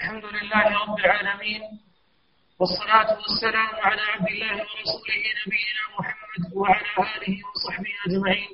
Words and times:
الحمد 0.00 0.24
لله 0.24 0.64
رب 0.82 0.98
العالمين 0.98 1.62
والصلاة 2.60 3.10
والسلام 3.22 3.70
على 3.86 4.00
عبد 4.14 4.28
الله 4.28 4.52
ورسوله 4.52 5.22
نبينا 5.46 5.82
محمد 5.98 6.42
وعلى 6.56 6.84
آله 6.98 7.36
وصحبه 7.50 7.92
أجمعين. 8.06 8.48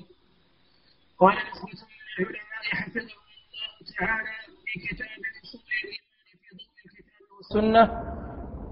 قال 1.20 1.34
نسبة 1.34 1.86
من 2.18 2.24
العلماء 2.24 2.62
حفظهم 2.72 2.98
الله 2.98 3.70
تعالى 3.98 4.32
في 4.66 4.78
كتاب 4.88 5.08
أصول 5.44 5.60
الإيمان 5.84 6.24
في 6.42 6.48
ضوء 6.56 6.68
الكتاب 6.86 7.28
والسنة 7.36 7.84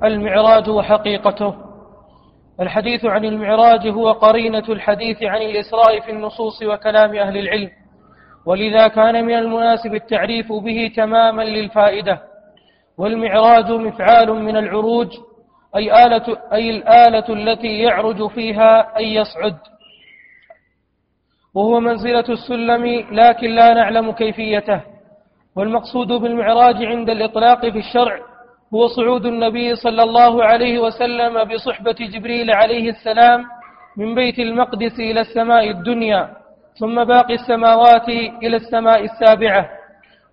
المعراج 0.05 0.69
وحقيقته. 0.69 1.55
الحديث 2.61 3.05
عن 3.05 3.25
المعراج 3.25 3.89
هو 3.89 4.13
قرينة 4.13 4.67
الحديث 4.69 5.23
عن 5.23 5.43
الإسراء 5.43 6.01
في 6.01 6.11
النصوص 6.11 6.63
وكلام 6.63 7.15
أهل 7.17 7.37
العلم 7.39 7.71
ولذا 8.47 8.89
كان 8.89 9.25
من 9.25 9.35
المناسب 9.35 9.95
التعريف 9.95 10.53
به 10.53 10.93
تماما 10.97 11.43
للفائدة. 11.43 12.34
والمعراج 12.99 13.73
مفعال 13.73 14.33
من 14.33 14.57
العروج 14.57 15.09
أي 15.77 16.05
آلة 16.07 16.27
أي 16.53 16.71
الآلة 16.71 17.25
التي 17.29 17.79
يعرج 17.79 18.27
فيها 18.31 18.97
أي 18.97 19.15
يصعد. 19.15 19.57
وهو 21.55 21.81
منزلة 21.81 22.25
السلم 22.29 22.85
لكن 23.13 23.51
لا 23.51 23.75
نعلم 23.75 24.13
كيفيته. 24.13 24.81
والمقصود 25.57 26.13
بالمعراج 26.13 26.85
عند 26.85 27.11
الإطلاق 27.11 27.61
في 27.61 27.79
الشرع 27.79 28.19
هو 28.75 28.87
صعود 28.87 29.27
النبي 29.27 29.75
صلى 29.75 30.03
الله 30.03 30.45
عليه 30.45 30.79
وسلم 30.79 31.45
بصحبة 31.45 31.97
جبريل 32.13 32.51
عليه 32.51 32.91
السلام 32.91 33.45
من 33.97 34.15
بيت 34.15 34.39
المقدس 34.39 34.99
إلى 34.99 35.21
السماء 35.21 35.71
الدنيا 35.71 36.37
ثم 36.81 37.05
باقي 37.05 37.35
السماوات 37.35 38.09
إلى 38.43 38.57
السماء 38.57 39.05
السابعة. 39.05 39.69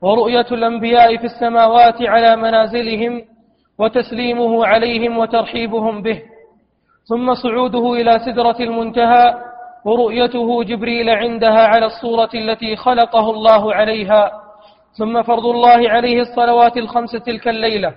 ورؤية 0.02 0.46
الأنبياء 0.52 1.18
في 1.18 1.24
السماوات 1.24 2.02
على 2.02 2.36
منازلهم 2.36 3.22
وتسليمه 3.80 4.66
عليهم 4.66 5.18
وترحيبهم 5.18 6.02
به. 6.02 6.22
ثم 7.10 7.34
صعوده 7.34 7.94
إلى 7.94 8.20
سدرة 8.26 8.56
المنتهى 8.60 9.36
ورؤيته 9.86 10.64
جبريل 10.64 11.10
عندها 11.10 11.68
على 11.68 11.86
الصورة 11.86 12.30
التي 12.36 12.76
خلقه 12.76 13.32
الله 13.32 13.74
عليها. 13.74 14.32
ثم 14.98 15.22
فرض 15.22 15.46
الله 15.46 15.90
عليه 15.90 16.22
الصلوات 16.22 16.78
الخمس 16.78 17.12
تلك 17.12 17.48
الليلة 17.48 17.94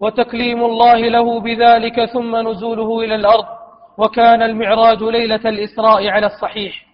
وتكليم 0.00 0.64
الله 0.64 0.96
له 0.96 1.40
بذلك 1.40 2.04
ثم 2.04 2.48
نزوله 2.48 3.00
إلى 3.00 3.14
الأرض 3.14 3.44
وكان 3.98 4.42
المعراج 4.42 5.02
ليلة 5.02 5.40
الإسراء 5.44 6.08
على 6.08 6.26
الصحيح. 6.26 6.85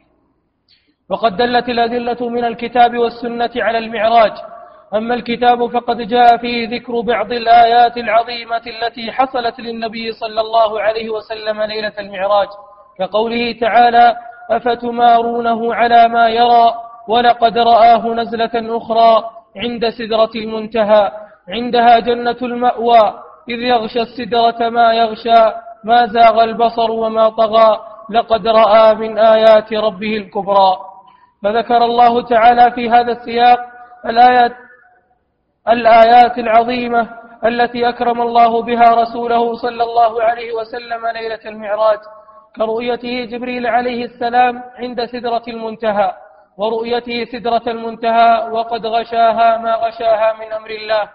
وقد 1.13 1.37
دلت 1.37 1.69
الأدلة 1.69 2.29
من 2.29 2.45
الكتاب 2.45 2.99
والسنة 2.99 3.51
على 3.57 3.79
المعراج. 3.79 4.33
أما 4.95 5.15
الكتاب 5.15 5.67
فقد 5.67 5.97
جاء 5.97 6.37
فيه 6.37 6.69
ذكر 6.69 7.01
بعض 7.01 7.33
الآيات 7.33 7.97
العظيمة 7.97 8.63
التي 8.67 9.13
حصلت 9.13 9.61
للنبي 9.61 10.13
صلى 10.13 10.41
الله 10.41 10.81
عليه 10.81 11.11
وسلم 11.11 11.63
ليلة 11.63 11.93
المعراج. 11.99 12.49
كقوله 12.99 13.57
تعالى 13.61 14.17
أفتمارونه 14.51 15.75
على 15.75 16.09
ما 16.09 16.29
يرى 16.29 16.75
ولقد 17.09 17.59
رآه 17.59 18.07
نزلة 18.07 18.77
أخرى 18.77 19.25
عند 19.57 19.89
سدرة 19.89 20.31
المنتهى. 20.37 21.13
عندها 21.49 21.99
جنة 21.99 22.41
المأوى 22.43 23.15
إذ 23.49 23.59
يغشى 23.59 24.01
السدرة 24.01 24.69
ما 24.69 24.95
يغشى 24.95 25.41
ما 25.85 26.07
زاغ 26.07 26.45
البصر 26.45 26.91
وما 26.91 27.29
طغى. 27.29 27.81
لقد 28.11 28.47
رأى 28.47 28.95
من 28.95 29.19
آيات 29.19 29.73
ربه 29.73 30.17
الكبرى. 30.17 30.92
فذكر 31.43 31.85
الله 31.85 32.23
تعالى 32.23 32.71
في 32.71 32.91
هذا 32.91 33.13
السياق 33.13 33.59
الآيات 34.07 34.53
الآيات 35.69 36.39
العظيمة 36.39 37.09
التي 37.45 37.89
أكرم 37.89 38.21
الله 38.21 38.63
بها 38.63 39.03
رسوله 39.03 39.55
صلى 39.55 39.83
الله 39.83 40.23
عليه 40.23 40.53
وسلم 40.53 41.07
ليلة 41.07 41.41
المعراج 41.47 41.99
كرؤيته 42.57 43.25
جبريل 43.25 43.67
عليه 43.67 44.05
السلام 44.05 44.63
عند 44.77 45.05
سدرة 45.05 45.43
المنتهى 45.49 46.15
ورؤيته 46.57 47.25
سدرة 47.25 47.63
المنتهى 47.67 48.49
وقد 48.51 48.87
غشاها 48.87 49.59
ما 49.59 49.75
غشاها 49.75 50.33
من 50.33 50.53
أمر 50.53 50.71
الله. 50.71 51.09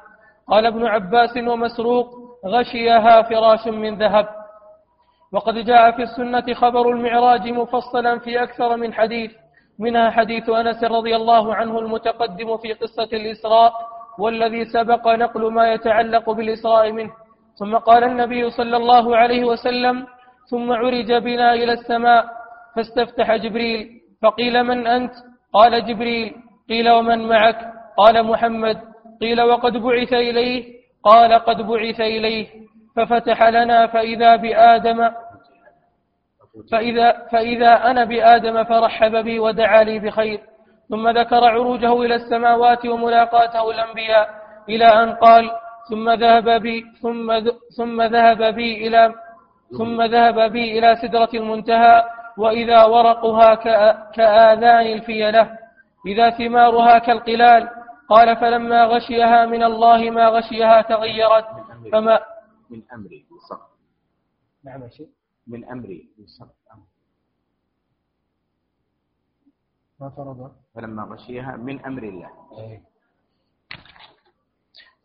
قال 0.47 0.65
ابن 0.65 0.85
عباس 0.85 1.37
ومسروق 1.37 2.07
غشيها 2.45 3.21
فراش 3.21 3.67
من 3.67 3.97
ذهب. 3.97 4.27
وقد 5.33 5.53
جاء 5.53 5.91
في 5.91 6.03
السنة 6.03 6.53
خبر 6.53 6.89
المعراج 6.89 7.49
مفصلا 7.49 8.19
في 8.19 8.43
أكثر 8.43 8.77
من 8.77 8.93
حديث. 8.93 9.31
منها 9.79 10.09
حديث 10.09 10.49
أنس 10.49 10.83
رضي 10.83 11.15
الله 11.15 11.55
عنه 11.55 11.79
المتقدم 11.79 12.57
في 12.57 12.73
قصة 12.73 13.09
الإسراء 13.13 13.73
والذي 14.19 14.65
سبق 14.65 15.07
نقل 15.07 15.53
ما 15.53 15.73
يتعلق 15.73 16.29
بالإسراء 16.29 16.91
منه. 16.91 17.11
ثم 17.59 17.75
قال 17.77 18.03
النبي 18.03 18.49
صلى 18.49 18.77
الله 18.77 19.17
عليه 19.17 19.43
وسلم 19.45 20.07
ثم 20.49 20.71
عرج 20.71 21.13
بنا 21.13 21.53
إلى 21.53 21.73
السماء 21.73 22.25
فاستفتح 22.75 23.35
جبريل 23.35 23.89
فقيل 24.21 24.63
من 24.63 24.87
أنت؟ 24.87 25.13
قال 25.53 25.85
جبريل 25.85 26.35
قيل 26.69 26.89
ومن 26.89 27.27
معك؟ 27.27 27.59
قال 27.97 28.23
محمد 28.23 28.77
قيل 29.21 29.41
وقد 29.41 29.77
بعث 29.77 30.13
إليه؟ 30.13 30.77
قال 31.03 31.33
قد 31.33 31.61
بعث 31.61 32.01
إليه 32.01 32.47
ففتح 32.95 33.43
لنا 33.43 33.87
فإذا 33.87 34.35
بآدم 34.35 35.09
فإذا, 36.71 37.27
فإذا 37.31 37.91
أنا 37.91 38.03
بآدم 38.03 38.63
فرحب 38.63 39.15
بي 39.15 39.39
ودعا 39.39 39.83
لي 39.83 39.99
بخير 39.99 40.41
ثم 40.89 41.09
ذكر 41.09 41.43
عروجه 41.43 42.01
إلى 42.01 42.15
السماوات 42.15 42.85
وملاقاته 42.85 43.71
الأنبياء 43.71 44.29
إلى 44.69 44.85
أن 44.85 45.13
قال 45.13 45.51
ثم 45.89 46.09
ذهب 46.09 46.49
بي 46.61 46.85
ثم 47.01 47.39
ثم 47.77 48.01
ذهب 48.01 48.43
بي 48.55 48.87
إلى 48.87 49.13
ثم 49.77 50.01
ذهب 50.01 50.51
بي 50.51 50.79
إلى 50.79 50.95
سدرة 50.95 51.29
المنتهى 51.33 52.03
وإذا 52.37 52.83
ورقها 52.83 53.55
كآذان 54.15 54.87
الفيلة 54.87 55.51
إذا 56.07 56.29
ثمارها 56.29 56.99
كالقلال 56.99 57.69
قال 58.09 58.35
فلما 58.35 58.83
غشيها 58.83 59.45
من 59.45 59.63
الله 59.63 60.09
ما 60.09 60.27
غشيها 60.27 60.81
تغيرت 60.81 61.45
فما 61.91 62.19
من 62.69 62.81
أمري 62.93 63.25
بالصبر 63.31 63.67
نعم 64.65 64.89
شيء 64.89 65.16
من 65.47 65.65
أمري 65.65 66.09
ما 69.99 70.09
فرض؟ 70.09 70.51
فلما 70.75 71.03
غشيها 71.03 71.55
من 71.55 71.85
أمر 71.85 72.03
الله. 72.03 72.29
إيه. 72.57 72.81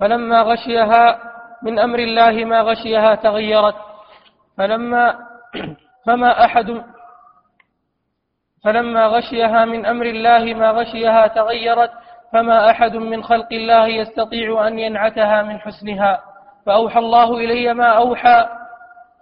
فلما 0.00 0.42
غشيها 0.42 1.32
من 1.62 1.78
أمر 1.78 1.98
الله 1.98 2.44
ما 2.44 2.60
غشيها 2.60 3.14
تغيرت. 3.14 3.74
فلما 4.56 5.18
فما 6.06 6.44
أحد 6.44 6.84
فلما 8.64 9.06
غشيها 9.06 9.64
من 9.64 9.86
أمر 9.86 10.06
الله 10.06 10.54
ما 10.54 10.70
غشيها 10.70 11.26
تغيرت. 11.26 11.92
فما 12.32 12.70
أحد 12.70 12.96
من 12.96 13.24
خلق 13.24 13.48
الله 13.52 13.86
يستطيع 13.86 14.66
أن 14.66 14.78
ينعتها 14.78 15.42
من 15.42 15.58
حسنها. 15.58 16.20
فأوحى 16.66 16.98
الله 16.98 17.36
إلي 17.36 17.74
ما 17.74 17.86
أوحى. 17.86 18.61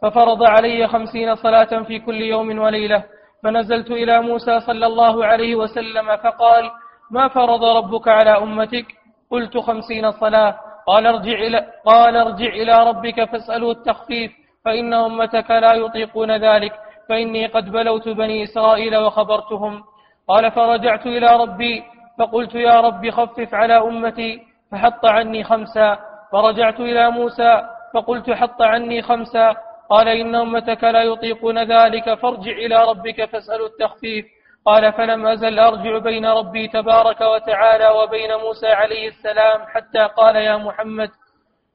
ففرض 0.02 0.42
علي 0.42 0.88
خمسين 0.88 1.34
صلاة 1.34 1.82
في 1.82 1.98
كل 1.98 2.20
يوم 2.20 2.58
وليلة 2.58 3.04
فنزلت 3.42 3.90
إلى 3.90 4.20
موسى 4.20 4.60
صلى 4.60 4.86
الله 4.86 5.24
عليه 5.26 5.54
وسلم 5.54 6.16
فقال 6.16 6.70
ما 7.10 7.28
فرض 7.28 7.64
ربك 7.64 8.08
على 8.08 8.30
أمتك؟ 8.30 8.86
قلت 9.30 9.58
خمسين 9.58 10.10
صلاة. 10.10 10.56
قال 10.86 11.06
ارجع 11.06 11.32
إلى, 11.32 11.66
قال 11.84 12.16
ارجع 12.16 12.46
إلى 12.46 12.88
ربك 12.88 13.24
فاسأله 13.24 13.70
التخفيف 13.70 14.32
فإن 14.64 14.94
أمتك 14.94 15.50
لا 15.50 15.74
يطيقون 15.74 16.36
ذلك 16.36 16.72
فإني 17.08 17.46
قد 17.46 17.70
بلوت 17.72 18.08
بني 18.08 18.44
إسرائيل 18.44 18.96
وخبرتهم. 18.96 19.82
قال 20.28 20.50
فرجعت 20.50 21.06
إلى 21.06 21.36
ربي 21.36 21.82
فقلت 22.18 22.54
يا 22.54 22.80
رب 22.80 23.10
خفف 23.10 23.54
على 23.54 23.76
أمتي 23.76 24.40
فحط 24.72 25.06
عني 25.06 25.44
خمسا 25.44 25.98
فرجعت 26.32 26.80
إلى 26.80 27.10
موسى 27.10 27.62
فقلت 27.94 28.30
حط 28.30 28.62
عني 28.62 29.02
خمسا 29.02 29.56
قال 29.90 30.08
إن 30.08 30.34
أمتك 30.34 30.84
لا 30.84 31.02
يطيقون 31.02 31.58
ذلك 31.58 32.14
فارجع 32.14 32.52
إلى 32.52 32.84
ربك 32.90 33.24
فاسأل 33.24 33.64
التخفيف. 33.64 34.24
قال 34.64 34.92
فلم 34.92 35.26
أزل 35.26 35.58
أرجع 35.58 35.98
بين 35.98 36.26
ربي 36.26 36.68
تبارك 36.68 37.20
وتعالى 37.20 37.88
وبين 37.88 38.34
موسى 38.34 38.66
عليه 38.66 39.08
السلام 39.08 39.60
حتى 39.66 40.08
قال 40.16 40.36
يا 40.36 40.56
محمد 40.56 41.10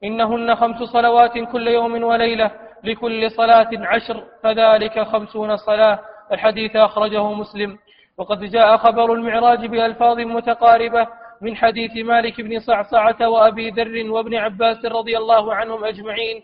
إنهن 0.03 0.55
خمس 0.55 0.83
صلوات 0.83 1.37
كل 1.51 1.67
يوم 1.67 2.03
وليلة 2.03 2.51
لكل 2.83 3.31
صلاة 3.31 3.69
عشر 3.73 4.23
فذلك 4.43 4.99
خمسون 4.99 5.57
صلاة. 5.57 5.99
الحديث 6.31 6.75
أخرجه 6.75 7.31
مسلم. 7.33 7.77
وقد 8.17 8.43
جاء 8.43 8.77
خبر 8.77 9.13
المعراج 9.13 9.65
بألفاظ 9.65 10.19
متقاربة 10.19 11.07
من 11.41 11.55
حديث 11.55 12.05
مالك 12.05 12.41
بن 12.41 12.59
صعصعة 12.59 13.29
وأبي 13.29 13.69
ذر 13.69 14.11
وابن 14.11 14.35
عباس 14.35 14.85
رضي 14.85 15.17
الله 15.17 15.53
عنهم 15.55 15.85
أجمعين 15.85 16.43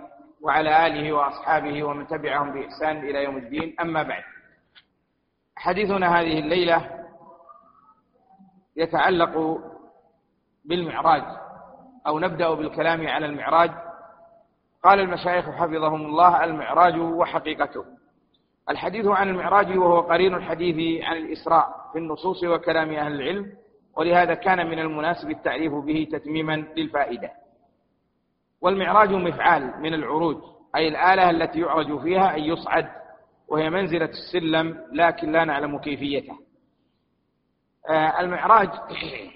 وعلى 0.41 0.87
آله 0.87 1.13
وأصحابه 1.13 1.83
ومن 1.83 2.07
تبعهم 2.07 2.53
بإحسان 2.53 2.97
إلى 2.97 3.23
يوم 3.23 3.37
الدين. 3.37 3.75
أما 3.81 4.03
بعد 4.03 4.23
حديثنا 5.55 6.19
هذه 6.19 6.39
الليلة 6.39 7.05
يتعلق 8.75 9.61
بالمعراج 10.65 11.23
أو 12.07 12.19
نبدأ 12.19 12.53
بالكلام 12.53 13.07
على 13.07 13.25
المعراج. 13.25 13.71
قال 14.83 14.99
المشايخ 14.99 15.49
حفظهم 15.49 16.05
الله 16.05 16.43
المعراج 16.43 16.97
وحقيقته 16.99 17.85
الحديث 18.69 19.07
عن 19.07 19.29
المعراج 19.29 19.77
وهو 19.77 19.99
قرين 19.99 20.35
الحديث 20.35 21.03
عن 21.03 21.17
الإسراء 21.17 21.89
في 21.93 21.99
النصوص 21.99 22.43
وكلام 22.43 22.93
أهل 22.93 23.21
العلم 23.21 23.53
ولهذا 23.97 24.33
كان 24.33 24.69
من 24.69 24.79
المناسب 24.79 25.29
التعريف 25.29 25.73
به 25.73 26.07
تتميما 26.11 26.55
للفائدة. 26.77 27.31
والمعراج 28.61 29.09
مفعال 29.13 29.81
من 29.81 29.93
العروج 29.93 30.37
أي 30.75 30.87
الآلة 30.87 31.29
التي 31.29 31.59
يعرج 31.59 32.01
فيها 32.01 32.35
أن 32.35 32.43
يصعد 32.43 32.87
وهي 33.47 33.69
منزلة 33.69 34.09
السلم 34.09 34.77
لكن 34.93 35.31
لا 35.31 35.45
نعلم 35.45 35.77
كيفيته 35.79 36.37
آه، 37.89 38.19
المعراج 38.19 38.69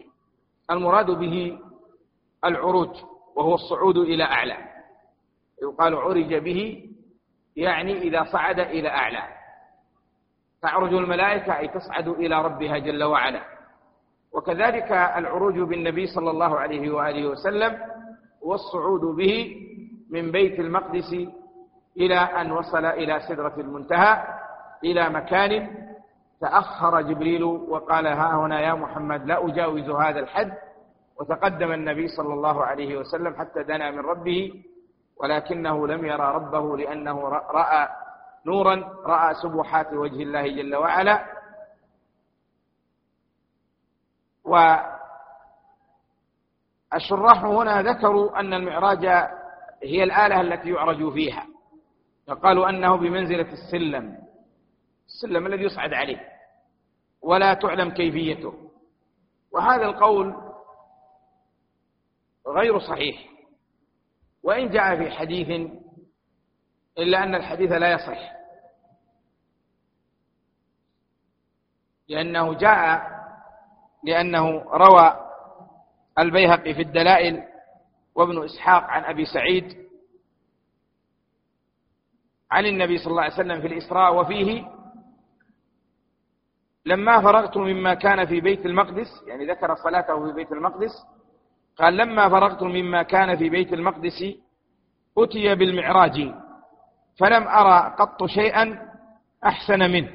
المراد 0.71 1.11
به 1.11 1.59
العروج 2.45 2.89
وهو 3.35 3.55
الصعود 3.55 3.97
إلى 3.97 4.23
أعلى. 4.23 4.57
يقال 5.63 5.95
عرج 5.95 6.35
به 6.35 6.89
يعني 7.55 7.97
إذا 7.97 8.23
صعد 8.23 8.59
إلى 8.59 8.89
أعلى. 8.89 9.23
تعرج 10.61 10.93
الملائكة 10.93 11.57
أي 11.57 11.67
تصعد 11.67 12.07
إلى 12.07 12.41
ربها 12.41 12.77
جل 12.77 13.03
وعلا. 13.03 13.41
وكذلك 14.31 14.91
العروج 14.91 15.59
بالنبي 15.59 16.07
صلى 16.07 16.31
الله 16.31 16.59
عليه 16.59 16.91
وآله 16.91 17.27
وسلم 17.27 17.94
والصعود 18.45 19.01
به 19.01 19.55
من 20.09 20.31
بيت 20.31 20.59
المقدس 20.59 21.13
إلى 21.97 22.15
أن 22.19 22.51
وصل 22.51 22.85
إلى 22.85 23.19
سدرة 23.19 23.53
المنتهى 23.57 24.23
إلى 24.83 25.09
مكان 25.09 25.51
تأخر 26.41 27.01
جبريل 27.01 27.43
وقال 27.43 28.07
ها 28.07 28.35
هنا 28.35 28.61
يا 28.61 28.73
محمد 28.73 29.25
لا 29.25 29.45
أجاوز 29.47 29.89
هذا 29.89 30.19
الحد. 30.19 30.53
وتقدم 31.19 31.71
النبي 31.71 32.07
صلى 32.07 32.33
الله 32.33 32.63
عليه 32.65 32.97
وسلم 32.97 33.33
حتى 33.35 33.63
دنا 33.63 33.91
من 33.91 33.99
ربه 33.99 34.63
ولكنه 35.17 35.87
لم 35.87 36.05
يرى 36.05 36.27
ربه 36.35 36.77
لأنه 36.77 37.29
رأى 37.29 37.87
نورا 38.45 38.75
رأى 39.05 39.33
سبحات 39.33 39.93
وجه 39.93 40.23
الله 40.23 40.47
جل 40.47 40.75
وعلا. 40.75 41.25
والشراح 46.93 47.43
هنا 47.43 47.81
ذكروا 47.81 48.39
أن 48.39 48.53
المعراج 48.53 49.05
هي 49.83 50.03
الآلة 50.03 50.41
التي 50.41 50.69
يعرج 50.69 51.13
فيها. 51.13 51.47
فقالوا 52.27 52.69
أنه 52.69 52.95
بمنزلة 52.95 53.51
السلم. 53.53 54.17
السلم 55.07 55.47
الذي 55.47 55.63
يصعد 55.63 55.93
عليه. 55.93 56.29
ولا 57.21 57.53
تعلم 57.53 57.89
كيفيته. 57.89 58.53
وهذا 59.51 59.85
القول 59.85 60.35
غير 62.47 62.79
صحيح. 62.79 63.29
وإن 64.43 64.69
جاء 64.69 64.95
في 64.95 65.11
حديث 65.11 65.69
إلا 66.97 67.23
أن 67.23 67.35
الحديث 67.35 67.71
لا 67.71 67.91
يصح. 67.91 68.35
لأنه 72.07 72.53
جاء 72.53 73.15
لأنه 74.03 74.61
روى 74.61 75.24
البيهقي 76.19 76.73
في 76.73 76.81
الدلائل 76.81 77.43
وابن 78.15 78.43
إسحاق 78.43 78.83
عن 78.83 79.03
أبي 79.03 79.25
سعيد 79.25 79.75
عن 82.51 82.65
النبي 82.65 82.97
صلى 82.97 83.11
الله 83.11 83.21
عليه 83.23 83.33
وسلم 83.33 83.61
في 83.61 83.67
الإسراء 83.67 84.15
وفيه 84.15 84.65
لما 86.85 87.21
فرغت 87.21 87.57
مما 87.57 87.93
كان 87.93 88.25
في 88.25 88.41
بيت 88.41 88.65
المقدس 88.65 89.07
يعني 89.27 89.45
ذكر 89.45 89.75
صلاته 89.75 90.25
في 90.27 90.33
بيت 90.33 90.51
المقدس 90.51 90.91
قال 91.77 91.97
لما 91.97 92.29
فرغت 92.29 92.63
مما 92.63 93.03
كان 93.03 93.37
في 93.37 93.49
بيت 93.49 93.73
المقدس 93.73 94.23
أتي 95.17 95.55
بالمعراج 95.55 96.33
فلم 97.19 97.47
أرى 97.47 97.95
قط 97.99 98.25
شيئا 98.25 98.91
أحسن 99.45 99.79
منه 99.91 100.09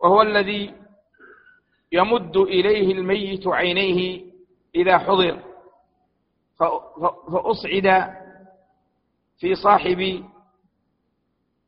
وهو 0.00 0.22
الذي 0.22 0.74
يمد 1.92 2.36
إليه 2.36 2.92
الميت 2.92 3.46
عينيه 3.46 4.27
إذا 4.78 4.98
حضر 4.98 5.42
فأصعد 6.58 8.14
في 9.38 9.54
صاحبي 9.54 10.24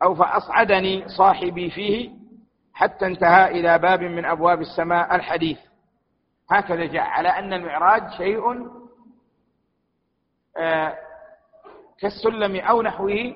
أو 0.03 0.15
فأصعدني 0.15 1.09
صاحبي 1.09 1.71
فيه 1.71 2.11
حتى 2.75 3.07
انتهى 3.07 3.51
إلى 3.61 3.79
باب 3.79 4.03
من 4.03 4.25
أبواب 4.25 4.61
السماء 4.61 5.15
الحديث. 5.15 5.59
هكذا 6.51 6.85
جاء 6.87 7.03
على 7.03 7.29
أن 7.29 7.53
المعراج 7.53 8.11
شيء 8.17 8.71
آه، 10.57 10.99
كالسلم 11.99 12.57
أو 12.57 12.83
نحوه 12.83 13.35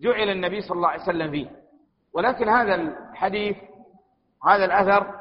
جعل 0.00 0.30
النبي 0.30 0.60
صلى 0.60 0.76
الله 0.76 0.88
عليه 0.88 1.02
وسلم 1.02 1.30
فيه. 1.30 1.50
ولكن 2.12 2.48
هذا 2.48 2.74
الحديث 2.74 3.56
هذا 4.46 4.64
الأثر 4.64 5.19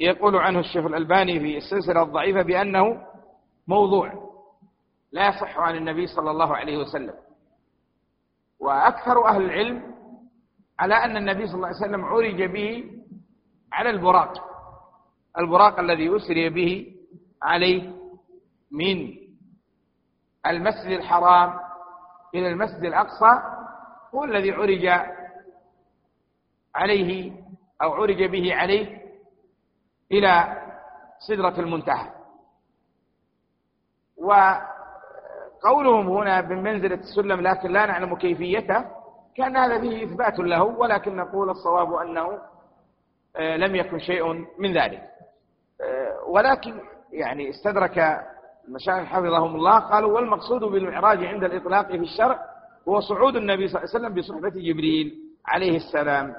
يقول 0.00 0.36
عنه 0.36 0.58
الشيخ 0.58 0.84
الألباني 0.84 1.40
في 1.40 1.56
السلسلة 1.56 2.02
الضعيفة 2.02 2.42
بأنه 2.42 3.06
موضوع 3.68 4.12
لا 5.12 5.28
يصح 5.28 5.58
عن 5.58 5.76
النبي 5.76 6.06
صلى 6.06 6.30
الله 6.30 6.56
عليه 6.56 6.76
وسلم. 6.78 7.14
وأكثر 8.60 9.28
أهل 9.28 9.42
العلم 9.42 9.94
على 10.78 10.94
أن 10.94 11.16
النبي 11.16 11.46
صلى 11.46 11.54
الله 11.54 11.66
عليه 11.66 11.76
وسلم 11.76 12.04
عرج 12.04 12.42
به 12.42 12.84
على 13.72 13.90
البراق. 13.90 14.32
البراق 15.38 15.78
الذي 15.80 16.16
أسري 16.16 16.48
به 16.48 16.94
عليه 17.42 17.92
من 18.70 19.14
المسجد 20.46 20.90
الحرام 20.90 21.54
إلى 22.34 22.48
المسجد 22.48 22.84
الأقصى 22.84 23.42
هو 24.14 24.24
الذي 24.24 24.50
عرج 24.52 24.86
عليه 26.74 27.32
أو 27.82 27.92
عرج 27.94 28.22
به 28.24 28.54
عليه 28.54 29.05
إلى 30.12 30.62
سدرة 31.28 31.60
المنتهى. 31.60 32.10
وقولهم 34.16 36.08
هنا 36.08 36.40
بمنزلة 36.40 36.94
السلم 36.94 37.40
لكن 37.40 37.70
لا 37.72 37.86
نعلم 37.86 38.14
كيفيته 38.16 38.84
كان 39.36 39.56
هذا 39.56 39.80
فيه 39.80 40.04
إثبات 40.04 40.38
له 40.38 40.62
ولكن 40.62 41.16
نقول 41.16 41.50
الصواب 41.50 41.92
أنه 41.94 42.38
آه، 43.36 43.56
لم 43.56 43.76
يكن 43.76 43.98
شيء 43.98 44.32
من 44.58 44.72
ذلك. 44.78 45.02
آه، 45.80 46.24
ولكن 46.28 46.80
يعني 47.12 47.50
استدرك 47.50 48.24
المشايخ 48.68 49.08
حفظهم 49.08 49.54
الله 49.56 49.78
قالوا 49.78 50.12
والمقصود 50.14 50.60
بالمعراج 50.64 51.24
عند 51.24 51.44
الإطلاق 51.44 51.86
في 51.86 51.96
الشرع 51.96 52.38
هو 52.88 53.00
صعود 53.00 53.36
النبي 53.36 53.68
صلى 53.68 53.82
الله 53.82 53.94
عليه 53.94 54.06
وسلم 54.06 54.14
بصحبة 54.20 54.48
جبريل 54.60 55.14
عليه 55.46 55.76
السلام. 55.76 56.34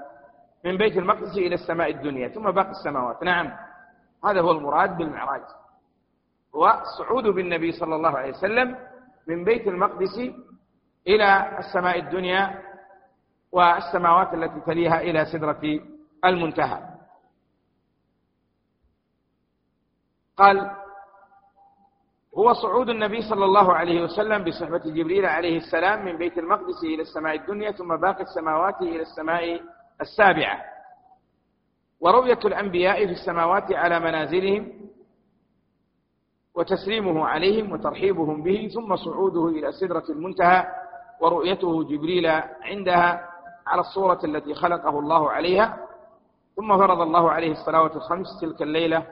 من 0.66 0.78
بيت 0.78 0.98
المقدس 0.98 1.38
إلى 1.38 1.56
السماء 1.56 1.90
الدنيا 1.90 2.28
ثم 2.28 2.52
باقي 2.52 2.70
السماوات. 2.70 3.24
نعم. 3.24 3.54
هذا 4.26 4.42
هو 4.42 4.52
المراد 4.52 4.98
بالمعراج. 4.98 5.42
وصعود 6.54 7.24
بالنبي 7.24 7.72
صلى 7.72 7.96
الله 7.96 8.18
عليه 8.18 8.30
وسلم 8.30 8.78
من 9.28 9.44
بيت 9.44 9.68
المقدس 9.68 10.18
إلى 11.08 11.58
السماء 11.60 12.00
الدنيا 12.00 12.62
والسماوات 13.52 14.34
التي 14.34 14.60
تليها 14.60 15.02
إلى 15.02 15.26
سدرة 15.26 15.62
المنتهى. 16.26 16.80
قال 20.38 20.72
هو 22.38 22.54
صعود 22.54 22.90
النبي 22.90 23.22
صلى 23.22 23.46
الله 23.46 23.74
عليه 23.74 24.04
وسلم 24.04 24.44
بصحبة 24.44 24.78
جبريل 24.78 25.26
عليه 25.26 25.58
السلام 25.58 26.06
من 26.06 26.18
بيت 26.18 26.38
المقدس 26.38 26.84
إلى 26.84 27.02
السماء 27.02 27.36
الدنيا 27.36 27.72
ثم 27.72 27.96
باقي 27.96 28.22
السماوات 28.22 28.82
إلى 28.82 29.02
السماء 29.02 29.62
السابعة. 30.02 30.62
ورؤية 32.00 32.40
الأنبياء 32.46 33.06
في 33.06 33.12
السماوات 33.12 33.74
على 33.74 34.00
منازلهم 34.00 34.74
وتسليمه 36.56 37.26
عليهم 37.26 37.72
وترحيبهم 37.72 38.44
به 38.44 38.70
ثم 38.74 38.96
صعوده 38.96 39.48
إلى 39.48 39.72
سدرة 39.72 40.04
المنتهى 40.10 40.68
ورؤيته 41.22 41.84
جبريل 41.84 42.28
عندها 42.62 43.30
على 43.68 43.82
الصورة 43.82 44.20
التي 44.24 44.54
خلقه 44.54 45.00
الله 45.00 45.32
عليها 45.32 45.78
ثم 46.56 46.78
فرض 46.78 47.02
الله 47.02 47.32
عليه 47.32 47.52
الصلوات 47.52 47.96
الخمس 47.96 48.28
تلك 48.42 48.62
الليلة 48.62 49.08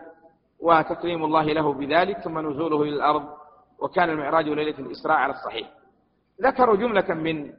وتكريم 0.60 1.24
الله 1.26 1.44
له 1.44 1.74
بذلك 1.74 2.18
ثم 2.20 2.50
نزوله 2.50 2.82
إلى 2.82 2.96
الأرض 2.96 3.24
وكان 3.80 4.10
المعراج 4.10 4.50
ليلة 4.50 4.80
الإسراء 4.80 5.18
على 5.18 5.34
الصحيح. 5.34 5.70
ذكروا 6.42 6.76
جملة 6.76 7.14
من 7.14 7.54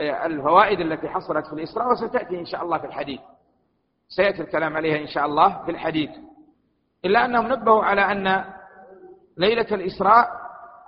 الفوائد 0.00 0.80
التي 0.80 1.08
حصلت 1.08 1.46
في 1.46 1.52
الإسراء 1.52 1.92
وستأتي 1.92 2.40
إن 2.40 2.46
شاء 2.46 2.62
الله 2.62 2.78
في 2.78 2.86
الحديث. 2.86 3.20
سيأتي 4.08 4.42
الكلام 4.42 4.76
عليها 4.76 4.98
إن 4.98 5.06
شاء 5.06 5.26
الله 5.26 5.64
في 5.64 5.70
الحديث. 5.70 6.10
إلا 7.04 7.24
أنهم 7.24 7.52
نبهوا 7.52 7.84
على 7.84 8.00
أن 8.00 8.44
ليلة 9.36 9.74
الإسراء 9.74 10.28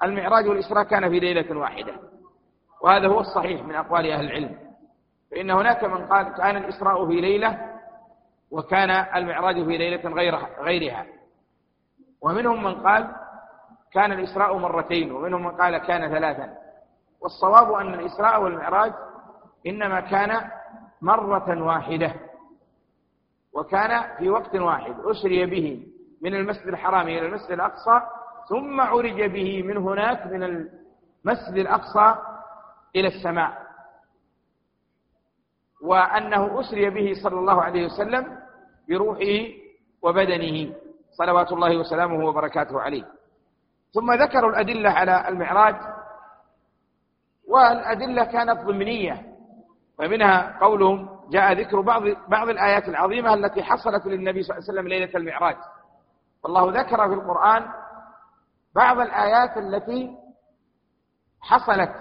المعراج 0.02 0.48
والإسراء 0.48 0.84
كان 0.84 1.08
في 1.10 1.20
ليلة 1.20 1.56
واحدة. 1.58 1.92
وهذا 2.82 3.08
هو 3.08 3.20
الصحيح 3.20 3.62
من 3.62 3.74
أقوال 3.74 4.10
أهل 4.10 4.24
العلم. 4.24 4.58
فإن 5.30 5.50
هناك 5.50 5.84
من 5.84 6.06
قال 6.06 6.34
كان 6.34 6.56
الإسراء 6.56 7.06
في 7.06 7.20
ليلة 7.20 7.58
وكان 8.50 8.90
المعراج 8.90 9.54
في 9.54 9.78
ليلة 9.78 10.10
غيرها, 10.60 11.06
ومنهم 12.22 12.62
من 12.62 12.74
قال 12.74 13.10
كان 13.92 14.12
الإسراء 14.12 14.56
مرتين 14.56 15.12
ومنهم 15.12 15.44
من 15.44 15.50
قال 15.50 15.78
كان 15.78 16.10
ثلاثا. 16.10 16.54
والصواب 17.20 17.72
أن 17.72 17.94
الإسراء 17.94 18.42
والمعراج 18.42 18.92
إنما 19.66 20.00
كان 20.00 20.50
مرة 21.02 21.62
واحدة 21.62 22.14
وكان 23.52 24.16
في 24.18 24.30
وقت 24.30 24.56
واحد 24.56 24.94
أسري 25.00 25.46
به 25.46 25.86
من 26.22 26.34
المسجد 26.34 26.66
الحرام 26.66 27.08
إلى 27.08 27.26
المسجد 27.26 27.50
الأقصى 27.52 28.00
ثم 28.48 28.80
عرج 28.80 29.22
به 29.22 29.62
من 29.62 29.76
هناك 29.76 30.26
من 30.26 30.42
المسجد 30.42 31.54
الأقصى 31.56 32.14
إلى 32.96 33.08
السماء. 33.08 33.70
وأنه 35.82 36.60
أسري 36.60 36.90
به 36.90 37.14
صلى 37.22 37.38
الله 37.38 37.62
عليه 37.62 37.86
وسلم 37.86 38.38
بروحه 38.88 39.48
وبدنه 40.02 40.74
صلوات 41.10 41.52
الله 41.52 41.76
وسلامه 41.78 42.24
وبركاته 42.26 42.80
عليه. 42.80 43.04
ثم 43.94 44.12
ذكروا 44.12 44.50
الأدلة 44.50 44.90
على 44.90 45.28
المعراج 45.28 45.76
والأدلة 47.50 48.25
كانت 48.25 48.61
ضمنية 48.61 49.23
فمنها 49.99 50.59
قولهم 50.61 51.09
جاء 51.30 51.52
ذكر 51.52 51.80
بعض 51.80 52.02
بعض 52.28 52.49
الآيات 52.49 52.88
العظيمة 52.88 53.35
التي 53.35 53.62
حصلت 53.62 54.07
للنبي 54.07 54.42
صلى 54.42 54.57
الله 54.57 54.69
عليه 54.69 54.80
وسلم 54.80 54.88
ليلة 54.88 55.16
المعراج. 55.16 55.57
والله 56.45 56.80
ذكر 56.80 57.09
في 57.09 57.14
القرآن 57.14 57.66
بعض 58.75 58.99
الآيات 58.99 59.57
التي 59.57 60.16
حصلت 61.40 61.92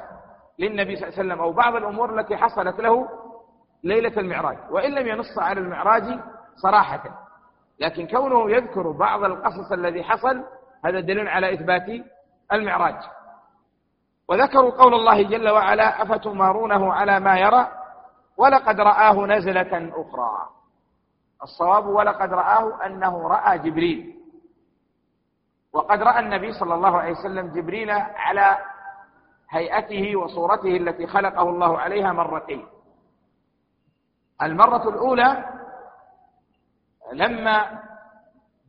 للنبي 0.59 0.95
صلى 0.95 1.07
الله 1.07 1.19
عليه 1.19 1.27
وسلم 1.27 1.41
أو 1.41 1.51
بعض 1.51 1.75
الأمور 1.75 2.19
التي 2.19 2.37
حصلت 2.37 2.79
له 2.79 3.09
ليلة 3.83 4.19
المعراج. 4.19 4.57
وإن 4.71 4.91
لم 4.91 5.07
ينص 5.07 5.37
على 5.37 5.59
المعراج 5.59 6.19
صراحة. 6.55 7.03
لكن 7.79 8.07
كونه 8.07 8.51
يذكر 8.51 8.91
بعض 8.91 9.23
القصص 9.23 9.71
الذي 9.71 10.03
حصل 10.03 10.43
هذا 10.85 10.99
دليل 10.99 11.27
على 11.27 11.53
إثبات 11.53 11.85
المعراج. 12.53 12.95
وذكروا 14.29 14.71
قول 14.71 14.93
الله 14.93 15.23
جل 15.23 15.49
وعلا 15.49 16.01
أفتمارونه 16.03 16.93
على 16.93 17.19
ما 17.19 17.39
يرى 17.39 17.67
ولقد 18.37 18.79
رآه 18.79 19.25
نزلة 19.25 19.91
أخرى. 19.95 20.49
الصواب 21.43 21.85
ولقد 21.85 22.33
رآه 22.33 22.85
أنه 22.85 23.27
رأى 23.27 23.57
جبريل. 23.57 24.15
وقد 25.73 26.01
رأى 26.01 26.19
النبي 26.19 26.51
صلى 26.53 26.73
الله 26.73 26.97
عليه 26.97 27.11
وسلم 27.11 27.47
جبريل 27.47 27.91
على 27.91 28.57
هيئته 29.49 30.15
وصورته 30.15 30.77
التي 30.77 31.07
خلقه 31.07 31.49
الله 31.49 31.79
عليها 31.79 32.13
مرتين. 32.13 32.67
المرة 34.41 34.89
الأولى 34.89 35.45
لما 37.13 37.81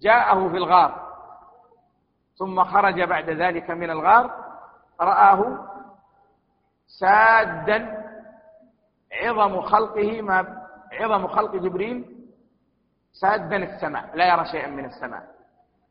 جاءه 0.01 0.49
في 0.49 0.57
الغار 0.57 1.11
ثم 2.39 2.65
خرج 2.65 3.03
بعد 3.03 3.31
ذلك 3.31 3.71
من 3.71 3.91
الغار 3.91 4.40
رآه 5.01 5.67
سادا 7.01 8.05
عظم 9.13 9.61
خلقه 9.61 10.23
ما 10.23 10.67
عظم 10.93 11.27
خلق 11.27 11.57
جبريل 11.57 12.17
سادا 13.13 13.57
السماء 13.57 14.17
لا 14.17 14.35
يرى 14.35 14.45
شيئا 14.45 14.69
من 14.69 14.85
السماء. 14.85 15.23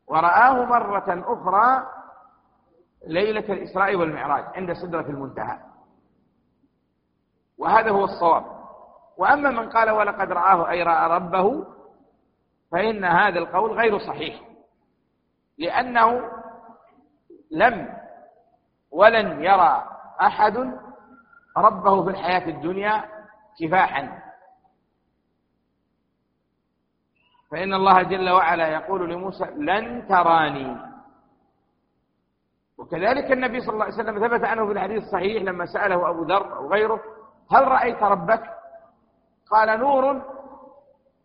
ورآه 0.06 0.64
مرة 0.64 1.24
أخرى 1.32 1.86
ليلة 3.06 3.52
الإسراء 3.52 3.96
والمعراج 3.96 4.44
عند 4.56 4.72
سدرة 4.72 5.06
المنتهى. 5.06 5.58
وهذا 7.58 7.90
هو 7.90 8.04
الصواب. 8.04 8.44
وأما 9.18 9.50
من 9.50 9.68
قال 9.70 9.90
ولقد 9.90 10.32
رآه 10.32 10.70
أي 10.70 10.82
رأى 10.82 11.10
ربه 11.10 11.66
فإن 12.72 13.04
هذا 13.04 13.38
القول 13.38 13.72
غير 13.72 13.98
صحيح. 13.98 14.40
لأنه 15.58 16.30
لم 17.50 17.99
ولن 18.90 19.44
يرى 19.44 19.84
أحد 20.22 20.56
ربه 21.56 22.04
في 22.04 22.10
الحياة 22.10 22.48
الدنيا 22.48 23.04
كفاحا. 23.60 24.22
فإن 27.50 27.74
الله 27.74 28.02
جل 28.02 28.30
وعلا 28.30 28.68
يقول 28.68 29.10
لموسى 29.10 29.44
لن 29.44 30.08
تراني. 30.08 30.76
وكذلك 32.78 33.32
النبي 33.32 33.60
صلى 33.60 33.72
الله 33.72 33.84
عليه 33.84 33.94
وسلم 33.94 34.28
ثبت 34.28 34.44
عنه 34.44 34.66
في 34.66 34.72
الحديث 34.72 35.02
الصحيح 35.02 35.42
لما 35.42 35.66
سأله 35.66 36.10
أبو 36.10 36.22
ذر 36.22 36.56
أو 36.56 36.72
غيره 36.72 37.00
هل 37.52 37.68
رأيت 37.68 38.02
ربك؟ 38.02 38.42
قال 39.50 39.80
نور 39.80 40.10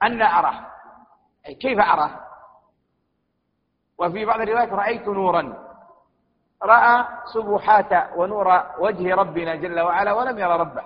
أن 0.04 0.22
أراه. 0.22 0.66
أي 1.48 1.56
كيف 1.56 1.80
أراه؟ 1.80 2.20
وفي 3.98 4.26
بعض 4.26 4.42
الروايات 4.42 4.70
رأيت 4.70 5.08
نورا. 5.08 5.65
رأى 6.66 7.06
سبحات 7.34 8.18
ونور 8.18 8.64
وجه 8.80 9.16
ربنا 9.16 9.56
جل 9.56 9.80
وعلا 9.80 10.14
ولم 10.14 10.40
يرى 10.40 10.58
ربه. 10.58 10.84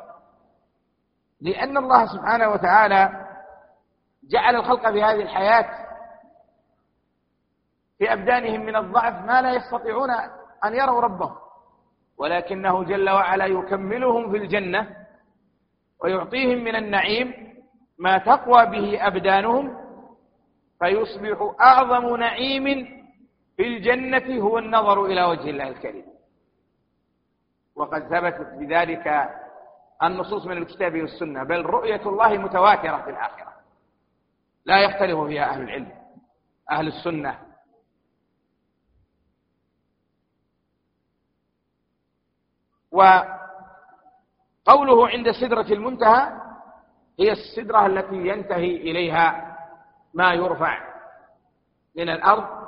لأن 1.42 1.78
الله 1.78 2.06
سبحانه 2.06 2.50
وتعالى 2.50 3.28
جعل 4.30 4.56
الخلق 4.56 4.92
في 4.92 5.04
هذه 5.04 5.22
الحياة 5.22 5.70
في 7.98 8.14
أبدانهم 8.14 8.62
من 8.62 8.76
الضعف 8.76 9.26
ما 9.26 9.42
لا 9.42 9.54
يستطيعون 9.54 10.10
أن 10.66 10.74
يروا 10.74 11.02
ربهم. 11.02 11.36
ولكنه 12.18 12.84
جل 12.84 13.10
وعلا 13.10 13.46
يكملهم 13.46 14.32
في 14.32 14.38
الجنة 14.38 14.96
ويعطيهم 16.04 16.64
من 16.64 16.76
النعيم 16.76 17.34
ما 18.00 18.18
تقوى 18.18 18.66
به 18.66 19.08
أبدانهم 19.08 19.78
فيصبح 20.80 21.56
أعظم 21.62 22.16
نعيم 22.16 22.99
في 23.60 23.68
الجنة 23.68 24.42
هو 24.42 24.58
النظر 24.58 25.06
إلى 25.06 25.24
وجه 25.24 25.50
الله 25.50 25.68
الكريم. 25.68 26.06
وقد 27.76 28.08
ثبتت 28.08 28.54
بذلك 28.54 29.30
النصوص 30.04 30.46
من 30.46 30.58
الكتاب 30.58 31.02
والسنة 31.02 31.44
بل 31.44 31.66
رؤية 31.66 32.10
الله 32.10 32.38
متواترة 32.38 33.02
في 33.02 33.10
الآخرة. 33.10 33.54
لا 34.66 34.80
يختلف 34.80 35.20
فيها 35.20 35.44
أهل 35.44 35.62
العلم. 35.62 35.92
أهل 36.72 36.88
السنة 36.88 37.40
وقوله 42.92 45.08
عند 45.08 45.32
سدرة 45.32 45.74
المنتهى 45.74 46.42
هي 47.20 47.32
السدرة 47.32 47.86
التي 47.86 48.16
ينتهي 48.16 48.76
إليها 48.76 49.58
ما 50.14 50.34
يرفع 50.34 50.80
من 51.96 52.10
الأرض 52.10 52.59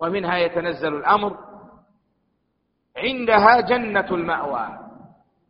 ومنها 0.00 0.38
يتنزل 0.38 0.94
الأمر 0.94 1.38
عندها 2.96 3.60
جنة 3.60 4.06
المأوى. 4.10 4.68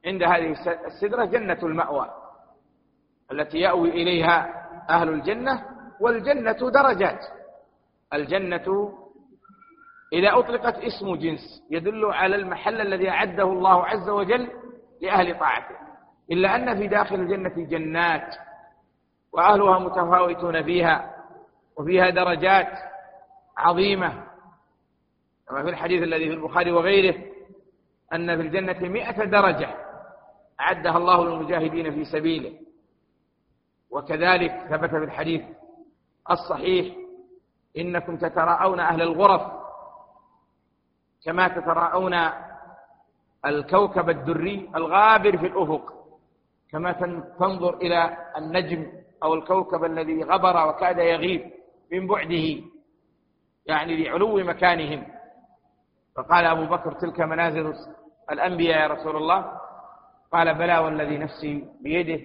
عند 0.07 0.23
هذه 0.23 0.55
السدرة 0.87 1.25
جنة 1.25 1.59
المأوى 1.63 2.11
التي 3.33 3.59
يأوي 3.59 3.91
إليها 3.91 4.67
أهل 4.91 5.09
الجنة 5.09 5.65
والجنة 6.01 6.71
درجات. 6.71 7.21
الجنة 8.15 8.93
إذا 10.13 10.39
أطلقت 10.39 10.77
اسم 10.77 11.17
جنس 11.17 11.63
يدل 11.71 12.05
على 12.05 12.37
المحل 12.37 12.81
الذي 12.81 13.11
أعده 13.11 13.43
الله 13.43 13.87
عز 13.87 14.09
وجل 14.09 14.51
لأهل 15.03 15.39
طاعته. 15.39 15.77
إلا 16.31 16.57
أن 16.57 16.77
في 16.77 16.87
داخل 16.87 17.15
الجنة 17.15 17.55
جنات 17.69 18.35
وأهلها 19.33 19.79
متفاوتون 19.79 20.63
فيها 20.63 21.15
وفيها 21.77 22.11
درجات 22.11 22.73
عظيمة. 23.57 24.26
كما 25.49 25.63
في 25.63 25.69
الحديث 25.71 26.03
الذي 26.03 26.29
في 26.29 26.35
البخاري 26.35 26.73
وغيره 26.73 27.15
أن 28.13 28.37
في 28.37 28.43
الجنة 28.43 28.89
مئة 28.89 29.25
درجة 29.25 29.69
أعدها 30.61 30.97
الله 30.97 31.25
للمجاهدين 31.25 31.95
في 31.95 32.05
سبيله. 32.05 32.53
وكذلك 33.91 34.67
ثبت 34.71 34.91
في 34.91 35.05
الحديث 35.05 35.43
الصحيح 36.31 36.97
إنكم 37.79 38.17
تتراءون 38.17 38.81
أهل 38.81 39.03
الغرف 39.03 39.43
كما 41.25 41.49
تتراءون 41.49 42.15
الكوكب 43.47 44.11
الدري 44.11 44.71
الغابر 44.77 45.39
في 45.39 45.47
الأفق 45.47 45.93
كما 46.71 46.93
تنظر 47.39 47.77
إلى 47.77 48.17
النجم 48.37 48.93
أو 49.23 49.35
الكوكب 49.35 49.85
الذي 49.85 50.23
غبر 50.23 50.69
وكاد 50.69 50.99
يغيب 50.99 51.51
من 51.93 52.07
بعده 52.07 52.63
يعني 53.67 54.05
لعلو 54.05 54.37
مكانهم. 54.37 55.07
فقال 56.17 56.45
أبو 56.45 56.67
بكر 56.67 56.93
تلك 56.93 57.21
منازل 57.21 57.75
الأنبياء 58.31 58.81
يا 58.81 58.87
رسول 58.87 59.17
الله. 59.17 59.61
قال 60.33 60.55
بلى 60.55 60.79
والذي 60.79 61.19
نفسي 61.19 61.69
بيده 61.81 62.25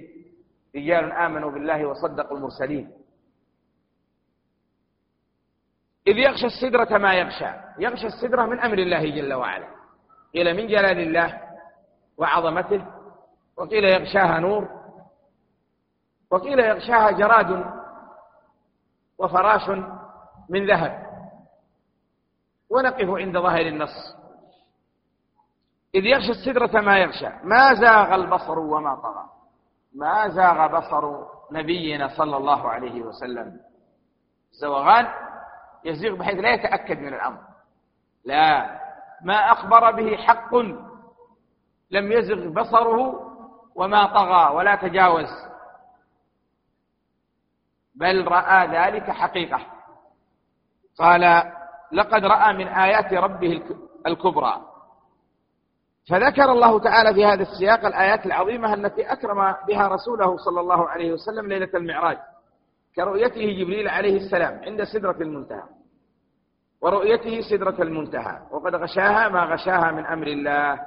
رجال 0.76 1.12
آمنوا 1.12 1.52
بالله 1.52 1.86
وصدقوا 1.86 2.38
المرسلين. 2.38 2.92
إذ 6.08 6.18
يغشى 6.18 6.46
السدرة 6.46 6.98
ما 6.98 7.14
يغشى. 7.14 7.52
يغشى 7.80 8.08
السدرة 8.08 8.46
من 8.46 8.60
أمر 8.60 8.78
الله 8.78 9.10
جل 9.10 9.34
وعلا. 9.34 9.68
قيل 10.34 10.58
من 10.58 10.68
جلال 10.68 11.00
الله 11.00 11.42
وعظمته؟ 12.18 12.86
وقيل 13.58 13.84
يغشاها 13.84 14.40
نور. 14.40 14.70
وقيل 16.32 16.60
يغشاها 16.60 17.12
جراد 17.12 17.66
وفراش 19.18 19.70
من 20.50 20.68
ذهب. 20.68 21.11
ونقف 22.72 23.10
عند 23.10 23.38
ظاهر 23.38 23.68
النص. 23.68 24.16
إذ 25.96 26.06
يغشى 26.06 26.32
السدرة 26.32 26.82
ما 26.82 26.98
يغشى. 26.98 27.30
ما 27.44 27.74
زاغ 27.74 28.16
البصر 28.16 28.60
وما 28.60 28.96
طغى. 28.96 29.26
ما 29.96 30.28
زاغ 30.30 30.68
بصر 30.80 31.26
نبينا 31.52 32.08
صلى 32.18 32.38
الله 32.38 32.70
عليه 32.70 33.02
وسلم. 33.02 33.60
زوغان 34.52 35.08
يزيغ 35.86 36.16
بحيث 36.16 36.40
لا 36.40 36.54
يتأكد 36.54 37.00
من 37.00 37.14
الأمر. 37.14 37.40
لا. 38.26 38.80
ما 39.22 39.52
أخبر 39.52 39.92
به 39.92 40.18
حق 40.18 40.56
لم 41.92 42.12
يزغ 42.12 42.50
بصره 42.50 43.28
وما 43.76 44.06
طغى 44.06 44.56
ولا 44.56 44.76
تجاوز. 44.76 45.30
بل 47.96 48.28
رأى 48.28 48.68
ذلك 48.68 49.12
حقيقة. 49.12 49.60
قال 51.00 51.52
لقد 51.94 52.26
رأى 52.26 52.54
من 52.54 52.68
آيات 52.68 53.14
ربه 53.14 53.62
الكبرى. 54.08 54.62
فذكر 56.10 56.52
الله 56.52 56.80
تعالى 56.80 57.14
في 57.14 57.26
هذا 57.26 57.42
السياق 57.42 57.86
الآيات 57.86 58.26
العظيمة 58.26 58.74
التي 58.74 59.02
أكرم 59.02 59.56
بها 59.68 59.88
رسوله 59.88 60.38
صلى 60.38 60.60
الله 60.60 60.90
عليه 60.90 61.14
وسلم 61.14 61.48
ليلة 61.48 61.70
المعراج 61.74 62.18
كرؤيته 62.96 63.42
جبريل 63.42 63.88
عليه 63.90 64.18
السلام 64.18 64.62
عند 64.64 64.84
سدرة 64.84 65.16
المنتهى. 65.22 65.64
ورؤيته 66.82 67.42
سدرة 67.42 67.82
المنتهى. 67.82 68.42
وقد 68.52 68.76
غشاها 68.76 69.30
ما 69.30 69.44
غشاها 69.44 69.92
من 69.92 70.06
أمر 70.06 70.28
الله. 70.28 70.80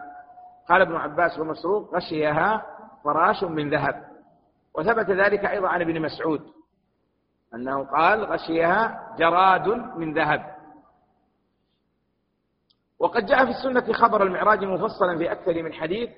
قال 0.69 0.81
ابن 0.81 0.97
عباس 0.97 1.39
ومسروق 1.39 1.95
غشيها 1.95 2.63
فراش 3.05 3.45
من 3.45 3.71
ذهب. 3.71 4.05
وثبت 4.75 5.11
ذلك 5.11 5.45
أيضا 5.45 5.69
عن 5.69 5.81
ابن 5.81 6.03
مسعود 6.03 6.41
أنه 7.55 7.85
قال 7.85 8.25
غشيها 8.25 9.15
جراد 9.19 9.69
من 9.97 10.15
ذهب. 10.15 10.54
وقد 13.05 13.27
جاء 13.27 13.45
في 13.45 13.51
السنة 13.51 13.93
خبر 13.93 14.23
المعراج 14.23 14.65
مفصلا 14.65 15.19
في 15.19 15.33
أكثر 15.33 15.63
من 15.63 15.73
حديث 15.73 16.11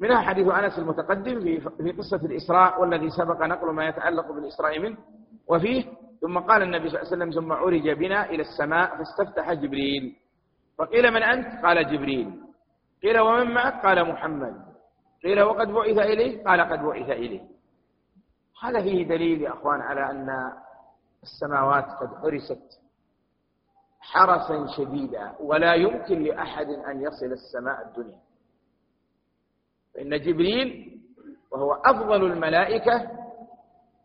منها 0.00 0.20
حديث 0.20 0.48
أنس 0.48 0.78
المتقدم 0.78 1.40
في 1.78 1.92
قصة 1.98 2.16
الإسراء 2.16 2.80
والذي 2.80 3.10
سبق 3.10 3.42
نقل 3.42 3.70
ما 3.72 3.88
يتعلق 3.88 4.32
بالإسراء 4.32 4.78
منه 4.78 4.96
وفيه 5.48 5.84
ثم 6.20 6.38
قال 6.38 6.62
النبي 6.62 6.88
صلى 6.88 7.00
الله 7.00 7.12
عليه 7.12 7.16
وسلم 7.16 7.30
ثم 7.30 7.52
عرج 7.52 7.90
بنا 7.90 8.24
إلى 8.30 8.42
السماء 8.42 8.96
فاستفتح 8.96 9.52
جبريل. 9.52 10.16
فقيل 10.78 11.10
من 11.10 11.22
أنت؟ 11.22 11.64
قال 11.64 11.92
جبريل. 11.92 12.40
قيل 13.02 13.20
ومن 13.20 13.54
معك؟ 13.54 13.86
قال 13.86 14.08
محمد. 14.08 14.54
قيل 15.24 15.42
وقد 15.42 15.68
بعث 15.68 15.98
إليه 15.98 16.44
قال 16.44 16.60
قد 16.60 16.82
بعث 16.82 17.10
إليه 17.10 17.40
هذا 18.62 18.82
فيه 18.82 19.08
دليل 19.08 19.42
يا 19.42 19.50
أخوان 19.50 19.80
على 19.80 20.10
أن 20.10 20.28
السماوات 21.22 21.84
قد 21.84 22.08
حرست 22.22 22.79
حرسا 24.00 24.66
شديدا 24.76 25.34
ولا 25.40 25.74
يمكن 25.74 26.22
لأحد 26.22 26.66
أن 26.66 27.00
يصل 27.02 27.26
السماء 27.32 27.86
الدنيا. 27.86 28.18
فإن 29.94 30.20
جبريل 30.20 31.00
وهو 31.50 31.72
أفضل 31.72 32.24
الملائكة 32.32 33.10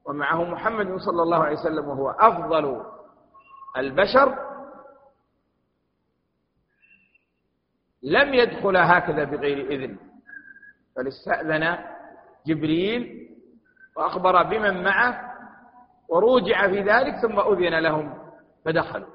ومعه 0.06 0.43
محمد 0.43 0.98
صلى 0.98 1.24
الله 1.24 1.43
عليه 1.43 1.58
وسلم 1.60 1.88
وهو 1.88 2.10
أفضل 2.10 2.86
البشر 3.78 4.38
لم 8.04 8.34
يدخل 8.34 8.78
هكذا 8.78 9.24
بغير 9.24 9.72
إذن. 9.72 9.98
بل 10.98 11.08
استأذن 11.08 11.78
جبريل 12.46 13.30
وأخبر 13.98 14.43
بمن 14.43 14.84
معه 14.84 15.32
وروجع 16.10 16.67
في 16.67 16.82
ذلك 16.82 17.15
ثم 17.22 17.39
أذن 17.39 17.80
لهم 17.80 18.32
فدخلوا. 18.65 19.14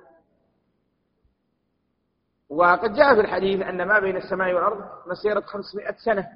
وقد 2.51 2.93
جاء 2.93 3.15
في 3.15 3.21
الحديث 3.21 3.63
أن 3.63 3.83
ما 3.89 3.99
بين 3.99 4.17
السماء 4.17 4.53
والأرض 4.53 4.85
مسيرة 5.07 5.41
خمسمائة 5.41 5.95
سنة 6.05 6.29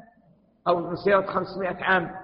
أو 0.69 0.91
مسيرة 0.91 1.27
خمسمائة 1.27 1.85
عام. 1.85 2.15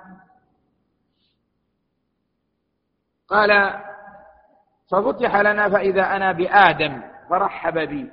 قال 3.29 3.81
ففتح 4.91 5.37
لنا 5.37 5.69
فإذا 5.69 6.03
أنا 6.03 6.33
بآدم 6.33 7.03
فرحب 7.31 7.79
بي. 7.79 8.11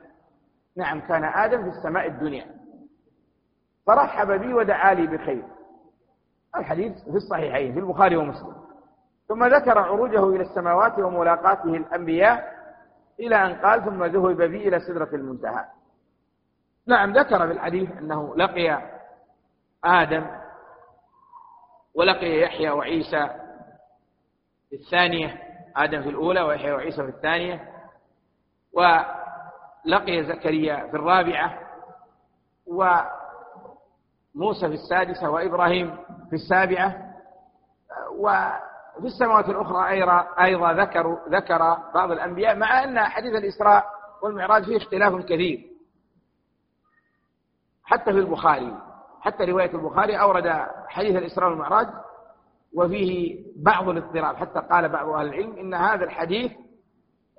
نعم 0.77 0.99
كان 1.01 1.23
آدم 1.23 1.71
في 1.71 1.77
السماء 1.77 2.07
الدنيا. 2.07 2.45
فرحب 3.87 4.31
بي 4.31 4.53
ودعا 4.53 4.93
لي 4.93 5.07
بخير. 5.07 5.43
الحديث 6.55 7.03
في 7.03 7.17
الصحيحين 7.17 7.73
في 7.73 7.79
البخاري 7.79 8.15
ومسلم. 8.15 8.55
ثم 9.27 9.43
ذكر 9.43 9.77
عروجه 9.79 10.29
إلى 10.29 10.43
السماوات 10.43 10.99
وملاقاته 10.99 11.75
الأنبياء 11.75 12.56
إلى 13.19 13.35
أن 13.35 13.55
قال 13.55 13.85
ثم 13.85 14.03
ذهب 14.03 14.41
بي 14.41 14.67
إلى 14.67 14.79
سدرة 14.79 15.09
المنتهى. 15.13 15.65
نعم 16.87 17.13
ذكر 17.13 17.47
في 17.47 17.53
الحديث 17.53 17.91
أنه 17.91 18.35
لقي 18.35 18.81
آدم 19.83 20.25
ولقي 21.95 22.41
يحيى 22.41 22.69
وعيسى 22.69 23.29
في 24.69 24.75
الثانية 24.75 25.41
آدم 25.75 26.03
في 26.03 26.09
الأولى 26.09 26.41
ويحيى 26.41 26.71
وعيسى 26.71 27.03
في 27.03 27.09
الثانية 27.09 27.71
ولقي 28.73 30.23
زكريا 30.23 30.87
في 30.87 30.93
الرابعة 30.93 31.59
وموسى 32.65 33.07
في 34.67 34.73
السادسة 34.73 35.29
وإبراهيم 35.29 35.97
في 36.29 36.35
السابعة 36.35 37.13
وفي 38.97 39.07
السماوات 39.07 39.49
الأخرى 39.49 39.89
أيضا 40.41 40.73
ذكروا 40.73 41.17
ذكر 41.29 41.77
بعض 41.95 42.11
الأنبياء 42.11 42.55
مع 42.55 42.83
أن 42.83 42.99
حديث 42.99 43.35
الإسراء 43.35 43.85
والمعراج 44.23 44.63
فيه 44.65 44.77
اختلاف 44.77 45.25
كثير. 45.25 45.59
حتى 47.83 48.13
في 48.13 48.19
البخاري 48.19 48.73
حتى 49.21 49.45
رواية 49.45 49.73
البخاري 49.73 50.19
أورد 50.19 50.65
حديث 50.87 51.15
الإسراء 51.15 51.49
والمعراج 51.49 51.87
وفيه 52.75 53.39
بعض 53.63 53.89
الاضطراب. 53.89 54.35
حتى 54.35 54.59
قال 54.59 54.89
بعض 54.89 55.09
أهل 55.09 55.27
العلم 55.27 55.57
إن 55.57 55.73
هذا 55.73 56.03
الحديث 56.05 56.51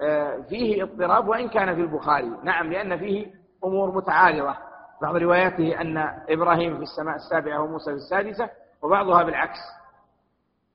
آه، 0.02 0.36
فيه 0.48 0.82
اضطراب 0.82 1.28
وإن 1.28 1.48
كان 1.48 1.74
في 1.74 1.80
البخاري. 1.80 2.32
نعم 2.42 2.72
لأن 2.72 2.98
فيه 2.98 3.26
أمور 3.64 3.96
متعارضة. 3.96 4.54
بعض 5.02 5.16
رواياته 5.16 5.80
أن 5.80 5.98
إبراهيم 6.28 6.76
في 6.76 6.82
السماء 6.82 7.16
السابعة 7.16 7.62
وموسى 7.62 7.90
في 7.90 7.96
السادسة 7.96 8.50
وبعضها 8.82 9.22
بالعكس. 9.22 9.58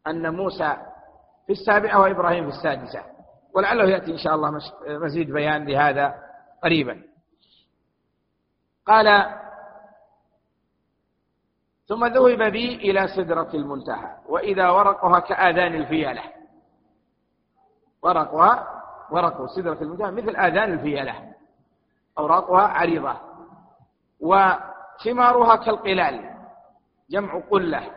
أن 0.07 0.35
موسى 0.35 0.77
في 1.45 1.51
السابعة 1.53 1.99
وإبراهيم 1.99 2.49
في 2.49 2.57
السادسة. 2.57 3.03
ولعله 3.53 3.83
يأتي 3.83 4.11
إن 4.11 4.17
شاء 4.17 4.35
الله 4.35 4.59
مزيد 4.87 5.31
بيان 5.31 5.65
لهذا 5.65 6.15
قريبا. 6.63 7.03
قال 8.85 9.35
ثم 11.87 12.05
ذهب 12.05 12.51
بي 12.51 12.75
إلى 12.75 13.07
سدرة 13.07 13.49
المنتهى 13.53 14.17
وإذا 14.27 14.69
ورقها 14.69 15.19
كآذان 15.19 15.75
الفيلة. 15.75 16.23
ورقها 18.01 18.81
ورق 19.11 19.45
سدرة 19.45 19.81
المنتهى 19.81 20.11
مثل 20.11 20.35
آذان 20.35 20.73
الفيلة. 20.73 21.33
أوراقها 22.17 22.61
عريضة. 22.61 23.17
وثمارها 24.19 25.55
كالقلال 25.55 26.35
جمع 27.09 27.39
قلة. 27.39 27.91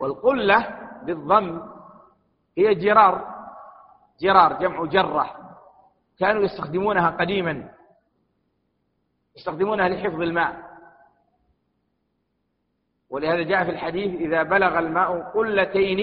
والقلة 0.00 0.85
بالضم 1.06 1.62
هي 2.58 2.74
جرار 2.74 3.36
جرار 4.20 4.52
جمع 4.52 4.84
جرة 4.84 5.30
كانوا 6.18 6.42
يستخدمونها 6.42 7.10
قديما 7.10 7.68
يستخدمونها 9.36 9.88
لحفظ 9.88 10.20
الماء. 10.20 10.66
ولهذا 13.10 13.42
جاء 13.42 13.64
في 13.64 13.70
الحديث 13.70 14.20
إذا 14.20 14.42
بلغ 14.42 14.78
الماء 14.78 15.20
قلتين 15.20 16.00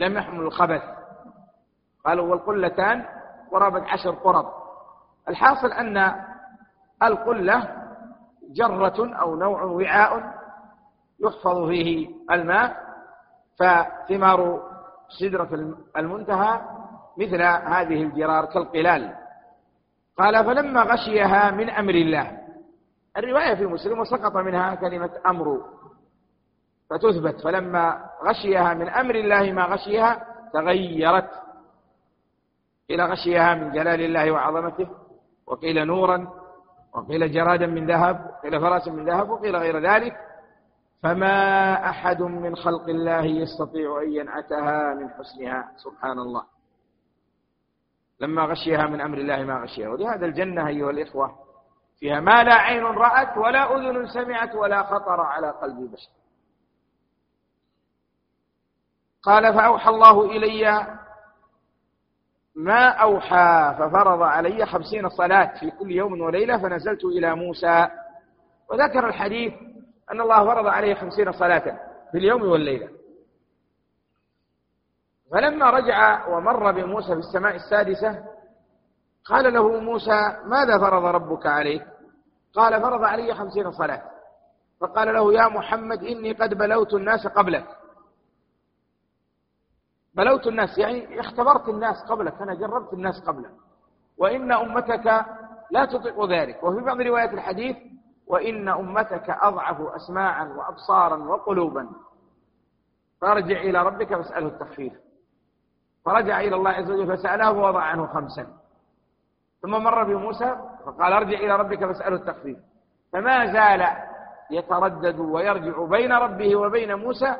لم 0.00 0.16
يحمل 0.16 0.40
الخبث. 0.40 0.82
قالوا 2.04 2.30
والقلتان 2.30 3.06
قرابة 3.50 3.92
عشر 3.92 4.10
قرب. 4.10 4.52
الحاصل 5.28 5.72
أن 5.72 6.24
القلة 7.02 7.84
جرة 8.50 9.20
أو 9.20 9.36
نوع 9.36 9.62
وعاء 9.62 10.34
يحفظ 11.20 11.68
فيه 11.68 12.10
الماء 12.30 12.83
فثمار 13.58 14.62
سدرة 15.20 15.74
المنتهى 15.96 16.60
مثل 17.18 17.42
هذه 17.42 18.02
الجرار 18.02 18.44
كالقلال. 18.44 19.14
قال 20.18 20.44
فلما 20.44 20.82
غشيها 20.82 21.50
من 21.50 21.70
أمر 21.70 21.94
الله. 21.94 22.38
الرواية 23.16 23.54
في 23.54 23.66
مسلم 23.66 23.98
وسقط 24.00 24.36
منها 24.36 24.74
كلمة 24.74 25.10
أمر. 25.26 25.60
فتثبت 26.90 27.40
فلما 27.40 28.10
غشيها 28.24 28.74
من 28.74 28.88
أمر 28.88 29.14
الله 29.14 29.52
ما 29.52 29.64
غشيها 29.64 30.26
تغيرت. 30.52 31.30
إلى 32.90 33.04
غشيها 33.04 33.54
من 33.54 33.72
جلال 33.72 34.00
الله 34.00 34.30
وعظمته. 34.30 34.88
وقيل 35.46 35.86
نورا. 35.86 36.28
وقيل 36.94 37.32
جرادا 37.32 37.66
من 37.66 37.86
ذهب. 37.86 38.30
وقيل 38.38 38.60
فراسا 38.60 38.90
من 38.90 39.04
ذهب. 39.04 39.30
وقيل 39.30 39.56
غير 39.56 39.78
ذلك. 39.78 40.16
فما 41.04 41.74
أحد 41.90 42.22
من 42.22 42.56
خلق 42.56 42.88
الله 42.88 43.24
يستطيع 43.24 44.02
أن 44.02 44.12
ينعتها 44.12 44.94
من 44.94 45.10
حسنها. 45.10 45.72
سبحان 45.76 46.18
الله. 46.18 46.44
لما 48.20 48.42
غشيها 48.42 48.86
من 48.86 49.00
أمر 49.00 49.18
الله 49.18 49.44
ما 49.44 49.62
غشيها. 49.62 49.88
ولهذا 49.88 50.26
الجنة 50.26 50.68
أيها 50.68 50.90
الإخوة 50.90 51.38
فيها 51.98 52.20
ما 52.20 52.42
لا 52.42 52.54
عين 52.54 52.82
رأت 52.82 53.38
ولا 53.38 53.76
أذن 53.76 54.06
سمعت 54.06 54.54
ولا 54.54 54.82
خطر 54.82 55.20
على 55.20 55.50
قلب 55.50 55.92
بشر. 55.92 56.10
قال 59.22 59.54
فأوحى 59.54 59.90
الله 59.90 60.24
إلي 60.24 60.86
ما 62.54 62.88
أوحى 62.88 63.74
ففرض 63.78 64.22
علي 64.22 64.66
خمسين 64.66 65.08
صلاة 65.08 65.60
في 65.60 65.70
كل 65.70 65.90
يوم 65.90 66.20
وليلة 66.20 66.58
فنزلت 66.58 67.04
إلى 67.04 67.34
موسى. 67.34 67.88
وذكر 68.70 69.08
الحديث 69.08 69.73
أن 70.12 70.20
الله 70.20 70.44
فرض 70.44 70.66
عليه 70.66 70.94
خمسين 70.94 71.32
صلاة 71.32 71.78
في 72.12 72.18
اليوم 72.18 72.42
والليلة. 72.42 72.88
فلما 75.32 75.70
رجع 75.70 76.26
ومر 76.26 76.72
بموسى 76.72 77.06
في 77.06 77.20
السماء 77.20 77.54
السادسة 77.56 78.24
قال 79.24 79.54
له 79.54 79.80
موسى 79.80 80.36
ماذا 80.44 80.78
فرض 80.78 81.04
ربك 81.04 81.46
عليك؟ 81.46 81.86
قال 82.54 82.82
فرض 82.82 83.04
علي 83.04 83.34
خمسين 83.34 83.72
صلاة. 83.72 84.02
فقال 84.80 85.14
له 85.14 85.34
يا 85.34 85.48
محمد 85.48 86.02
إني 86.04 86.32
قد 86.32 86.54
بلوت 86.54 86.94
الناس 86.94 87.26
قبلك. 87.26 87.66
بلوت 90.14 90.46
الناس 90.46 90.78
يعني 90.78 91.20
اختبرت 91.20 91.68
الناس 91.68 91.96
قبلك 92.08 92.42
أنا 92.42 92.54
جربت 92.54 92.92
الناس 92.92 93.20
قبلك. 93.20 93.52
وإن 94.18 94.52
أمتك 94.52 95.24
لا 95.70 95.84
تطيق 95.84 96.24
ذلك. 96.24 96.64
وفي 96.64 96.84
بعض 96.84 97.00
روايات 97.00 97.32
الحديث 97.34 97.76
وإن 98.26 98.68
أمتك 98.68 99.30
أضعف 99.30 99.80
أسماعا 99.80 100.44
وأبصارا 100.44 101.16
وقلوبا. 101.16 101.88
فارجع 103.20 103.60
إلى 103.60 103.82
ربك 103.82 104.14
فاسأله 104.14 104.46
التخفيف. 104.46 104.92
فرجع 106.04 106.40
إلى 106.40 106.56
الله 106.56 106.70
عز 106.70 106.90
وجل 106.90 107.16
فسأله 107.16 107.52
ووضع 107.52 107.82
عنه 107.82 108.06
خمسا. 108.06 108.46
ثم 109.62 109.70
مر 109.70 110.04
بموسى 110.04 110.56
فقال 110.86 111.12
ارجع 111.12 111.38
إلى 111.38 111.56
ربك 111.56 111.84
فاسأله 111.84 112.16
التخفيف. 112.16 112.58
فما 113.12 113.52
زال 113.52 113.86
يتردد 114.50 115.18
ويرجع 115.18 115.84
بين 115.84 116.12
ربه 116.12 116.56
وبين 116.56 116.94
موسى 116.94 117.36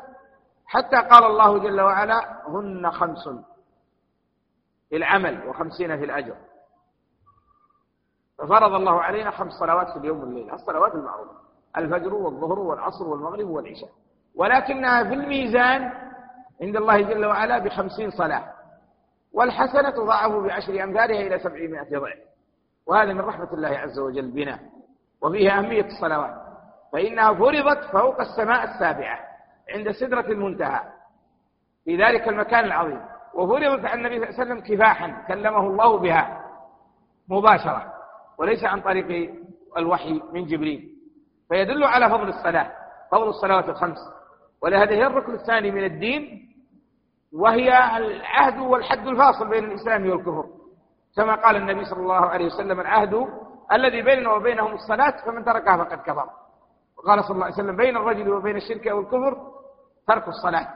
حتى 0.66 0.96
قال 0.96 1.24
الله 1.24 1.58
جل 1.58 1.80
وعلا 1.80 2.48
هن 2.48 2.90
خمس 2.90 3.28
في 4.88 4.96
العمل 4.96 5.48
وخمسين 5.48 5.96
في 5.98 6.04
الأجر. 6.04 6.34
ففرض 8.38 8.74
الله 8.74 9.02
علينا 9.02 9.30
خمس 9.30 9.52
صلوات 9.52 9.90
في 9.90 9.96
اليوم 9.96 10.20
والليل 10.20 10.50
الصلوات 10.50 10.94
المعروفة 10.94 11.44
الفجر 11.76 12.14
والظهر 12.14 12.58
والعصر 12.58 13.08
والمغرب 13.08 13.48
والعشاء. 13.48 13.90
ولكنها 14.36 15.04
في 15.04 15.14
الميزان 15.14 15.92
عند 16.62 16.76
الله 16.76 17.00
جل 17.00 17.24
وعلا 17.24 17.58
بخمسين 17.58 18.10
صلاة 18.10 18.44
والحسنة 19.32 19.90
تضاعف 19.90 20.32
بعشر 20.32 20.84
أمثالها 20.84 21.20
إلى 21.20 21.38
سبعمائة 21.38 21.98
ضعف. 21.98 22.18
وهذا 22.86 23.12
من 23.12 23.20
رحمة 23.20 23.52
الله 23.52 23.68
عز 23.68 23.98
وجل 23.98 24.30
بنا 24.30 24.58
وفيه 25.22 25.58
أهمية 25.58 25.86
الصلوات. 25.86 26.34
فإنها 26.92 27.34
فرضت 27.34 27.84
فوق 27.92 28.20
السماء 28.20 28.64
السابعة 28.64 29.18
عند 29.74 29.90
سدرة 29.90 30.26
المنتهى 30.32 30.80
في 31.84 31.96
ذلك 31.96 32.28
المكان 32.28 32.64
العظيم. 32.64 33.00
وفرضت 33.34 33.84
عن 33.84 33.98
النبي 33.98 34.16
صلى 34.16 34.28
الله 34.28 34.40
عليه 34.40 34.52
وسلم 34.52 34.76
كفاحا 34.76 35.24
كلمه 35.28 35.60
الله 35.66 35.98
بها 35.98 36.44
مباشرة. 37.28 37.94
وليس 38.38 38.64
عن 38.64 38.80
طريق 38.80 39.34
الوحي 39.76 40.22
من 40.32 40.46
جبريل. 40.46 40.90
فيدل 41.48 41.84
على 41.84 42.10
فضل 42.10 42.28
الصلاة 42.28 42.70
فضل 43.12 43.28
الصلوات 43.28 43.68
الخمس. 43.68 43.98
ولهذا 44.62 44.90
هي 44.90 45.06
الركن 45.06 45.34
الثاني 45.34 45.70
من 45.70 45.84
الدين 45.84 46.48
وهي 47.32 47.96
العهد 47.96 48.58
والحد 48.58 49.06
الفاصل 49.06 49.48
بين 49.48 49.64
الإسلام 49.64 50.10
والكفر. 50.10 50.46
كما 51.16 51.34
قال 51.34 51.56
النبي 51.56 51.84
صلى 51.84 52.00
الله 52.00 52.26
عليه 52.26 52.46
وسلم 52.46 52.80
العهد 52.80 53.28
الذي 53.72 54.02
بيننا 54.02 54.32
وبينهم 54.32 54.74
الصلاة 54.74 55.24
فمن 55.26 55.44
تركها 55.44 55.76
فقد 55.76 55.98
كفر. 55.98 56.30
وقال 56.98 57.24
صلى 57.24 57.34
الله 57.34 57.44
عليه 57.44 57.54
وسلم 57.54 57.76
بين 57.76 57.96
الرجل 57.96 58.28
وبين 58.32 58.56
الشرك 58.56 58.88
أو 58.88 59.00
الكفر 59.00 59.52
ترك 60.08 60.28
الصلاة. 60.28 60.68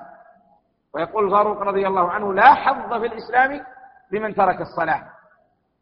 ويقول 0.95 1.25
الفاروق 1.25 1.63
رضي 1.63 1.87
الله 1.87 2.11
عنه 2.11 2.35
لا 2.35 2.55
حظ 2.55 3.01
في 3.01 3.07
الإسلام 3.07 3.65
لمن 4.13 4.35
ترك 4.35 4.61
الصلاة. 4.61 5.03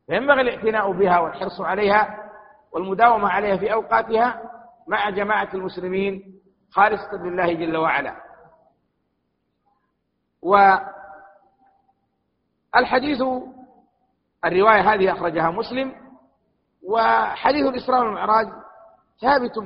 فينبغي 0.07 0.41
الاعتناء 0.41 0.93
بها 0.93 1.19
والحرص 1.19 1.61
عليها 1.61 2.31
والمداومة 2.73 3.29
عليها 3.29 3.57
في 3.57 3.73
أوقاتها 3.73 4.43
مع 4.89 5.11
جماعة 5.11 5.49
المسلمين 5.55 6.41
خالصة 6.71 7.17
لله 7.25 7.53
جل 7.53 7.77
وعلا. 7.77 8.17
والحديث 12.73 13.23
الرواية 14.45 14.95
هذه 14.95 15.13
أخرجها 15.13 15.51
مسلم 15.51 15.93
وحديث 16.89 17.67
الإسراء 17.67 18.01
والمعراج 18.01 18.47
ثابت 19.21 19.59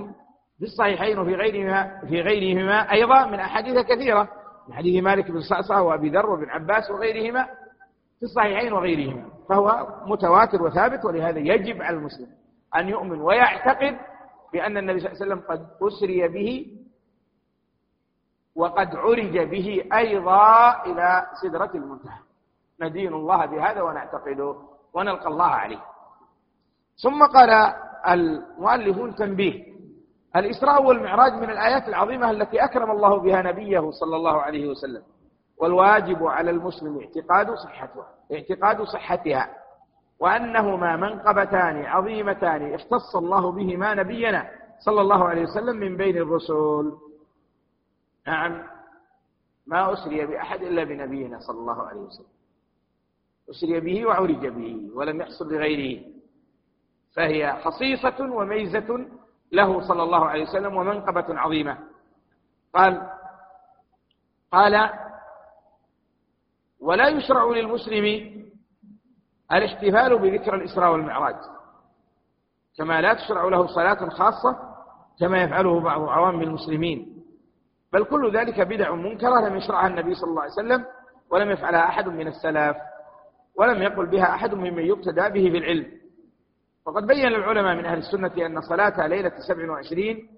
في 0.59 0.65
الصحيحين 0.65 1.19
وفي 1.19 1.35
غيرهما 1.35 2.01
في 2.09 2.21
غيرهما 2.21 2.93
أيضا 2.93 3.27
من 3.27 3.41
أحاديث 3.41 3.79
كثيرة 3.87 4.29
من 4.69 4.75
حديث 4.75 5.05
مالك 5.05 5.31
بن 5.31 5.41
صعصع 5.41 5.81
وأبي 5.81 6.09
ذر 6.09 6.27
وابن 6.27 6.51
عباس 6.51 6.91
وغيرهما 6.91 7.45
في 8.19 8.23
الصحيحين 8.23 8.73
وغيرهما. 8.73 9.40
فهو 9.51 9.87
متواتر 10.07 10.63
وثابت 10.63 11.05
ولهذا 11.05 11.39
يجب 11.39 11.83
على 11.83 11.97
المسلم 11.97 12.29
أن 12.77 12.89
يؤمن 12.89 13.21
ويعتقد 13.21 13.99
بأن 14.53 14.77
النبي 14.77 15.01
صلى 15.01 15.09
الله 15.13 15.23
عليه 15.23 15.27
وسلم 15.27 15.41
قد 15.51 15.67
أسري 15.83 16.29
به 16.29 16.77
وقد 18.55 18.97
عرج 18.97 19.39
به 19.39 19.85
أيضا 19.93 20.83
إلى 20.87 21.27
سدرة 21.43 21.71
المنتهى. 21.75 22.19
ندين 22.81 23.15
الله 23.15 23.47
بهذا 23.47 23.83
ونعتقده 23.83 24.57
ونلقى 24.95 25.29
الله 25.29 25.45
عليه. 25.63 25.83
ثم 27.03 27.27
قال 27.27 27.75
المؤلفون 28.09 29.15
تنبيه 29.15 29.65
الإسراء 30.37 30.83
والمعراج 30.83 31.33
من 31.33 31.51
الآيات 31.51 31.89
العظيمة 31.89 32.31
التي 32.31 32.65
أكرم 32.65 32.91
الله 32.91 33.17
بها 33.17 33.43
نبيه 33.43 33.91
صلى 33.91 34.17
الله 34.17 34.43
عليه 34.43 34.69
وسلم. 34.69 35.03
والواجب 35.61 36.27
على 36.27 36.51
المسلم 36.51 36.99
اعتقاد 37.01 37.55
صحتها 37.55 38.09
اعتقاد 38.33 38.83
صحتها 38.83 39.57
وأنهما 40.21 40.97
منقبتان 40.97 41.85
عظيمتان 41.85 42.75
اختص 42.75 43.17
الله 43.17 43.53
بهما 43.53 43.95
نبينا 43.95 44.51
صلى 44.79 45.01
الله 45.01 45.29
عليه 45.29 45.43
وسلم 45.43 45.77
من 45.77 45.97
بين 45.97 46.17
الرسل 46.17 46.93
نعم 48.27 48.63
ما 49.67 49.93
أسري 49.93 50.27
بأحد 50.27 50.63
إلا 50.63 50.85
بنبينا 50.85 51.41
صلى 51.41 51.59
الله 51.59 51.83
عليه 51.83 52.01
وسلم. 52.01 52.27
أسري 53.51 53.81
به 53.81 54.07
وعرج 54.07 54.47
به 54.47 54.91
ولم 54.95 55.21
يحصل 55.21 55.53
لغيره. 55.55 56.05
فهي 57.17 57.61
خصيصة 57.65 58.21
وميزة 58.21 59.07
له 59.53 59.89
صلى 59.89 60.03
الله 60.03 60.25
عليه 60.27 60.43
وسلم 60.43 60.77
ومنقبة 60.77 61.41
عظيمة. 61.41 61.79
قال 62.75 63.11
قال 64.53 64.91
ولا 66.81 67.09
يشرع 67.09 67.45
للمسلم 67.45 68.31
الاحتفال 69.53 70.19
بذكر 70.19 70.55
الإسراء 70.55 70.93
والمعراج. 70.93 71.37
كما 72.79 73.01
لا 73.01 73.15
تشرع 73.15 73.45
له 73.45 73.67
صلاة 73.67 74.09
خاصة 74.09 74.59
كما 75.21 75.43
يفعله 75.43 75.81
بعض 75.81 76.01
عوام 76.01 76.43
المسلمين. 76.43 77.23
بل 77.93 78.05
كل 78.05 78.37
ذلك 78.37 78.61
بدع 78.61 78.95
منكرة 78.95 79.49
لم 79.49 79.57
يشرعها 79.57 79.87
النبي 79.87 80.15
صلى 80.15 80.31
الله 80.31 80.43
عليه 80.43 80.53
وسلم 80.53 80.85
ولم 81.31 81.51
يفعلها 81.51 81.85
أحد 81.85 82.09
من 82.09 82.27
السلف 82.27 82.77
ولم 83.57 83.83
يقل 83.83 84.07
بها 84.07 84.35
أحد 84.35 84.55
ممن 84.55 84.87
يقتدى 84.87 85.29
به 85.29 85.51
في 85.51 85.59
العلم. 85.59 85.87
وقد 86.87 87.07
بين 87.07 87.27
العلماء 87.27 87.77
من 87.77 87.87
أهل 87.87 87.99
السنة 87.99 88.47
أن 88.47 88.61
صلاة 88.61 89.07
ليلة 89.07 89.33
سبع 89.49 89.71
وعشرين 89.71 90.29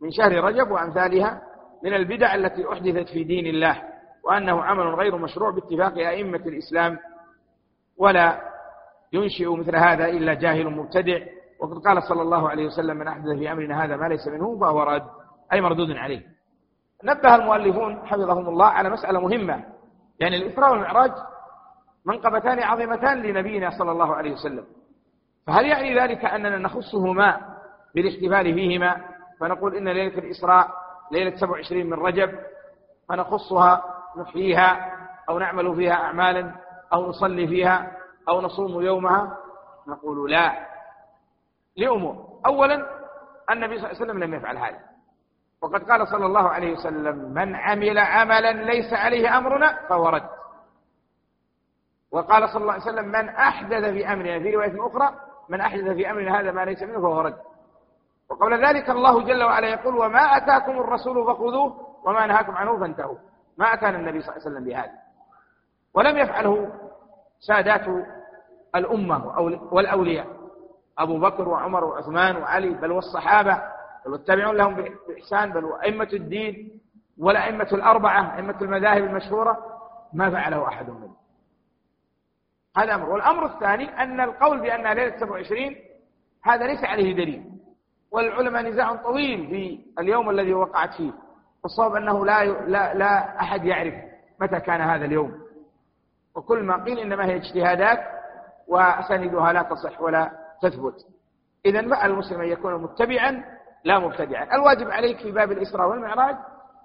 من 0.00 0.10
شهر 0.10 0.44
رجب 0.44 0.70
وأمثالها 0.70 1.42
من 1.84 1.94
البدع 1.94 2.34
التي 2.34 2.72
أحدثت 2.72 3.08
في 3.08 3.24
دين 3.24 3.46
الله. 3.46 3.82
وأنه 4.28 4.62
عمل 4.62 4.94
غير 4.94 5.16
مشروع 5.16 5.50
باتفاق 5.50 5.98
أئمة 5.98 6.38
الإسلام 6.46 6.98
ولا 7.98 8.40
ينشئ 9.12 9.56
مثل 9.56 9.76
هذا 9.76 10.06
إلا 10.06 10.34
جاهل 10.34 10.70
مبتدع. 10.70 11.18
وقد 11.60 11.78
قال 11.78 12.02
صلى 12.02 12.22
الله 12.22 12.50
عليه 12.50 12.66
وسلم 12.66 12.96
من 12.96 13.08
أحدث 13.08 13.38
في 13.38 13.52
أمرنا 13.52 13.84
هذا 13.84 13.96
ما 13.96 14.06
ليس 14.08 14.28
منه 14.28 14.58
فهو 14.58 14.82
رد 14.82 15.06
أي 15.52 15.60
مردود 15.60 15.90
عليه. 15.90 16.22
نبه 17.04 17.34
المؤلفون 17.34 18.06
حفظهم 18.06 18.48
الله 18.48 18.66
على 18.66 18.90
مسألة 18.90 19.20
مهمة 19.20 19.64
يعني 20.20 20.36
الإسراء 20.36 20.72
والمعراج 20.72 21.12
منقبتان 22.04 22.58
عظيمتان 22.58 23.22
لنبينا 23.22 23.70
صلى 23.70 23.92
الله 23.92 24.14
عليه 24.14 24.32
وسلم. 24.32 24.64
فهل 25.46 25.66
يعني 25.66 26.00
ذلك 26.00 26.24
أننا 26.24 26.58
نخصهما 26.58 27.40
بالاحتفال 27.94 28.54
فيهما؟ 28.54 28.96
فنقول 29.40 29.76
إن 29.76 29.88
ليلة 29.88 30.18
الإسراء 30.18 30.70
ليلة 31.12 31.36
27 31.36 31.86
من 31.86 31.94
رجب 31.94 32.30
فنخصها 33.08 33.97
نحييها 34.16 34.96
أو 35.28 35.38
نعمل 35.38 35.76
فيها 35.76 35.92
أعمالا 35.92 36.54
أو 36.92 37.08
نصلي 37.08 37.46
فيها 37.46 37.92
أو 38.28 38.40
نصوم 38.40 38.82
يومها؟ 38.82 39.36
نقول 39.88 40.30
لا. 40.30 40.66
لأمور. 41.76 42.28
أولا 42.46 42.86
النبي 43.50 43.78
صلى 43.78 43.90
الله 43.90 44.00
عليه 44.00 44.04
وسلم 44.04 44.24
لم 44.24 44.34
يفعل 44.34 44.56
هذا. 44.56 44.78
وقد 45.62 45.82
قال 45.82 46.08
صلى 46.08 46.26
الله 46.26 46.48
عليه 46.48 46.72
وسلم 46.72 47.16
من 47.34 47.54
عمل 47.54 47.98
عملا 47.98 48.52
ليس 48.52 48.92
عليه 48.92 49.38
أمرنا 49.38 49.88
فهو 49.88 50.08
رد. 50.08 50.28
وقال 52.12 52.48
صلى 52.48 52.62
الله 52.62 52.72
عليه 52.72 52.82
وسلم 52.82 53.08
من 53.08 53.28
أحدث 53.28 53.84
في 53.84 54.12
أمرنا. 54.12 54.38
في 54.38 54.50
رواية 54.56 54.86
أخرى 54.86 55.14
من 55.48 55.60
أحدث 55.60 55.84
في 55.84 56.10
أمرنا 56.10 56.40
هذا 56.40 56.52
ما 56.52 56.64
ليس 56.64 56.82
منه 56.82 57.00
فهو 57.00 57.20
رد. 57.20 57.36
وقبل 58.30 58.66
ذلك 58.66 58.90
الله 58.90 59.22
جل 59.22 59.42
وعلا 59.42 59.68
يقول 59.68 59.96
وما 59.96 60.36
أتاكم 60.36 60.72
الرسول 60.72 61.26
فخذوه 61.26 61.96
وما 62.04 62.26
نهاكم 62.26 62.56
عنه 62.56 62.80
فانتهوا. 62.80 63.16
ما 63.58 63.74
أتانا 63.74 63.98
النبي 63.98 64.20
صلى 64.20 64.36
الله 64.36 64.46
عليه 64.46 64.50
وسلم 64.56 64.64
بهذا. 64.64 64.92
ولم 65.94 66.18
يفعله 66.18 66.72
سادات 67.40 67.84
الأمة 68.74 69.38
والأولياء. 69.72 70.26
أبو 70.98 71.18
بكر 71.18 71.48
وعمر 71.48 71.84
وعثمان 71.84 72.36
وعلي 72.36 72.70
بل 72.70 72.92
والصحابة 72.92 73.62
بل 74.04 74.12
والتابعون 74.12 74.56
لهم 74.56 74.74
بإحسان 75.08 75.52
بل 75.52 75.64
وأئمة 75.64 76.08
الدين 76.12 76.80
والأئمة 77.18 77.68
الأربعة 77.72 78.36
أئمة 78.36 78.56
المذاهب 78.62 79.04
المشهورة 79.04 79.78
ما 80.12 80.30
فعله 80.30 80.68
أحد 80.68 80.90
منهم. 80.90 81.16
هذا 82.76 82.94
أمر. 82.94 83.10
والأمر 83.10 83.46
الثاني 83.46 84.02
أن 84.02 84.20
القول 84.20 84.60
بأنها 84.60 84.94
ليلة 84.94 85.18
27 85.18 85.76
هذا 86.44 86.66
ليس 86.66 86.84
عليه 86.84 87.12
دليل. 87.12 87.50
والعلماء 88.10 88.62
نزاع 88.62 88.94
طويل 88.94 89.46
في 89.46 89.80
اليوم 89.98 90.30
الذي 90.30 90.54
وقعت 90.54 90.94
فيه. 90.94 91.12
والصواب 91.68 91.94
أنه 91.94 92.26
لا, 92.26 92.44
لا, 92.44 92.94
لا 92.94 93.40
أحد 93.40 93.64
يعرف 93.64 93.94
متى 94.40 94.60
كان 94.60 94.80
هذا 94.80 95.04
اليوم. 95.04 95.34
وكل 96.36 96.62
ما 96.62 96.84
قيل 96.84 96.98
إنما 96.98 97.26
هي 97.26 97.36
اجتهادات 97.36 97.98
وأساندها 98.68 99.52
لا 99.52 99.62
تصح 99.62 100.00
ولا 100.00 100.30
تثبت. 100.62 100.94
إذا 101.66 101.88
فعل 101.88 102.10
المسلم 102.10 102.40
أن 102.40 102.48
يكون 102.48 102.82
متبعا 102.82 103.44
لا 103.84 103.98
مبتدعا. 103.98 104.54
الواجب 104.54 104.90
عليك 104.90 105.18
في 105.18 105.32
باب 105.32 105.52
الإسراء 105.52 105.88
والمعراج 105.88 106.36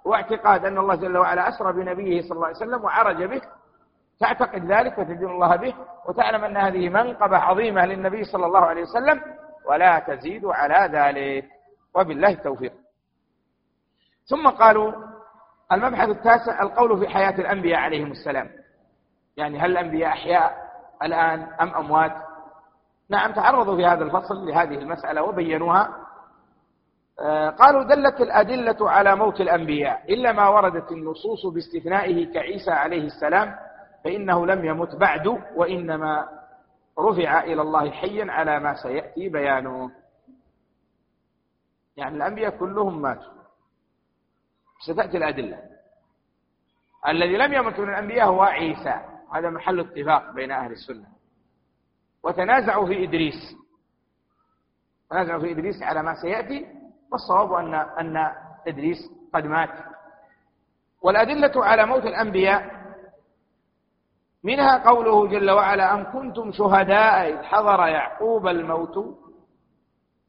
هو 0.06 0.14
اعتقاد 0.14 0.64
أن 0.64 0.78
الله 0.78 0.94
جل 0.94 1.18
وعلا 1.18 1.48
أسرى 1.48 1.72
بنبيه 1.72 2.22
صلى 2.22 2.32
الله 2.32 2.46
عليه 2.46 2.56
وسلم 2.56 2.84
وعرج 2.84 3.24
به 3.24 3.40
تعتقد 4.20 4.72
ذلك 4.72 4.98
وتدين 4.98 5.30
الله 5.30 5.56
به 5.56 5.74
وتعلم 6.08 6.44
أن 6.44 6.56
هذه 6.56 6.88
منقبة 6.88 7.36
عظيمة 7.36 7.86
للنبي 7.86 8.24
صلى 8.24 8.46
الله 8.46 8.60
عليه 8.60 8.82
وسلم 8.82 9.20
ولا 9.66 9.98
تزيد 9.98 10.44
على 10.44 10.98
ذلك. 10.98 11.44
وبالله 11.94 12.28
التوفيق. 12.28 12.72
ثم 14.26 14.48
قالوا 14.48 14.92
المبحث 15.72 16.08
التاسع 16.08 16.62
القول 16.62 16.98
في 16.98 17.08
حياة 17.08 17.40
الأنبياء 17.40 17.80
عليهم 17.80 18.10
السلام. 18.10 18.50
يعني 19.36 19.58
هل 19.58 19.70
الأنبياء 19.70 20.08
أحياء 20.10 20.56
الآن 21.02 21.40
أم 21.60 21.74
أموات؟ 21.74 22.12
نعم 23.10 23.32
تعرضوا 23.32 23.76
في 23.76 23.86
هذا 23.86 24.04
الفصل 24.04 24.46
لهذه 24.46 24.74
المسألة 24.74 25.22
وبينوها. 25.22 26.04
آه، 27.20 27.50
قالوا 27.50 27.82
دلت 27.82 28.20
الأدلة 28.20 28.90
على 28.90 29.16
موت 29.16 29.40
الأنبياء 29.40 30.14
إلا 30.14 30.32
ما 30.32 30.48
وردت 30.48 30.92
النصوص 30.92 31.46
باستثنائه 31.46 32.32
كعيسى 32.32 32.70
عليه 32.70 33.06
السلام 33.06 33.54
فإنه 34.04 34.46
لم 34.46 34.64
يمت 34.64 34.96
بعد 34.96 35.26
وإنما 35.56 36.28
رفع 36.98 37.40
إلى 37.44 37.62
الله 37.62 37.90
حيا 37.90 38.32
على 38.32 38.60
ما 38.60 38.74
سيأتي 38.74 39.28
بيانه. 39.28 39.90
يعني 41.96 42.16
الأنبياء 42.16 42.58
كلهم 42.58 43.02
ماتوا. 43.02 43.33
ستأتي 44.86 45.16
الأدلة. 45.16 45.58
الذي 47.08 47.36
لم 47.36 47.52
يمت 47.52 47.80
من 47.80 47.88
الأنبياء 47.88 48.26
هو 48.26 48.42
عيسى. 48.42 49.00
هذا 49.34 49.50
محل 49.50 49.80
اتفاق 49.80 50.30
بين 50.30 50.50
أهل 50.50 50.72
السنة. 50.72 51.06
وتنازعوا 52.22 52.86
في 52.86 53.04
إدريس. 53.04 53.56
تنازعوا 55.10 55.40
في 55.40 55.52
إدريس 55.52 55.82
على 55.82 56.02
ما 56.02 56.14
سيأتي 56.14 56.66
والصواب 57.12 57.52
أن 57.52 57.74
أن 57.74 58.32
إدريس 58.68 58.98
قد 59.34 59.46
مات. 59.46 59.70
والأدلة 61.02 61.64
على 61.64 61.86
موت 61.86 62.02
الأنبياء 62.02 62.84
منها 64.44 64.90
قوله 64.90 65.26
جل 65.26 65.50
وعلا 65.50 65.94
أم 65.94 66.12
كنتم 66.12 66.52
شهداء 66.52 67.28
إذ 67.28 67.42
حضر 67.42 67.86
يعقوب 67.86 68.46
الموت؟ 68.46 69.18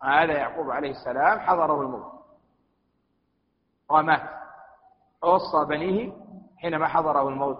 هذا 0.03 0.33
يعقوب 0.33 0.71
عليه 0.71 0.91
السلام 0.91 1.39
حضره 1.39 1.81
الموت. 1.81 2.13
ومات. 3.89 4.44
ووصى 5.23 5.65
بنيه 5.69 6.11
حينما 6.57 6.87
حضره 6.87 7.29
الموت. 7.29 7.57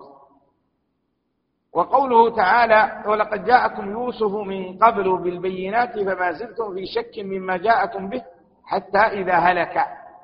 وقوله 1.74 2.36
تعالى 2.36 3.04
ولقد 3.06 3.46
جاءكم 3.46 3.92
يوسف 3.92 4.32
من 4.32 4.78
قبل 4.78 5.18
بالبينات 5.18 6.00
فما 6.00 6.32
زلتم 6.32 6.74
في 6.74 6.86
شك 6.86 7.20
مما 7.20 7.58
جاءكم 7.58 8.10
به 8.10 8.24
حتى 8.66 8.98
إذا 8.98 9.34
هلك. 9.34 9.76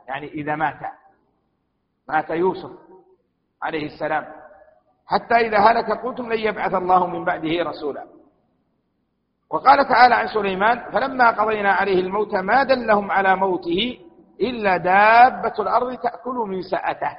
يعني 0.07 0.27
إذا 0.27 0.55
مات. 0.55 0.79
مات 2.09 2.29
يوسف 2.29 2.71
عليه 3.61 3.85
السلام. 3.85 4.25
حتى 5.07 5.35
إذا 5.35 5.57
هلك 5.57 5.91
قلتم 5.91 6.33
لن 6.33 6.39
يبعث 6.39 6.73
الله 6.73 7.07
من 7.07 7.25
بعده 7.25 7.63
رسولا. 7.63 8.05
وقال 9.49 9.87
تعالى 9.87 10.15
عن 10.15 10.27
سليمان 10.27 10.91
فلما 10.91 11.31
قضينا 11.31 11.71
عليه 11.71 11.99
الموت 11.99 12.35
ما 12.35 12.63
دلهم 12.63 13.11
على 13.11 13.35
موته 13.35 13.99
إلا 14.39 14.77
دابة 14.77 15.53
الأرض 15.59 15.97
تأكل 15.97 16.35
من 16.35 16.61
سأته 16.61 17.17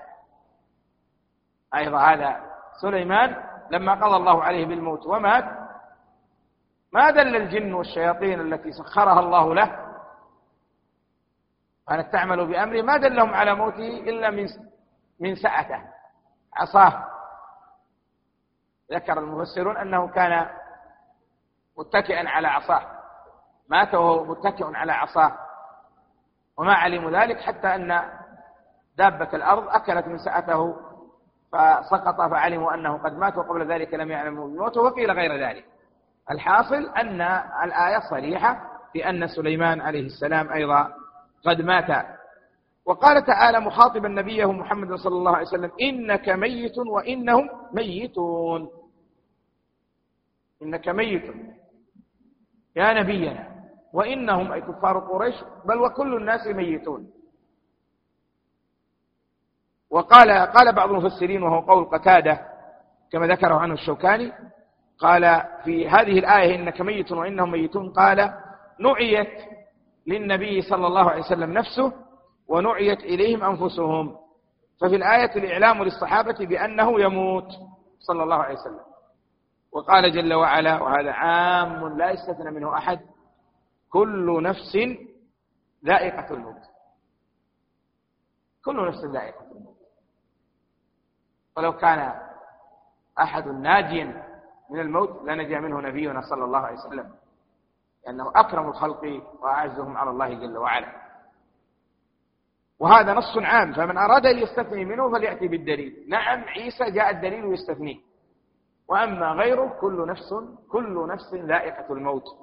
أيضا 1.75 1.99
هذا 1.99 2.41
سليمان 2.81 3.37
لما 3.71 3.95
قضى 3.95 4.17
الله 4.17 4.43
عليه 4.43 4.67
بالموت 4.67 5.07
ومات 5.07 5.45
ما 6.93 7.11
دل 7.11 7.37
الجن 7.37 7.73
والشياطين 7.75 8.41
التي 8.41 8.73
سخرها 8.73 9.21
الله 9.21 9.55
له؟ 9.55 9.93
كانت 11.89 12.13
تعمل 12.13 12.47
بأمره. 12.47 12.83
ما 12.83 12.97
دلهم 12.97 13.35
على 13.35 13.55
موته 13.55 13.89
إلا 13.89 14.31
من 14.31 14.47
من 15.21 15.35
سأته 15.35 15.83
عصاه. 16.55 17.09
ذكر 18.93 19.19
المفسرون 19.19 19.77
أنه 19.77 20.09
كان 20.09 20.47
متكئا 21.79 22.29
على 22.29 22.49
عصاه. 22.49 22.83
مات 23.69 23.95
وهو 23.95 24.25
متكئ 24.25 24.65
على 24.77 24.93
عصاه. 24.93 25.39
وما 26.59 26.73
علموا 26.73 27.11
ذلك 27.11 27.41
حتى 27.41 27.75
أن 27.75 28.03
دابة 28.99 29.29
الأرض 29.35 29.69
أكلت 29.69 30.07
من 30.07 30.19
سأته 30.19 30.77
فسقط 31.53 32.31
فعلموا 32.31 32.75
أنه 32.75 32.99
قد 32.99 33.13
مات 33.13 33.37
وقبل 33.37 33.73
ذلك 33.73 33.95
لم 33.95 34.11
يعلموا 34.11 34.49
بموته 34.49 34.81
وقيل 34.81 35.11
غير 35.11 35.49
ذلك. 35.49 35.65
الحاصل 36.31 36.89
أن 36.97 37.21
الآية 37.65 38.01
صريحة 38.11 38.61
بأن 38.95 39.27
سليمان 39.27 39.81
عليه 39.81 40.07
السلام 40.07 40.53
أيضا 40.53 40.95
قد 41.47 41.61
مات. 41.61 42.07
وقال 42.87 43.25
تعالى 43.25 43.61
مخاطبا 43.61 44.09
نبيه 44.09 44.53
محمد 44.53 44.95
صلى 44.95 45.15
الله 45.15 45.37
عليه 45.37 45.47
وسلم 45.47 45.71
إنك 45.83 46.29
ميت 46.29 46.79
وإنهم 46.79 47.49
ميتون. 47.73 48.69
إنك 50.63 50.89
ميت. 50.89 51.35
يا 52.77 52.93
نبينا. 52.93 53.52
وإنهم 53.93 54.53
أي 54.53 54.61
كفار 54.61 54.99
قريش 54.99 55.35
بل 55.65 55.79
وكل 55.79 56.17
الناس 56.17 56.47
ميتون. 56.47 57.11
وقال 59.91 60.31
قال 60.31 60.75
بعض 60.75 60.91
المفسرين 60.91 61.43
وهو 61.43 61.61
قول 61.61 61.85
قتادة 61.85 62.41
كما 63.13 63.27
ذكره 63.27 63.55
عنه 63.55 63.75
الشوكاني 63.75 64.33
قال 64.99 65.43
في 65.65 65.89
هذه 65.89 66.19
الآية 66.19 66.55
إنك 66.55 66.81
ميت 66.81 67.13
وإنهم 67.13 67.51
ميتون 67.51 67.91
قال 67.93 68.33
نعيت 68.81 69.43
للنبي 70.07 70.63
صلى 70.63 70.87
الله 70.87 71.11
عليه 71.11 71.21
وسلم 71.21 71.53
نفسه 71.53 71.93
ونعيت 72.49 73.01
إليهم 73.01 73.45
أنفسهم. 73.45 74.17
ففي 74.81 74.97
الآية 74.97 75.37
الإعلام 75.37 75.83
للصحابة 75.85 76.47
بأنه 76.47 77.01
يموت 77.01 77.49
صلى 78.01 78.23
الله 78.23 78.37
عليه 78.37 78.55
وسلم. 78.55 78.81
وقال 79.73 80.13
جل 80.13 80.35
وعلا 80.35 80.83
وهذا 80.83 81.13
عام 81.13 81.99
لا 81.99 82.11
يستثنى 82.11 82.51
منه 82.51 82.75
أحد 82.79 83.01
كل 83.93 84.43
نفس 84.43 84.77
ذائقة 85.85 86.35
الموت. 86.35 86.63
كل 88.65 88.89
نفس 88.89 89.05
ذائقة 89.05 89.45
الموت. 89.53 89.77
ولو 91.57 91.73
كان 91.77 92.21
أحد 93.21 93.49
ناجيا 93.49 94.25
من 94.71 94.81
الموت 94.81 95.23
لنجا 95.23 95.61
منه 95.61 95.81
نبينا 95.81 96.21
صلى 96.21 96.45
الله 96.45 96.59
عليه 96.59 96.79
وسلم 96.79 97.15
لأنه 98.07 98.33
أكرم 98.35 98.69
الخلق 98.69 99.23
وأعزهم 99.41 99.97
على 99.97 100.11
الله 100.11 100.35
جل 100.35 100.59
وعلا. 100.59 101.03
وهذا 102.79 103.15
نص 103.15 103.37
عام 103.37 103.73
فمن 103.73 103.99
أراد 103.99 104.27
أن 104.27 104.39
يستثني 104.39 104.85
منه 104.85 105.13
فليأتي 105.13 105.49
بالدليل. 105.49 106.05
نعم 106.09 106.45
عيسى 106.45 106.91
جاء 106.91 107.11
الدليل 107.11 107.53
يستثنيه 107.53 108.01
وأما 108.89 109.33
غيره 109.33 109.79
كل 109.81 110.07
نفس 110.09 110.35
كل 110.71 111.09
نفس 111.09 111.35
ذائقة 111.35 111.93
الموت. 111.93 112.42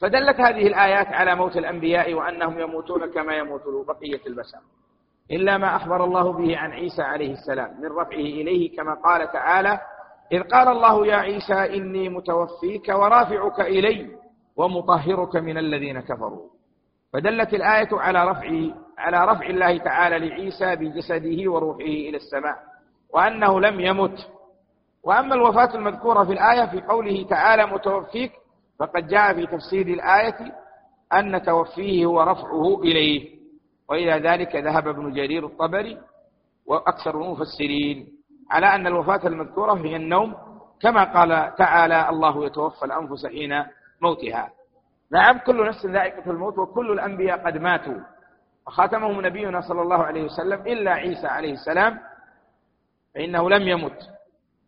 فدلت 0.00 0.40
هذه 0.40 0.66
الآيات 0.66 1.06
على 1.06 1.34
موت 1.34 1.56
الأنبياء 1.56 2.14
وأنهم 2.14 2.58
يموتون 2.60 3.06
كما 3.06 3.36
يموت 3.36 3.62
بقية 3.88 4.20
البشر. 4.26 4.58
إلا 5.30 5.58
ما 5.58 5.76
أخبر 5.76 6.04
الله 6.04 6.32
به 6.32 6.58
عن 6.58 6.72
عيسى 6.72 7.02
عليه 7.02 7.32
السلام 7.32 7.80
من 7.80 7.86
رفعه 7.86 8.28
إليه 8.40 8.76
كما 8.76 8.94
قال 8.94 9.32
تعالى 9.32 9.80
إذ 10.32 10.42
قال 10.42 10.68
الله 10.68 11.06
يا 11.06 11.16
عيسى 11.16 11.76
إني 11.76 12.08
متوفيك 12.08 12.88
ورافعك 12.88 13.60
إلي 13.60 14.10
ومطهرك 14.56 15.36
من 15.36 15.58
الذين 15.58 16.00
كفروا. 16.00 16.48
فدلت 17.12 17.54
الآية 17.54 17.88
على 17.92 18.30
رفع 18.30 18.48
على 18.98 19.32
رفع 19.32 19.46
الله 19.46 19.78
تعالى 19.78 20.28
لعيسى 20.28 20.76
بجسده 20.76 21.50
وروحه 21.50 21.80
إلى 21.80 22.16
السماء 22.16 22.56
وأنه 23.10 23.60
لم 23.60 23.80
يمت. 23.80 24.30
وأما 25.04 25.34
الوفاة 25.34 25.74
المذكورة 25.74 26.24
في 26.24 26.32
الآية 26.32 26.66
في 26.66 26.80
قوله 26.80 27.26
تعالى 27.30 27.66
متوفيك 27.66 28.32
فقد 28.78 29.06
جاء 29.08 29.34
في 29.34 29.46
تفسير 29.46 29.86
الآية 29.86 30.52
أن 31.12 31.42
توفيه 31.42 32.04
هو 32.06 32.22
رفعه 32.22 32.80
إليه 32.82 33.38
وإلى 33.88 34.12
ذلك 34.28 34.56
ذهب 34.56 34.88
ابن 34.88 35.12
جرير 35.12 35.46
الطبري 35.46 35.98
وأكثر 36.66 37.22
المفسرين 37.22 38.18
على 38.50 38.66
أن 38.74 38.86
الوفاة 38.86 39.26
المذكورة 39.26 39.74
هي 39.74 39.96
النوم 39.96 40.34
كما 40.80 41.04
قال 41.04 41.54
تعالى 41.54 42.08
الله 42.08 42.46
يتوفى 42.46 42.84
الأنفس 42.84 43.26
حين 43.26 43.64
موتها 44.02 44.50
نعم 45.10 45.38
كل 45.38 45.66
نفس 45.68 45.86
ذائقة 45.86 46.30
الموت 46.30 46.58
وكل 46.58 46.90
الأنبياء 46.92 47.46
قد 47.46 47.56
ماتوا 47.58 48.00
وخاتمهم 48.66 49.26
نبينا 49.26 49.60
صلى 49.60 49.82
الله 49.82 50.02
عليه 50.04 50.24
وسلم 50.24 50.60
إلا 50.60 50.90
عيسى 50.92 51.26
عليه 51.26 51.52
السلام 51.52 51.98
فإنه 53.14 53.50
لم 53.50 53.68
يمت 53.68 53.98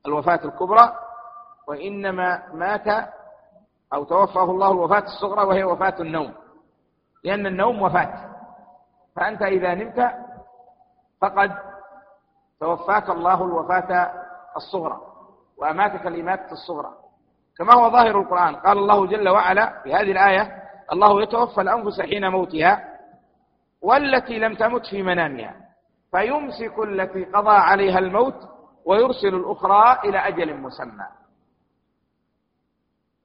الوفاة 0.07 0.41
الكبرى 0.45 0.93
وإنما 1.69 2.43
مات 2.55 3.09
أو 3.95 4.05
توفاه 4.05 4.45
الله 4.45 4.73
الوفاة 4.73 5.05
الصغرى 5.05 5.45
وهي 5.47 5.65
وفاة 5.65 5.95
النوم. 6.01 6.35
لأن 7.25 7.47
النوم 7.47 7.83
وفاة. 7.83 8.31
فأنت 9.17 9.43
إذا 9.43 9.75
نمت 9.75 10.11
فقد 11.21 11.53
توفاك 12.61 13.11
الله 13.11 13.45
الوفاة 13.45 14.13
الصغرى 14.57 15.01
وأماتك 15.57 16.07
الإماتة 16.07 16.53
الصغرى. 16.53 16.95
كما 17.59 17.75
هو 17.75 17.91
ظاهر 17.91 18.21
القرآن. 18.21 18.57
قال 18.57 18.79
الله 18.79 19.07
جل 19.07 19.29
وعلا 19.29 19.83
في 19.83 19.95
هذه 19.95 20.13
الآية 20.13 20.63
الله 20.93 21.23
يتوفى 21.23 21.61
الأنفس 21.61 22.01
حين 22.01 22.29
موتها 22.29 22.85
والتي 23.83 24.39
لم 24.39 24.55
تمت 24.55 24.87
في 24.87 25.03
منامها 25.03 25.55
فيمسك 26.11 26.79
التي 26.79 27.25
قضى 27.25 27.51
عليها 27.51 27.99
الموت 27.99 28.35
ويرسل 28.85 29.35
الأخرى 29.35 29.99
إلى 30.05 30.19
أجل 30.19 30.57
مسمى. 30.57 31.05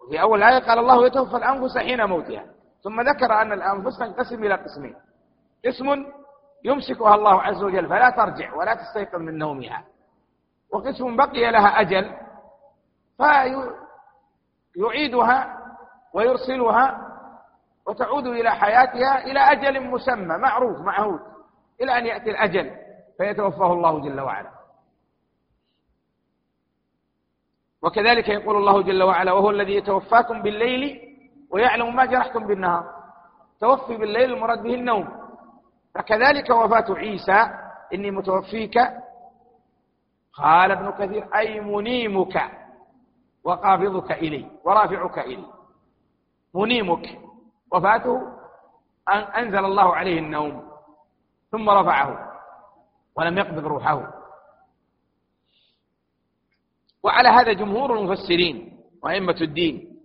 في 0.09 0.21
أول 0.21 0.43
آية 0.43 0.59
قال 0.59 0.79
الله 0.79 1.05
يتوفى 1.05 1.37
الأنفس 1.37 1.77
حين 1.77 2.05
موتها. 2.05 2.45
ثم 2.83 3.01
ذكر 3.01 3.41
أن 3.41 3.51
الأنفس 3.51 3.99
تنقسم 3.99 4.43
إلى 4.43 4.55
قسمين. 4.55 4.95
قسم 5.65 6.05
يمسكها 6.63 7.15
الله 7.15 7.41
عز 7.41 7.63
وجل 7.63 7.89
فلا 7.89 8.09
ترجع 8.09 8.53
ولا 8.53 8.75
تستيقظ 8.75 9.19
من 9.19 9.37
نومها. 9.37 9.83
وقسم 10.73 11.15
بقي 11.15 11.51
لها 11.51 11.67
أجل 11.81 12.11
فيعيدها 14.75 15.57
ويرسلها 16.13 17.11
وتعود 17.87 18.27
إلى 18.27 18.51
حياتها 18.51 19.23
إلى 19.25 19.39
أجل 19.39 19.81
مسمى 19.81 20.37
معروف 20.37 20.79
معهود. 20.79 21.19
إلى 21.81 21.97
أن 21.97 22.05
يأتي 22.05 22.31
الأجل 22.31 22.71
فيتوفاه 23.17 23.73
الله 23.73 23.99
جل 23.99 24.21
وعلا. 24.21 24.49
وكذلك 27.85 28.29
يقول 28.29 28.55
الله 28.57 28.81
جل 28.81 29.03
وعلا 29.03 29.31
وهو 29.31 29.49
الذي 29.49 29.75
يتوفاكم 29.75 30.41
بالليل 30.41 31.01
ويعلم 31.51 31.95
ما 31.95 32.05
جرحتم 32.05 32.47
بالنهار. 32.47 32.83
توفي 33.59 33.97
بالليل 33.97 34.33
المراد 34.33 34.63
به 34.63 34.73
النوم. 34.73 35.07
فكذلك 35.95 36.49
وفاة 36.49 36.85
عيسى 36.89 37.49
إني 37.93 38.11
متوفيك. 38.11 38.77
قال 40.33 40.71
ابن 40.71 40.91
كثير 40.91 41.29
أي 41.35 41.59
منيمك 41.59 42.51
وقابضك 43.43 44.11
إلي 44.11 44.51
ورافعك 44.63 45.19
إلي. 45.19 45.45
منيمك. 46.55 47.19
وفاته 47.71 48.21
أن 49.09 49.19
أنزل 49.19 49.65
الله 49.65 49.95
عليه 49.95 50.19
النوم 50.19 50.63
ثم 51.51 51.69
رفعه 51.69 52.31
ولم 53.15 53.37
يقبض 53.37 53.65
روحه. 53.65 54.13
وعلى 57.05 57.29
هذا 57.29 57.53
جمهور 57.53 57.99
المفسرين 57.99 58.77
وأئمة 59.03 59.35
الدين. 59.41 59.95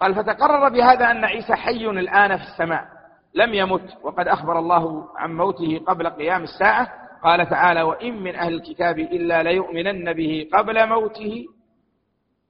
قال 0.00 0.14
فتقرر 0.14 0.68
بهذا 0.68 1.10
أن 1.10 1.24
عيسى 1.24 1.54
حي 1.54 1.86
الآن 1.86 2.36
في 2.36 2.42
السماء 2.42 2.86
لم 3.34 3.54
يمت 3.54 3.98
وقد 4.02 4.28
أخبر 4.28 4.58
الله 4.58 5.08
عن 5.16 5.34
موته 5.34 5.78
قبل 5.86 6.10
قيام 6.10 6.42
الساعة. 6.42 6.92
قال 7.22 7.48
تعالى 7.50 7.82
وإن 7.82 8.22
من 8.22 8.34
أهل 8.34 8.54
الكتاب 8.54 8.98
إلا 8.98 9.42
ليؤمنن 9.42 10.12
به 10.12 10.48
قبل 10.52 10.88
موته 10.88 11.44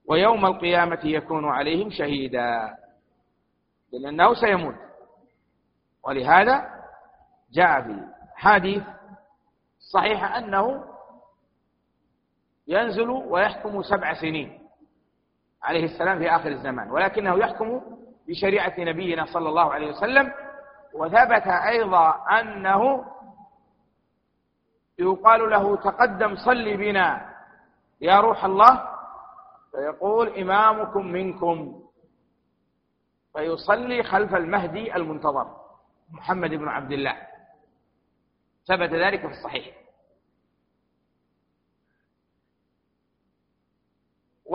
ويوم 0.07 0.45
القيامة 0.45 0.99
يكون 1.03 1.45
عليهم 1.45 1.89
شهيدا. 1.89 2.77
لأنه 3.93 4.33
سيموت. 4.33 4.75
ولهذا 6.07 6.65
جاء 7.53 7.81
في 7.81 7.99
حديث 8.35 8.83
صحيح 9.93 10.35
أنه 10.35 10.94
ينزل 12.67 13.09
ويحكم 13.09 13.81
سبع 13.81 14.13
سنين 14.13 14.59
عليه 15.63 15.85
السلام 15.85 16.19
في 16.19 16.29
آخر 16.29 16.49
الزمان 16.49 16.91
ولكنه 16.91 17.37
يحكم 17.39 17.81
بشريعة 18.27 18.73
نبينا 18.79 19.25
صلى 19.25 19.49
الله 19.49 19.73
عليه 19.73 19.87
وسلم 19.89 20.31
وثبت 20.93 21.47
أيضا 21.47 22.09
أنه 22.39 23.05
يقال 24.99 25.49
له 25.49 25.75
تقدم 25.75 26.35
صل 26.35 26.77
بنا 26.77 27.35
يا 28.01 28.19
روح 28.19 28.45
الله 28.45 28.89
فيقول 29.71 30.39
إمامكم 30.39 31.07
منكم 31.07 31.81
فيصلي 33.33 34.03
خلف 34.03 34.35
المهدي 34.35 34.95
المنتظر 34.95 35.57
محمد 36.11 36.49
بن 36.49 36.67
عبد 36.67 36.91
الله. 36.91 37.17
ثبت 38.67 38.89
ذلك 38.89 39.19
في 39.27 39.33
الصحيح. 39.33 39.65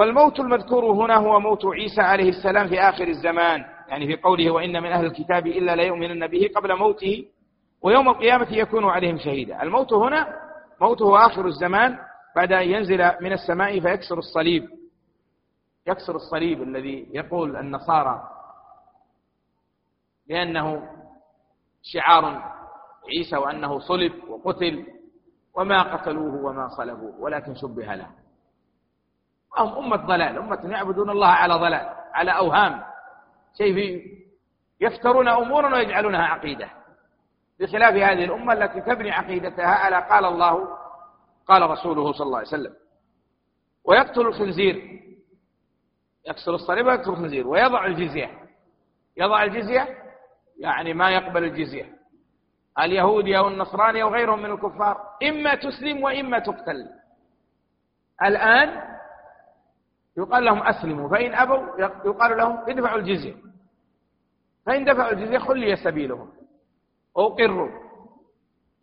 والموت 0.01 0.41
المذكور 0.41 0.85
هنا 0.85 1.17
هو 1.17 1.41
موت 1.41 1.67
عيسى 1.67 2.01
عليه 2.01 2.29
السلام 2.29 2.69
في 2.69 2.81
آخر 2.81 3.09
الزمان. 3.09 3.65
يعني 3.89 4.07
في 4.07 4.17
قوله 4.23 4.51
وإن 4.51 4.83
من 4.83 4.93
أهل 4.93 5.05
الكتاب 5.05 5.47
إلا 5.47 5.77
ليؤمنن 5.77 6.27
به 6.27 6.51
قبل 6.57 6.77
موته 6.79 7.25
ويوم 7.83 8.09
القيامة 8.09 8.53
يكون 8.53 8.85
عليهم 8.85 9.19
شهيدا. 9.19 9.63
الموت 9.63 9.93
هنا 9.93 10.37
موته 10.81 11.27
آخر 11.27 11.47
الزمان 11.47 11.99
بعد 12.37 12.53
أن 12.53 12.69
ينزل 12.69 12.99
من 13.21 13.33
السماء 13.33 13.81
فيكسر 13.81 14.19
الصليب. 14.19 14.69
يكسر 15.87 16.17
الصليب 16.17 16.63
الذي 16.63 17.09
يقول 17.13 17.57
النصارى 17.57 18.29
لأنه 20.29 20.83
شعار 21.83 22.25
عيسى 23.09 23.37
وأنه 23.37 23.79
صلب 23.79 24.13
وقتل 24.29 24.87
وما 25.55 25.83
قتلوه 25.83 26.45
وما 26.45 26.69
صلبوه 26.69 27.21
ولكن 27.21 27.55
شبه 27.55 27.95
له. 27.95 28.07
هم 29.59 29.85
أمة 29.85 29.97
ضلال 29.97 30.39
أمة 30.39 30.61
يعبدون 30.65 31.11
الله 31.11 31.29
على 31.29 31.55
ضلال 31.55 31.89
على 32.15 32.31
أوهام. 32.31 32.83
شيء 33.59 34.03
يفترون 34.81 35.29
أمورا 35.29 35.75
ويجعلونها 35.75 36.23
عقيدة. 36.23 36.69
بخلاف 37.61 37.95
هذه 37.95 38.25
الأمة 38.25 38.53
التي 38.53 38.81
تبني 38.81 39.11
عقيدتها 39.11 39.67
على 39.67 40.09
قال 40.11 40.25
الله 40.25 40.69
قال 41.49 41.71
رسوله 41.71 42.13
صلى 42.13 42.27
الله 42.27 42.39
عليه 42.39 42.49
وسلم. 42.49 42.75
ويقتل 43.85 44.21
الخنزير. 44.21 45.01
يكسر 46.27 46.55
الصليب 46.55 46.87
ويقتل 46.87 47.11
الخنزير. 47.11 47.49
ويضع 47.49 47.87
الجزية. 47.87 48.31
يضع 49.17 49.43
الجزية؟ 49.43 49.89
يعني 50.59 50.95
ما 50.95 51.11
يقبل 51.11 51.45
الجزية. 51.45 51.97
اليهودي 52.79 53.39
أو 53.39 53.49
النصراني 53.49 54.03
أو 54.03 54.09
غيرهم 54.09 54.43
من 54.43 54.51
الكفار. 54.51 55.01
إما 55.23 55.55
تسلم 55.55 56.03
وإما 56.03 56.39
تقتل. 56.39 56.89
الآن 58.23 59.00
يقال 60.21 60.45
لهم 60.45 60.63
أسلموا 60.63 61.09
فإن 61.09 61.35
أبوا 61.35 61.79
يقال 62.05 62.37
لهم 62.39 62.59
ادفعوا 62.69 62.99
الجزية. 62.99 63.35
فإن 64.67 64.85
دفعوا 64.85 65.13
الجزية 65.13 65.39
خلي 65.39 65.77
سبيلهم 65.77 66.33
أقروا 67.17 67.71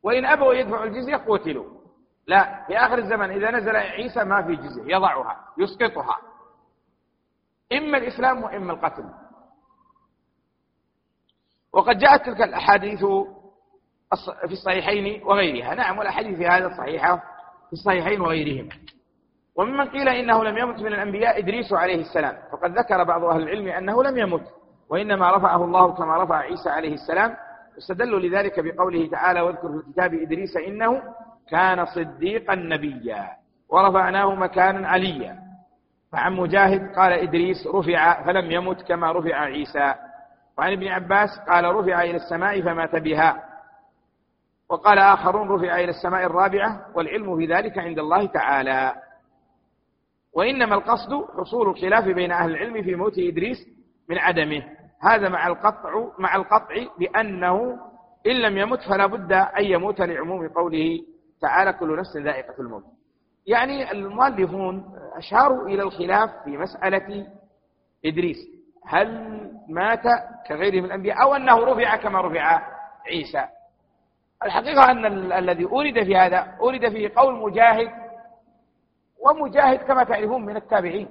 وإن 0.03 0.25
أبوا 0.25 0.53
يدفعوا 0.53 0.85
الجزية 0.85 1.15
قتلوا. 1.15 1.65
لا 2.27 2.65
في 2.67 2.77
آخر 2.77 2.97
الزمن 2.97 3.31
إذا 3.31 3.51
نزل 3.51 3.75
عيسى 3.75 4.23
ما 4.23 4.43
في 4.43 4.55
جزية 4.55 4.95
يضعها 4.95 5.53
يسقطها. 5.57 6.17
إما 7.73 7.97
الإسلام 7.97 8.43
وإما 8.43 8.73
القتل. 8.73 9.05
وقد 11.73 11.97
جاءت 11.97 12.25
تلك 12.25 12.41
الأحاديث 12.41 13.05
في 14.47 14.51
الصحيحين 14.51 15.23
وغيرها. 15.23 15.75
نعم 15.75 15.97
والأحاديث 15.97 16.38
في 16.38 16.47
هذا 16.47 16.67
الصحيحة 16.67 17.17
في 17.67 17.73
الصحيحين 17.73 18.21
وغيرهما 18.21 18.69
وممن 19.58 19.86
قيل 19.86 20.10
إنه 20.10 20.43
لم 20.43 20.58
يمت 20.58 20.80
من 20.80 20.88
الأنبياء 20.88 21.39
إدريس 21.39 21.74
عليه 21.74 22.01
السلام 22.01 22.34
فقد 22.51 22.78
ذكر 22.78 23.03
بعض 23.03 23.24
أهل 23.24 23.41
العلم 23.41 23.68
أنه 23.68 24.03
لم 24.03 24.18
يمت 24.18 24.43
وإنما 24.89 25.38
رفعه 25.38 25.64
الله 25.66 25.93
كما 25.93 26.24
رفع 26.24 26.36
عيسى 26.36 26.70
عليه 26.70 26.93
السلام 26.93 27.36
استدلوا 27.78 28.20
لذلك 28.20 28.60
بقوله 28.60 29.10
تعالى 29.10 29.41
واذكر 29.41 29.68
في 29.68 29.76
الكتاب 29.76 30.14
إدريس 30.14 30.58
إنه 30.58 31.01
كان 31.49 31.86
صديقا 31.86 32.55
نبيا 32.55 33.28
ورفعناه 33.70 34.36
مكانا 34.36 34.88
عليا. 34.88 35.39
فعن 36.12 36.34
مجاهد 36.34 36.95
قال 36.95 37.14
إدريس 37.14 37.68
رفع 37.68 38.24
فلم 38.24 38.51
يمت 38.51 38.82
كما 38.82 39.12
رفع 39.12 39.36
عيسى. 39.36 39.93
وعن 40.58 40.72
ابن 40.72 40.88
عباس 40.88 41.30
قال 41.49 41.76
رفع 41.76 42.01
إلى 42.03 42.16
السماء 42.16 42.62
فمات 42.62 42.95
بها. 42.95 43.43
وقال 44.70 44.99
آخرون 44.99 45.49
رفع 45.49 45.76
إلى 45.76 45.89
السماء 45.89 46.26
الرابعة 46.26 46.86
والعلم 46.95 47.38
في 47.38 47.45
ذلك 47.45 47.78
عند 47.78 47.99
الله 47.99 48.26
تعالى. 48.26 48.93
وإنما 50.38 50.75
القصد 50.75 51.25
حصول 51.38 51.69
الخلاف 51.69 52.05
بين 52.05 52.31
أهل 52.31 52.51
العلم 52.51 52.83
في 52.83 52.95
موت 52.95 53.19
إدريس 53.19 53.57
من 54.09 54.17
عدمه. 54.17 54.63
هذا 55.01 55.29
مع 55.29 55.47
القطع 55.47 56.07
مع 56.19 56.35
القطع 56.35 56.75
بأنه 56.99 57.77
إن 58.27 58.31
لم 58.31 58.57
يمت 58.57 58.79
فلا 58.89 59.05
بد 59.05 59.31
أن 59.31 59.65
يموت 59.65 60.01
لعموم 60.01 60.47
قوله 60.47 60.99
تعالى 61.41 61.73
كل 61.73 61.99
نفس 61.99 62.17
ذائقة 62.17 62.53
الموت. 62.59 62.83
يعني 63.47 63.91
المؤلفون 63.91 64.85
أشاروا 65.15 65.67
إلى 65.67 65.81
الخلاف 65.81 66.29
في 66.43 66.57
مسألة 66.57 67.27
إدريس. 68.05 68.38
هل 68.85 69.27
مات 69.69 70.03
كغيره 70.47 70.81
من 70.81 70.85
الأنبياء 70.85 71.21
أو 71.23 71.35
أنه 71.35 71.65
رفع 71.65 71.95
كما 71.95 72.21
رفع 72.21 72.61
عيسى؟ 73.07 73.45
الحقيقة 74.45 74.91
أن 74.91 75.31
الذي 75.31 75.65
أورد 75.65 76.03
في 76.03 76.15
هذا 76.15 76.38
أورد 76.59 76.89
فيه 76.89 77.11
قول 77.15 77.35
مجاهد 77.35 78.07
ومجاهد 79.30 79.78
كما 79.78 80.03
تعرفون 80.03 80.45
من 80.45 80.55
التابعين. 80.55 81.09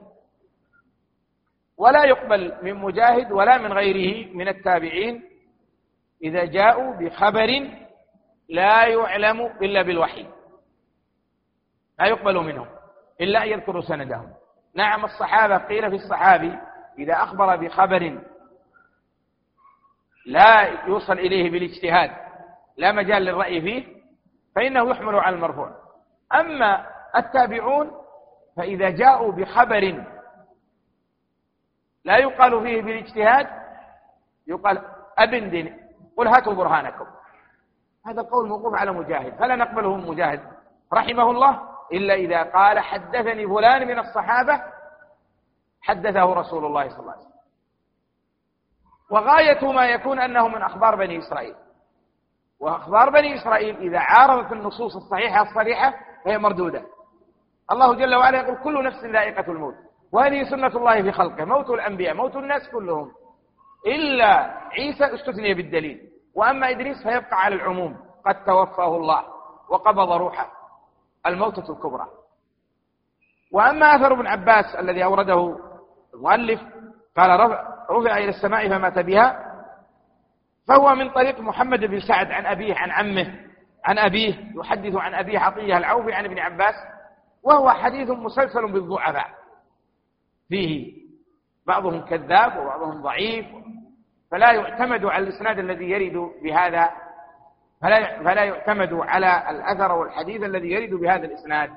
ولا 1.78 2.04
يقبل 2.04 2.54
من 2.62 2.74
مجاهد 2.74 3.32
ولا 3.32 3.58
من 3.58 3.72
غيره 3.72 4.32
من 4.34 4.48
التابعين 4.48 5.24
إذا 6.22 6.44
جاءوا 6.44 6.94
بخبر 6.94 7.70
لا 8.48 8.86
يعلم 8.86 9.40
إلا 9.46 9.82
بالوحي. 9.82 10.26
لا 11.98 12.06
يقبل 12.06 12.36
منهم 12.36 12.66
إلا 13.20 13.44
أن 13.44 13.48
يذكروا 13.48 13.82
سندهم. 13.82 14.32
نعم 14.74 15.04
الصحابة 15.04 15.56
قيل 15.56 15.90
في 15.90 15.96
الصحابي 15.96 16.58
إذا 16.98 17.14
أخبر 17.14 17.56
بخبر 17.56 18.20
لا 20.26 20.84
يوصل 20.86 21.12
إليه 21.12 21.50
بالاجتهاد 21.50 22.10
لا 22.76 22.92
مجال 22.92 23.22
للرأي 23.22 23.60
فيه 23.60 23.96
فإنه 24.56 24.90
يحمل 24.90 25.14
على 25.14 25.36
المرفوع. 25.36 25.76
أما 26.34 26.86
التابعون 27.16 28.05
فإذا 28.56 28.90
جاءوا 28.90 29.32
بخبر 29.32 30.04
لا 32.04 32.16
يقال 32.16 32.62
فيه 32.62 32.82
بالاجتهاد 32.82 33.48
يقال 34.46 34.82
أبن 35.18 35.76
قل 36.16 36.28
هاتوا 36.28 36.54
برهانكم. 36.54 37.06
هذا 38.06 38.20
القول 38.20 38.48
موقوف 38.48 38.74
على 38.74 38.92
مجاهد 38.92 39.34
فلا 39.34 39.56
نقبله 39.56 39.96
من 39.96 40.06
مجاهد. 40.06 40.40
رحمه 40.92 41.30
الله 41.30 41.62
إلا 41.92 42.14
إذا 42.14 42.42
قال 42.42 42.78
حدثني 42.78 43.46
فلان 43.46 43.88
من 43.88 43.98
الصحابة 43.98 44.62
حدثه 45.80 46.34
رسول 46.34 46.64
الله 46.64 46.88
صلى 46.88 47.00
الله 47.00 47.12
عليه 47.12 47.20
وسلم. 47.20 47.36
وغاية 49.10 49.72
ما 49.72 49.86
يكون 49.86 50.20
أنه 50.20 50.48
من 50.48 50.62
أخبار 50.62 50.96
بني 50.96 51.18
إسرائيل. 51.18 51.54
وأخبار 52.60 53.10
بني 53.10 53.34
إسرائيل 53.34 53.76
إذا 53.76 53.98
عارضت 53.98 54.52
النصوص 54.52 54.96
الصحيحة 54.96 55.42
الصريحة 55.42 55.94
فهي 56.24 56.38
مردودة. 56.38 56.82
الله 57.72 57.94
جل 57.94 58.14
وعلا 58.14 58.38
يقول 58.38 58.56
كل 58.64 58.84
نفس 58.84 59.04
ذائقة 59.04 59.52
الموت. 59.52 59.74
وهذه 60.12 60.50
سنة 60.50 60.66
الله 60.66 61.02
في 61.02 61.12
خلقه. 61.12 61.44
موت 61.44 61.70
الأنبياء 61.70 62.14
موت 62.14 62.36
الناس 62.36 62.68
كلهم. 62.68 63.12
إلا 63.86 64.56
عيسى 64.72 65.14
استثني 65.14 65.54
بالدليل. 65.54 66.00
وأما 66.34 66.70
إدريس 66.70 67.02
فيبقى 67.02 67.44
على 67.44 67.54
العموم. 67.54 67.96
قد 68.26 68.44
توفاه 68.44 68.96
الله 68.96 69.24
وقبض 69.68 70.12
روحه. 70.12 70.52
الموتة 71.26 71.72
الكبرى. 71.72 72.06
وأما 73.52 73.86
أثر 73.86 74.12
ابن 74.12 74.26
عباس 74.26 74.74
الذي 74.78 75.04
أورده 75.04 75.58
المؤلف 76.14 76.60
قال 77.16 77.40
رفع, 77.90 78.16
إلى 78.16 78.28
السماء 78.28 78.68
فمات 78.68 78.98
بها. 78.98 79.46
فهو 80.68 80.94
من 80.94 81.10
طريق 81.10 81.40
محمد 81.40 81.80
بن 81.80 82.00
سعد 82.00 82.30
عن 82.30 82.46
أبيه 82.46 82.74
عن 82.74 82.90
عمه 82.90 83.40
عن 83.84 83.98
أبيه 83.98 84.34
يحدث 84.56 84.96
عن 84.96 85.14
أبيه 85.14 85.38
عطية 85.38 85.76
العوفي 85.76 86.12
عن 86.12 86.24
ابن 86.24 86.38
عباس. 86.38 86.74
وهو 87.46 87.70
حديث 87.70 88.10
مسلسل 88.10 88.72
بالضعفاء. 88.72 89.30
فيه 90.48 90.92
بعضهم 91.66 92.00
كذاب 92.00 92.58
وبعضهم 92.58 93.02
ضعيف 93.02 93.46
فلا 94.30 94.52
يعتمد 94.52 95.04
على 95.04 95.24
الإسناد 95.24 95.58
الذي 95.58 95.90
يرد 95.90 96.30
بهذا 96.42 96.90
فلا 97.82 98.22
فلا 98.22 98.44
يعتمد 98.44 98.92
على 98.92 99.50
الأثر 99.50 99.92
والحديث 99.92 100.42
الذي 100.42 100.70
يرد 100.70 100.94
بهذا 100.94 101.26
الإسناد. 101.26 101.70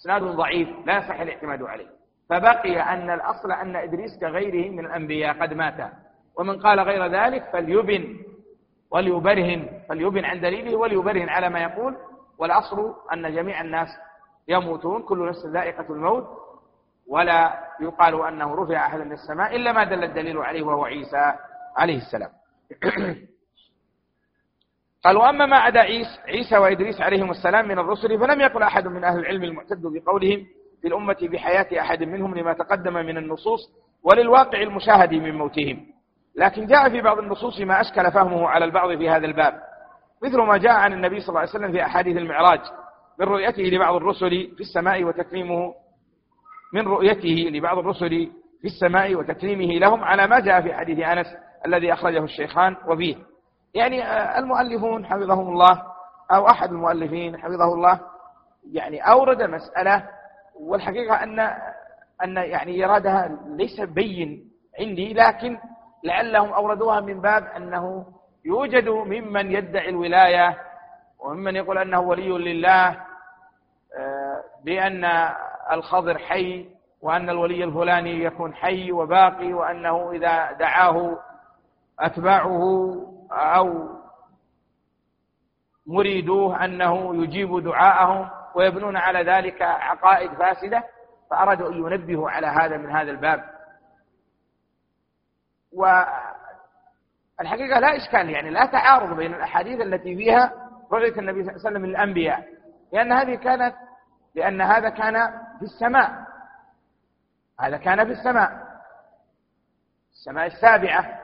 إسناد 0.00 0.22
ضعيف 0.22 0.68
لا 0.86 0.98
يصح 0.98 1.20
الاعتماد 1.20 1.62
عليه. 1.62 1.88
فبقي 2.28 2.80
أن 2.80 3.10
الأصل 3.10 3.52
أن 3.52 3.76
إدريس 3.76 4.18
كغيره 4.20 4.70
من 4.70 4.86
الأنبياء 4.86 5.42
قد 5.42 5.54
مات. 5.54 5.92
ومن 6.38 6.60
قال 6.60 6.80
غير 6.80 7.06
ذلك 7.06 7.44
فليبن 7.52 8.16
وليبرهن 8.90 9.80
فليبن 9.88 10.24
عن 10.24 10.40
دليله 10.40 10.76
وليبرهن 10.76 11.28
على 11.28 11.48
ما 11.48 11.60
يقول. 11.60 11.96
والأصل 12.38 12.94
أن 13.12 13.34
جميع 13.34 13.60
الناس 13.60 13.88
يموتون 14.48 15.02
كل 15.02 15.28
نفس 15.28 15.46
ذائقة 15.46 15.86
الموت 15.90 16.24
ولا 17.08 17.58
يقال 17.80 18.26
أنه 18.26 18.54
رفع 18.54 18.86
أحد 18.86 19.00
من 19.00 19.12
السماء 19.12 19.56
إلا 19.56 19.72
ما 19.72 19.84
دل 19.84 20.04
الدليل 20.04 20.38
عليه 20.38 20.62
وهو 20.62 20.84
عيسى 20.84 21.34
عليه 21.76 21.96
السلام. 21.96 22.30
قال 25.04 25.16
وأما 25.16 25.46
ما 25.46 25.56
عدا 25.56 25.80
عيسى, 25.80 26.20
عيسى 26.28 26.58
وإدريس 26.58 27.00
عليهم 27.00 27.30
السلام 27.30 27.68
من 27.68 27.78
الرسل 27.78 28.18
فلم 28.18 28.40
يقل 28.40 28.62
أحد 28.62 28.86
من 28.86 29.04
أهل 29.04 29.18
العلم 29.18 29.44
المعتد 29.44 29.82
بقولهم 29.82 30.46
في 30.82 30.88
الأمة 30.88 31.16
بحياة 31.22 31.80
أحد 31.80 32.02
منهم 32.02 32.34
لما 32.34 32.52
تقدم 32.52 32.92
من 32.92 33.16
النصوص 33.18 33.60
وللواقع 34.02 34.62
المشاهد 34.62 35.14
من 35.14 35.34
موتهم. 35.34 35.86
لكن 36.36 36.66
جاء 36.66 36.90
في 36.90 37.00
بعض 37.00 37.18
النصوص 37.18 37.60
ما 37.60 37.80
أشكل 37.80 38.12
فهمه 38.12 38.48
على 38.48 38.64
البعض 38.64 38.98
في 38.98 39.10
هذا 39.10 39.26
الباب 39.26 39.60
مثل 40.22 40.38
ما 40.38 40.56
جاء 40.56 40.72
عن 40.72 40.92
النبي 40.92 41.20
صلى 41.20 41.28
الله 41.28 41.40
عليه 41.40 41.50
وسلم 41.50 41.72
في 41.72 41.82
أحاديث 41.82 42.16
المعراج. 42.16 42.60
من 43.20 43.26
رؤيته 43.26 43.62
لبعض 43.62 43.94
الرسل 43.94 44.30
في 44.56 44.60
السماء 44.60 45.04
وتكريمه. 45.04 45.74
من 46.72 46.86
رؤيته 46.86 47.50
لبعض 47.50 47.78
الرسل 47.78 48.30
في 48.60 48.64
السماء 48.64 49.14
وتكريمه. 49.14 49.78
لهم 49.78 50.04
على 50.04 50.26
ما 50.26 50.40
جاء 50.40 50.62
في 50.62 50.74
حديث 50.74 50.98
أنس 50.98 51.26
الذي 51.66 51.92
أخرجه 51.92 52.24
الشيخان 52.24 52.76
وفيه. 52.86 53.16
يعني 53.74 54.04
آه، 54.04 54.38
المؤلفون 54.38 55.06
حفظهم 55.06 55.48
الله 55.48 55.82
أو 56.32 56.46
أحد 56.46 56.68
المؤلفين 56.68 57.36
حفظه 57.36 57.74
الله. 57.74 58.00
يعني 58.72 59.00
أورد 59.00 59.42
مسألة 59.42 60.08
والحقيقة 60.60 61.22
أن 61.22 61.40
أن 62.24 62.36
يعني 62.36 62.84
إرادها 62.84 63.38
ليس 63.46 63.80
بين 63.80 64.50
عندي 64.80 65.12
لكن 65.12 65.58
لعلهم 66.04 66.52
أوردوها 66.52 67.00
من 67.00 67.20
باب 67.20 67.44
أنه 67.44 68.06
يوجد 68.44 68.88
ممن 68.88 69.52
يدعي 69.52 69.88
الولاية 69.88 70.56
وممن 71.18 71.56
يقول 71.56 71.78
أنه 71.78 72.00
ولي 72.00 72.28
لله 72.28 73.09
بأن 74.64 75.04
الخضر 75.72 76.18
حي 76.18 76.68
وأن 77.02 77.30
الولي 77.30 77.64
الفلاني 77.64 78.24
يكون 78.24 78.54
حي 78.54 78.92
وباقي 78.92 79.52
وأنه 79.52 80.12
إذا 80.12 80.52
دعاه 80.52 81.18
أتباعه 82.00 82.62
أو 83.32 83.88
مريدوه 85.86 86.64
أنه 86.64 87.22
يجيب 87.22 87.64
دعاءهم 87.64 88.30
ويبنون 88.54 88.96
على 88.96 89.22
ذلك 89.22 89.62
عقائد 89.62 90.32
فاسدة 90.32 90.84
فأرادوا 91.30 91.68
أن 91.68 91.74
ينبهوا 91.74 92.30
على 92.30 92.46
هذا 92.46 92.76
من 92.76 92.90
هذا 92.90 93.10
الباب. 93.10 93.44
والحقيقة 95.72 97.80
لا 97.80 97.96
إشكال 97.96 98.30
يعني 98.30 98.50
لا 98.50 98.66
تعارض 98.66 99.16
بين 99.16 99.34
الأحاديث 99.34 99.80
التي 99.80 100.16
فيها 100.16 100.52
رؤية 100.92 101.18
النبي 101.18 101.44
صلى 101.44 101.50
الله 101.50 101.66
عليه 101.66 101.70
وسلم 101.70 101.86
للأنبياء 101.86 102.48
لأن 102.92 103.12
هذه 103.12 103.34
كانت 103.34 103.74
لأن 104.34 104.60
هذا 104.60 104.88
كان 104.88 105.30
في 105.58 105.62
السماء. 105.62 106.24
هذا 107.60 107.76
كان 107.76 108.04
في 108.04 108.12
السماء. 108.12 108.50
السماء 110.12 110.46
السابعة. 110.46 111.20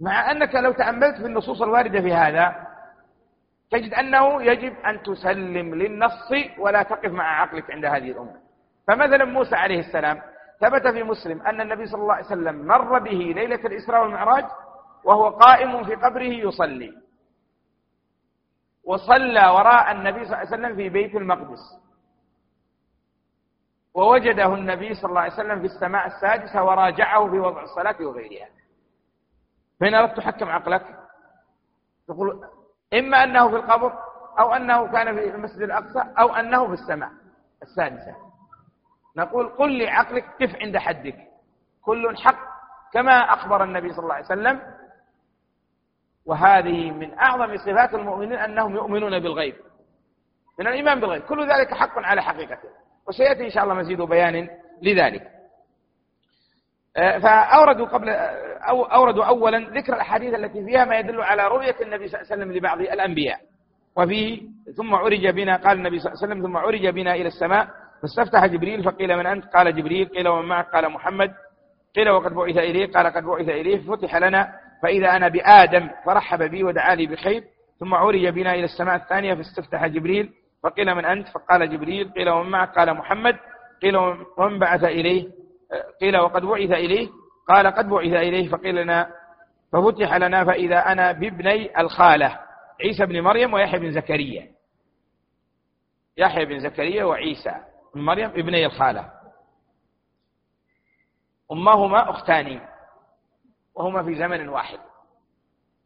مع 0.00 0.30
أنك 0.30 0.54
لو 0.54 0.72
تأملت 0.72 1.16
في 1.16 1.26
النصوص 1.26 1.62
الواردة 1.62 2.00
في 2.00 2.14
هذا 2.14 2.66
تجد 3.70 3.94
أنه 3.94 4.42
يجب 4.42 4.74
أن 4.86 5.02
تسلم 5.02 5.74
للنص 5.74 6.32
ولا 6.58 6.82
تقف 6.82 7.12
مع 7.12 7.40
عقلك 7.40 7.70
عند 7.70 7.84
هذه 7.84 8.10
الأمة. 8.10 8.36
فمثلا 8.88 9.24
موسى 9.24 9.56
عليه 9.56 9.80
السلام 9.80 10.22
ثبت 10.60 10.86
في 10.86 11.02
مسلم 11.02 11.42
أن 11.42 11.60
النبي 11.60 11.86
صلى 11.86 12.02
الله 12.02 12.14
عليه 12.14 12.26
وسلم 12.26 12.66
مر 12.66 12.98
به 12.98 13.32
ليلة 13.36 13.66
الإسراء 13.66 14.02
والمعراج 14.02 14.44
وهو 15.04 15.28
قائم 15.28 15.84
في 15.84 15.94
قبره 15.94 16.22
يصلي. 16.48 16.92
وصلى 18.90 19.46
وراء 19.48 19.92
النبي 19.92 20.24
صلى 20.24 20.26
الله 20.26 20.36
عليه 20.36 20.48
وسلم 20.48 20.76
في 20.76 20.88
بيت 20.88 21.14
المقدس. 21.14 21.80
ووجده 23.94 24.54
النبي 24.54 24.94
صلى 24.94 25.08
الله 25.08 25.20
عليه 25.20 25.32
وسلم 25.32 25.58
في 25.60 25.66
السماء 25.66 26.06
السادسة 26.06 26.62
وراجعه 26.64 27.30
في 27.30 27.38
وضع 27.38 27.62
الصلاة 27.62 27.96
وغيرها. 28.00 28.48
فإن 29.80 29.94
أردت 29.94 30.16
تحكم 30.16 30.48
عقلك 30.48 30.86
تقول 32.08 32.44
إما 32.94 33.24
أنه 33.24 33.50
في 33.50 33.56
القبر 33.56 33.92
أو 34.38 34.52
أنه 34.52 34.92
كان 34.92 35.14
في 35.16 35.34
المسجد 35.34 35.62
الأقصى 35.62 36.02
أو 36.18 36.34
أنه 36.34 36.66
في 36.66 36.72
السماء 36.72 37.10
السادسة. 37.62 38.16
نقول 39.16 39.48
قل 39.48 39.78
لعقلك 39.78 40.24
كف 40.38 40.56
عند 40.56 40.76
حدك. 40.76 41.16
كل 41.82 42.16
حق 42.16 42.38
كما 42.92 43.12
أخبر 43.12 43.64
النبي 43.64 43.92
صلى 43.92 44.02
الله 44.02 44.14
عليه 44.14 44.24
وسلم 44.24 44.60
وهذه 46.30 46.90
من 46.90 47.18
أعظم 47.18 47.56
صفات 47.56 47.94
المؤمنين 47.94 48.38
أنهم 48.38 48.74
يؤمنون 48.74 49.18
بالغيب. 49.18 49.54
من 50.58 50.66
الإيمان 50.66 51.00
بالغيب. 51.00 51.22
كل 51.22 51.48
ذلك 51.48 51.74
حق 51.74 51.98
على 51.98 52.22
حقيقته. 52.22 52.68
وسيأتي 53.08 53.44
إن 53.44 53.50
شاء 53.50 53.64
الله 53.64 53.74
مزيد 53.74 54.02
بيان 54.02 54.48
لذلك. 54.82 55.22
آه، 56.96 57.18
فأوردوا 57.18 57.86
قبل 57.86 58.08
أو 58.68 58.84
أوردوا 58.84 59.24
أولا 59.24 59.58
ذكر 59.58 59.94
الأحاديث 59.94 60.34
التي 60.34 60.64
فيها 60.64 60.84
ما 60.84 60.98
يدل 60.98 61.20
على 61.20 61.48
رؤية 61.48 61.76
النبي 61.82 62.08
صلى 62.08 62.20
الله 62.20 62.32
عليه 62.32 62.42
وسلم 62.42 62.52
لبعض 62.52 62.80
الأنبياء. 62.80 63.40
وفيه 63.96 64.42
ثم 64.76 64.94
عرج 64.94 65.28
بنا 65.28 65.56
قال 65.56 65.76
النبي 65.78 65.98
صلى 65.98 66.12
الله 66.12 66.22
عليه 66.22 66.32
وسلم 66.32 66.46
ثم 66.46 66.56
عرج 66.56 66.86
بنا 66.86 67.14
إلى 67.14 67.26
السماء 67.26 67.68
فاستفتح 68.02 68.46
جبريل 68.46 68.84
فقيل 68.84 69.16
من 69.16 69.26
أنت؟ 69.26 69.44
قال 69.44 69.76
جبريل 69.76 70.08
قيل 70.08 70.28
ومن 70.28 70.48
معك؟ 70.48 70.70
قال 70.74 70.92
محمد 70.92 71.32
قيل 71.96 72.10
وقد 72.10 72.34
بعث 72.34 72.56
إليه 72.56 72.92
قال 72.92 73.06
قد 73.06 73.22
بعث 73.24 73.48
إليه 73.48 73.78
فتح 73.78 74.16
لنا 74.16 74.52
فإذا 74.82 75.16
أنا 75.16 75.28
بآدم 75.28 75.90
فرحب 76.04 76.42
بي 76.42 76.64
ودعا 76.64 76.94
لي 76.94 77.06
بخير 77.06 77.44
ثم 77.78 77.94
عرج 77.94 78.28
بنا 78.28 78.54
إلى 78.54 78.64
السماء 78.64 78.96
الثانية 78.96 79.34
فاستفتح 79.34 79.86
جبريل 79.86 80.32
فقيل 80.62 80.94
من 80.94 81.04
أنت؟ 81.04 81.28
فقال 81.28 81.70
جبريل 81.70 82.12
قيل 82.12 82.30
ومن 82.30 82.50
معك؟ 82.50 82.78
قال 82.78 82.94
محمد 82.94 83.36
قيل 83.82 83.96
ومن 84.36 84.58
بعث 84.58 84.84
إليه؟ 84.84 85.28
قيل 86.00 86.16
وقد 86.16 86.42
بعث 86.42 86.70
إليه؟ 86.70 87.08
قال 87.48 87.66
قد 87.66 87.88
بعث 87.88 88.12
إليه 88.12 88.48
فقيل 88.48 88.74
لنا 88.74 89.10
ففتح 89.72 90.14
لنا 90.14 90.44
فإذا 90.44 90.78
أنا 90.78 91.12
بابني 91.12 91.80
الخالة 91.80 92.38
عيسى 92.80 93.06
بن 93.06 93.20
مريم 93.20 93.54
ويحيى 93.54 93.80
بن 93.80 93.92
زكريا. 93.92 94.50
يحيى 96.16 96.44
بن 96.44 96.58
زكريا 96.58 97.04
وعيسى 97.04 97.54
بن 97.94 98.00
مريم 98.00 98.30
ابني 98.30 98.66
الخالة. 98.66 99.10
أمهما 101.52 102.10
أختان 102.10 102.60
وهما 103.80 104.02
في 104.02 104.14
زمن 104.14 104.48
واحد. 104.48 104.78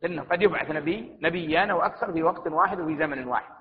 لأنه 0.03 0.23
قد 0.23 0.43
يبعث 0.43 0.71
نبي 0.71 1.19
نبيان 1.23 1.71
وأكثر 1.71 2.13
في 2.13 2.23
وقت 2.23 2.47
واحد 2.47 2.81
وفي 2.81 2.97
زمن 2.97 3.29
واحد. 3.29 3.55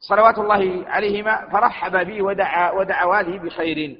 صلوات 0.00 0.38
الله 0.38 0.88
عليهما 0.88 1.48
فرحب 1.48 1.96
بي 1.96 2.22
ودعا 2.22 2.70
ودعوا 2.70 3.22
لي 3.22 3.38
بخير. 3.38 3.98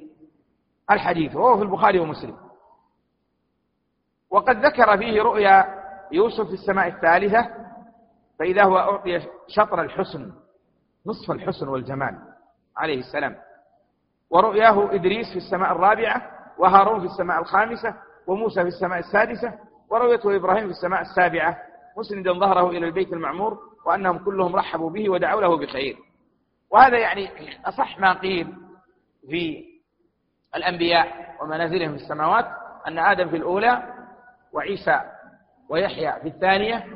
الحديث 0.91 1.35
وهو 1.35 1.57
في 1.57 1.63
البخاري 1.63 1.99
ومسلم. 1.99 2.37
وقد 4.29 4.65
ذكر 4.65 4.97
فيه 4.97 5.21
رؤيا 5.21 5.83
يوسف 6.11 6.47
في 6.47 6.53
السماء 6.53 6.87
الثالثة 6.87 7.49
فإذا 8.39 8.63
هو 8.63 8.77
أعطي 8.77 9.21
شطر 9.47 9.81
الحسن 9.81 10.33
نصف 11.05 11.31
الحسن 11.31 11.67
والجمال 11.67 12.19
عليه 12.77 12.99
السلام. 12.99 13.35
ورؤياه 14.29 14.95
إدريس 14.95 15.31
في 15.31 15.37
السماء 15.37 15.71
الرابعة 15.71 16.31
وهارون 16.57 16.99
في 16.99 17.05
السماء 17.05 17.39
الخامسة 17.39 17.95
وموسى 18.27 18.61
في 18.61 18.67
السماء 18.67 18.99
السادسة 18.99 19.53
ورؤيته 19.89 20.35
إبراهيم 20.35 20.65
في 20.65 20.71
السماء 20.71 21.01
السابعة. 21.01 21.57
مسندا 21.97 22.33
ظهره 22.33 22.69
إلى 22.69 22.85
البيت 22.87 23.13
المعمور 23.13 23.59
وأنهم 23.85 24.17
كلهم 24.17 24.55
رحبوا 24.55 24.89
به 24.89 25.09
ودعوا 25.09 25.41
له 25.41 25.57
بخير. 25.57 25.97
وهذا 26.71 26.97
يعني 26.97 27.29
أصح 27.65 27.99
ما 27.99 28.13
قيل 28.13 28.53
في 29.29 29.65
الأنبياء 30.55 31.35
ومنازلهم 31.41 31.97
في 31.97 32.03
السماوات 32.03 32.45
أن 32.87 32.99
آدم 32.99 33.29
في 33.29 33.35
الأولى 33.37 33.83
وعيسى 34.53 35.01
ويحيى 35.69 36.13
في 36.21 36.27
الثانية 36.27 36.87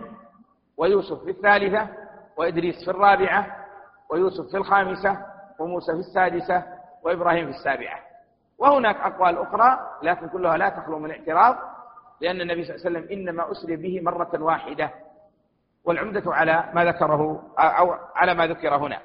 ويوسف 0.78 1.24
في 1.24 1.30
الثالثة 1.30 1.88
وإدريس 2.38 2.86
في 2.86 2.92
الرابعة 2.92 3.56
ويوسف 4.10 4.52
في 4.52 4.58
الخامسة 4.58 5.26
وموسى 5.60 5.92
في 5.94 6.00
السادسة 6.00 6.64
وإبراهيم 7.04 7.52
في 7.52 7.58
السابعة. 7.58 8.00
وهناك 8.58 8.96
أقوال 8.96 9.38
أخرى 9.38 9.80
لكن 10.04 10.30
كلها 10.30 10.58
لا 10.58 10.70
تخلو 10.70 11.00
من 11.00 11.12
اعتراض 11.12 11.56
لأن 12.22 12.42
النبي 12.42 12.64
صلى 12.64 12.76
الله 12.76 12.86
عليه 12.86 12.98
وسلم 13.00 13.20
إنما 13.20 13.52
أسري 13.52 13.76
به 13.76 14.02
مرة 14.02 14.44
واحدة 14.44 14.92
والعمدة 15.84 16.24
على 16.26 16.70
ما 16.74 16.86
ذكره 16.86 17.54
أو 17.60 17.92
على 18.16 18.34
ما 18.34 18.48
ذكر 18.48 18.76
هنا. 18.76 19.02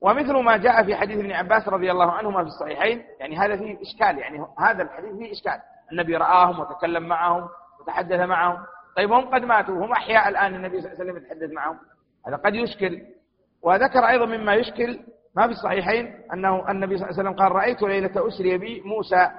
ومثل 0.00 0.32
ما 0.32 0.56
جاء 0.56 0.84
في 0.84 0.96
حديث 0.96 1.18
ابن 1.18 1.32
عباس 1.32 1.68
رضي 1.68 1.90
الله 1.90 2.12
عنهما 2.12 2.42
في 2.42 2.48
الصحيحين 2.48 3.04
يعني 3.20 3.38
هذا 3.38 3.56
فيه 3.56 3.82
إشكال 3.82 4.18
يعني 4.18 4.46
هذا 4.58 4.82
الحديث 4.82 5.16
فيه 5.16 5.32
إشكال. 5.32 5.60
النبي 5.92 6.16
رآهم 6.16 6.60
وتكلم 6.60 7.02
معهم 7.02 7.48
وتحدث 7.80 8.20
معهم. 8.20 8.66
طيب 8.96 9.12
هم 9.12 9.34
قد 9.34 9.42
ماتوا 9.42 9.86
هم 9.86 9.92
أحياء 9.92 10.28
الآن 10.28 10.54
النبي 10.54 10.80
صلى 10.80 10.92
الله 10.92 11.00
عليه 11.00 11.12
وسلم 11.12 11.24
يتحدث 11.24 11.50
معهم. 11.50 11.78
هذا 12.26 12.36
قد 12.36 12.54
يشكل. 12.54 13.02
وذكر 13.62 14.08
أيضا 14.08 14.26
مما 14.26 14.54
يشكل 14.54 15.00
ما 15.36 15.46
في 15.46 15.52
الصحيحين 15.52 16.20
أنه 16.32 16.70
النبي 16.70 16.98
صلى 16.98 17.10
الله 17.10 17.18
عليه 17.18 17.30
وسلم 17.30 17.42
قال 17.42 17.52
رأيت 17.52 17.82
ليلة 17.82 18.28
أسري 18.28 18.58
بي 18.58 18.80
موسى 18.80 19.30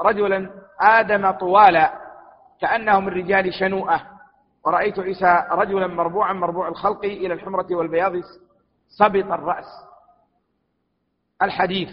رجلا 0.00 0.50
آدم 0.80 1.30
طوالا 1.30 1.92
كأنه 2.60 3.00
من 3.00 3.08
رجال 3.08 3.54
شنوءة. 3.54 4.00
ورأيت 4.64 4.98
عيسى 4.98 5.46
رجلا 5.50 5.86
مربوعا 5.86 6.32
مربوع 6.32 6.68
الخلق 6.68 7.04
إلى 7.04 7.34
الحمرة 7.34 7.66
والبياض 7.70 8.12
سبط 8.88 9.32
الرأس. 9.32 9.66
الحديث. 11.42 11.88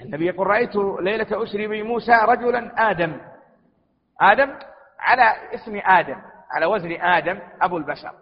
النبي 0.00 0.26
يقول 0.26 0.46
رأيت 0.46 0.76
ليلة 1.00 1.42
أسري 1.42 1.66
بي 1.66 1.82
موسى 1.82 2.12
رجلا 2.22 2.90
آدم. 2.90 3.20
آدم 4.20 4.58
على 4.98 5.54
اسم 5.54 5.80
آدم 5.84 6.16
على 6.50 6.66
وزن 6.66 6.92
آدم 6.92 7.38
أبو 7.62 7.76
البشر. 7.76 8.12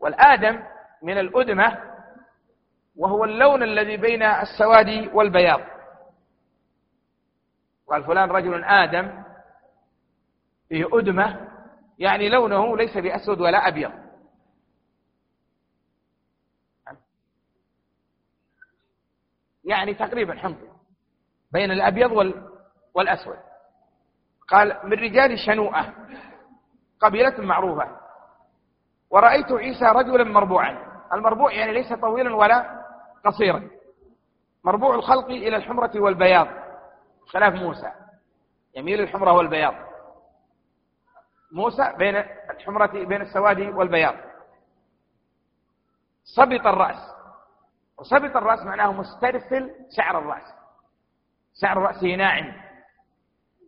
والآدم 0.00 0.62
من 1.02 1.18
الأدمة 1.18 1.78
وهو 2.96 3.24
اللون 3.24 3.62
الذي 3.62 3.96
بين 3.96 4.22
السواد 4.22 5.10
والبياض. 5.14 5.60
قال 7.88 8.04
فلان 8.04 8.30
رجل 8.30 8.64
آدم 8.64 9.22
فيه 10.68 10.88
أدمة 10.92 11.48
يعني 11.98 12.28
لونه 12.28 12.76
ليس 12.76 12.98
بأسود 12.98 13.40
ولا 13.40 13.68
أبيض. 13.68 13.92
يعني 19.64 19.94
تقريبا 19.94 20.34
حمض 20.34 20.58
بين 21.52 21.70
الأبيض 21.70 22.34
والأسود. 22.94 23.36
قال 24.48 24.80
من 24.84 24.92
رجال 24.92 25.38
شنوءة 25.38 25.94
قبيلة 27.00 27.40
معروفة. 27.40 28.00
ورأيت 29.10 29.52
عيسى 29.52 29.84
رجلا 29.84 30.24
مربوعا. 30.24 30.90
المربوع 31.12 31.52
يعني 31.52 31.72
ليس 31.72 31.92
طويلا 31.92 32.36
ولا 32.36 32.79
قصيرا. 33.24 33.70
مربوع 34.64 34.94
الخلق 34.94 35.26
إلى 35.26 35.56
الحمرة 35.56 35.90
والبياض. 35.94 36.48
خلاف 37.26 37.54
موسى. 37.54 37.92
يميل 38.76 39.00
الحمرة 39.00 39.32
والبياض. 39.32 39.74
موسى 41.52 41.92
بين 41.98 42.16
الحمرة 42.50 42.86
بين 42.86 43.22
السواد 43.22 43.60
والبياض. 43.60 44.14
صبط 46.24 46.66
الرأس. 46.66 47.10
وصبط 47.98 48.36
الرأس 48.36 48.60
معناه 48.60 48.92
مسترسل 48.92 49.74
شعر 49.96 50.18
الرأس. 50.18 50.54
شعر 51.60 51.78
رأسه 51.78 52.14
ناعم 52.14 52.52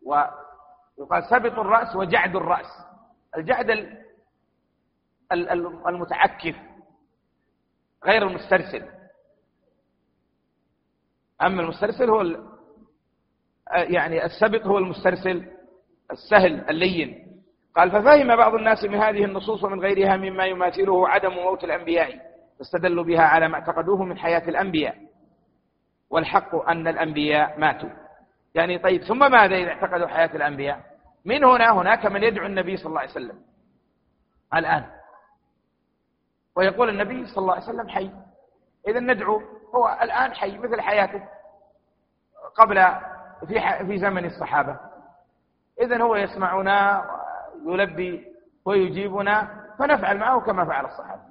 ويقال 0.06 1.24
سبط 1.30 1.58
الرأس 1.58 1.96
وجعد 1.96 2.36
الرأس. 2.36 2.86
الجعد 3.36 3.98
المتعكف. 5.88 6.56
غير 8.04 8.22
المسترسل. 8.22 9.01
أما 11.42 11.62
المسترسل 11.62 12.10
هو 12.10 12.22
يعني 13.72 14.24
السبط 14.24 14.66
هو 14.66 14.78
المسترسل 14.78 15.46
السهل 16.10 16.70
اللين. 16.70 17.22
قال 17.76 17.90
ففهم 17.90 18.36
بعض 18.36 18.54
الناس 18.54 18.84
من 18.84 18.94
هذه 18.94 19.24
النصوص 19.24 19.64
ومن 19.64 19.80
غيرها 19.80 20.16
مما 20.16 20.44
يماثله 20.46 21.08
عدم 21.08 21.32
موت 21.32 21.64
الأنبياء 21.64 22.32
فاستدلوا 22.58 23.04
بها 23.04 23.22
على 23.22 23.48
ما 23.48 23.54
اعتقدوه 23.54 24.04
من 24.04 24.18
حياة 24.18 24.48
الأنبياء 24.48 24.96
والحق 26.10 26.54
أن 26.54 26.88
الأنبياء 26.88 27.58
ماتوا. 27.60 27.88
يعني 28.54 28.78
طيب 28.78 29.02
ثم 29.02 29.18
ماذا 29.18 29.56
إذا 29.56 29.68
اعتقدوا 29.70 30.06
حياة 30.06 30.36
الأنبياء؟ 30.36 30.80
من 31.24 31.44
هنا 31.44 31.72
هناك 31.72 32.06
من 32.06 32.22
يدعو 32.22 32.46
النبي 32.46 32.76
صلى 32.76 32.86
الله 32.86 33.00
عليه 33.00 33.10
وسلم 33.10 33.38
الآن 34.54 34.84
ويقول 36.56 36.88
النبي 36.88 37.26
صلى 37.26 37.42
الله 37.42 37.54
عليه 37.54 37.64
وسلم 37.64 37.88
حي. 37.88 38.10
إذا 38.88 39.00
ندعو 39.00 39.42
هو 39.74 39.98
الآن 40.02 40.34
حي 40.34 40.58
مثل 40.58 40.80
حياته 40.80 41.22
قبل 42.56 42.86
في 43.46 43.60
في 43.86 43.98
زمن 43.98 44.24
الصحابة. 44.24 44.76
إذا 45.80 46.02
هو 46.02 46.16
يسمعنا 46.16 47.04
ويلبي 47.64 48.26
ويجيبنا 48.64 49.48
فنفعل 49.78 50.18
معه 50.18 50.40
كما 50.40 50.64
فعل 50.64 50.84
الصحابة. 50.84 51.22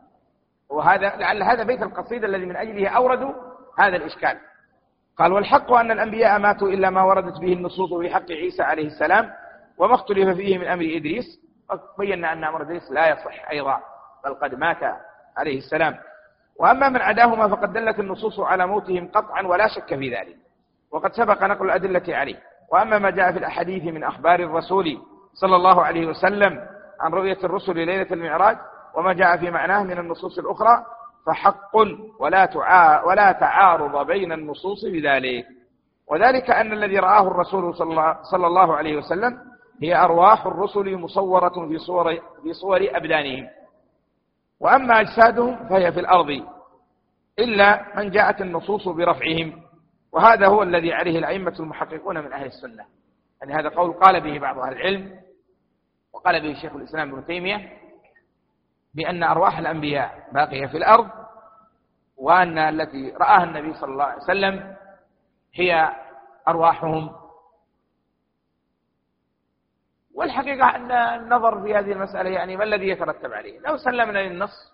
وهذا 0.70 1.16
لعل 1.16 1.44
هذا 1.44 1.64
بيت 1.64 1.84
القصيدة 1.84 2.28
الذي 2.28 2.46
من 2.46 2.56
أجله 2.56 2.90
أوردوا 2.90 3.34
هذا 3.80 3.96
الإشكال. 3.96 4.38
قال 5.18 5.34
والحق 5.34 5.72
أن 5.74 5.92
الأنبياء 5.92 6.40
ماتوا 6.40 6.68
إلا 6.68 6.90
ما 6.90 7.04
وردت 7.04 7.40
به 7.40 7.54
النصوص 7.54 7.94
في 7.94 8.14
حق 8.14 8.32
عيسى 8.32 8.64
عليه 8.64 8.88
السلام 8.88 9.34
وما 9.78 9.96
اختلف 9.96 10.36
فيه 10.38 10.58
من 10.58 10.68
أمر 10.68 10.84
إدريس. 10.84 11.26
بينا 11.98 12.34
أن 12.34 12.44
أمر 12.44 12.62
إدريس 12.62 12.92
لا 12.92 13.10
يصح 13.10 13.50
أيضا 13.50 13.80
بل 14.26 14.34
قد 14.34 14.56
مات 14.56 14.84
عليه 15.38 15.58
السلام. 15.58 15.98
وأما 16.62 16.90
من 16.90 17.02
عداهما 17.02 17.48
فقد 17.48 17.74
دلت 17.74 18.00
النصوص 18.00 18.40
على 18.40 18.68
موتهم 18.68 19.08
قطعا 19.08 19.42
ولا 19.48 19.68
شك 19.68 19.96
في 19.96 20.10
ذلك 20.16 20.36
وقد 20.92 21.12
سبق 21.14 21.44
نقل 21.44 21.66
الأدلة 21.66 22.16
عليه. 22.16 22.36
وأما 22.72 23.00
ما 23.00 23.10
جاء 23.10 23.32
في 23.32 23.38
الأحاديث 23.40 23.84
من 23.84 24.04
أخبار 24.04 24.40
الرسول 24.40 24.98
صلى 25.34 25.56
الله 25.56 25.82
عليه 25.84 26.06
وسلم 26.06 26.60
عن 27.00 27.12
رؤية 27.14 27.38
الرسل 27.44 27.76
ليلة 27.76 28.08
المعراج 28.12 28.58
وما 28.96 29.14
جاء 29.14 29.38
في 29.38 29.52
معناه 29.52 29.84
من 29.84 29.98
النصوص 30.00 30.40
الأخرى 30.40 30.86
فحق 31.28 31.76
ولا 32.20 32.50
ولا 33.06 33.32
تعارض 33.32 34.08
بين 34.08 34.32
النصوص 34.32 34.86
بذلك. 34.86 35.46
وذلك 36.08 36.50
أن 36.50 36.74
الذي 36.74 37.00
رآه 37.00 37.28
الرسول 37.28 37.76
صلى 38.32 38.48
الله 38.48 38.76
عليه 38.76 38.98
وسلم 38.98 39.38
هي 39.82 39.96
أرواح 39.96 40.46
الرسل 40.46 40.98
مصورة 40.98 41.68
في 41.68 41.78
صور 41.78 42.16
في 42.44 42.54
صور 42.54 42.88
أبدانهم. 42.92 43.48
وأما 44.62 45.02
أجسادهم 45.02 45.70
فهي 45.70 45.92
في 45.92 46.00
الأرض 46.00 46.46
إلا 47.40 47.98
من 47.98 48.12
جاءت 48.12 48.42
النصوص 48.42 48.88
برفعهم 48.88 49.62
وهذا 50.12 50.48
هو 50.48 50.64
الذي 50.64 50.94
عليه 50.94 51.20
الأئمة 51.20 51.56
المحققون 51.60 52.18
من 52.18 52.34
أهل 52.34 52.46
السنة. 52.46 52.86
يعني 53.42 53.54
هذا 53.54 53.70
قول 53.70 53.94
قال 53.94 54.22
به 54.22 54.40
بعض 54.40 54.60
أهل 54.60 54.74
العلم 54.74 55.20
وقال 56.14 56.42
به 56.42 56.54
شيخ 56.62 56.76
الإسلام 56.76 57.12
ابن 57.14 57.26
تيمية 57.26 57.78
بأن 58.94 59.24
أرواح 59.24 59.58
الأنبياء 59.58 60.28
باقية 60.34 60.68
في 60.68 60.78
الأرض 60.78 61.10
وأن 62.18 62.58
التي 62.58 63.12
رآها 63.22 63.44
النبي 63.44 63.74
صلى 63.74 63.92
الله 63.92 64.04
عليه 64.04 64.24
وسلم 64.24 64.76
هي 65.54 65.90
أرواحهم 66.48 67.12
والحقيقة 70.22 70.76
أن 70.76 70.92
النظر 70.92 71.62
في 71.62 71.76
هذه 71.76 71.92
المسألة 71.92 72.30
يعني 72.30 72.58
ما 72.58 72.64
الذي 72.64 72.88
يترتب 72.88 73.34
عليه؟ 73.34 73.60
لو 73.60 73.78
سلمنا 73.78 74.20
للنص 74.20 74.74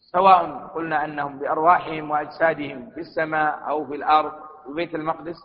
سواء 0.00 0.66
قلنا 0.66 1.04
أنهم 1.04 1.38
بأرواحهم 1.38 2.10
وأجسادهم 2.10 2.90
في 2.90 3.00
السماء 3.00 3.68
أو 3.68 3.86
في 3.86 3.94
الأرض 3.94 4.32
في 4.66 4.72
بيت 4.72 4.94
المقدس 4.94 5.36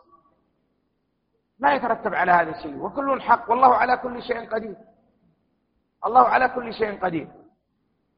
ما 1.59 1.73
يترتب 1.73 2.13
على 2.13 2.31
هذا 2.31 2.49
الشيء. 2.49 2.77
وكل 2.77 3.21
حق 3.21 3.51
والله 3.51 3.75
على 3.75 3.97
كل 3.97 4.23
شيء 4.23 4.49
قدير. 4.49 4.75
الله 6.05 6.21
على 6.27 6.49
كل 6.49 6.73
شيء 6.73 6.99
قدير. 6.99 7.27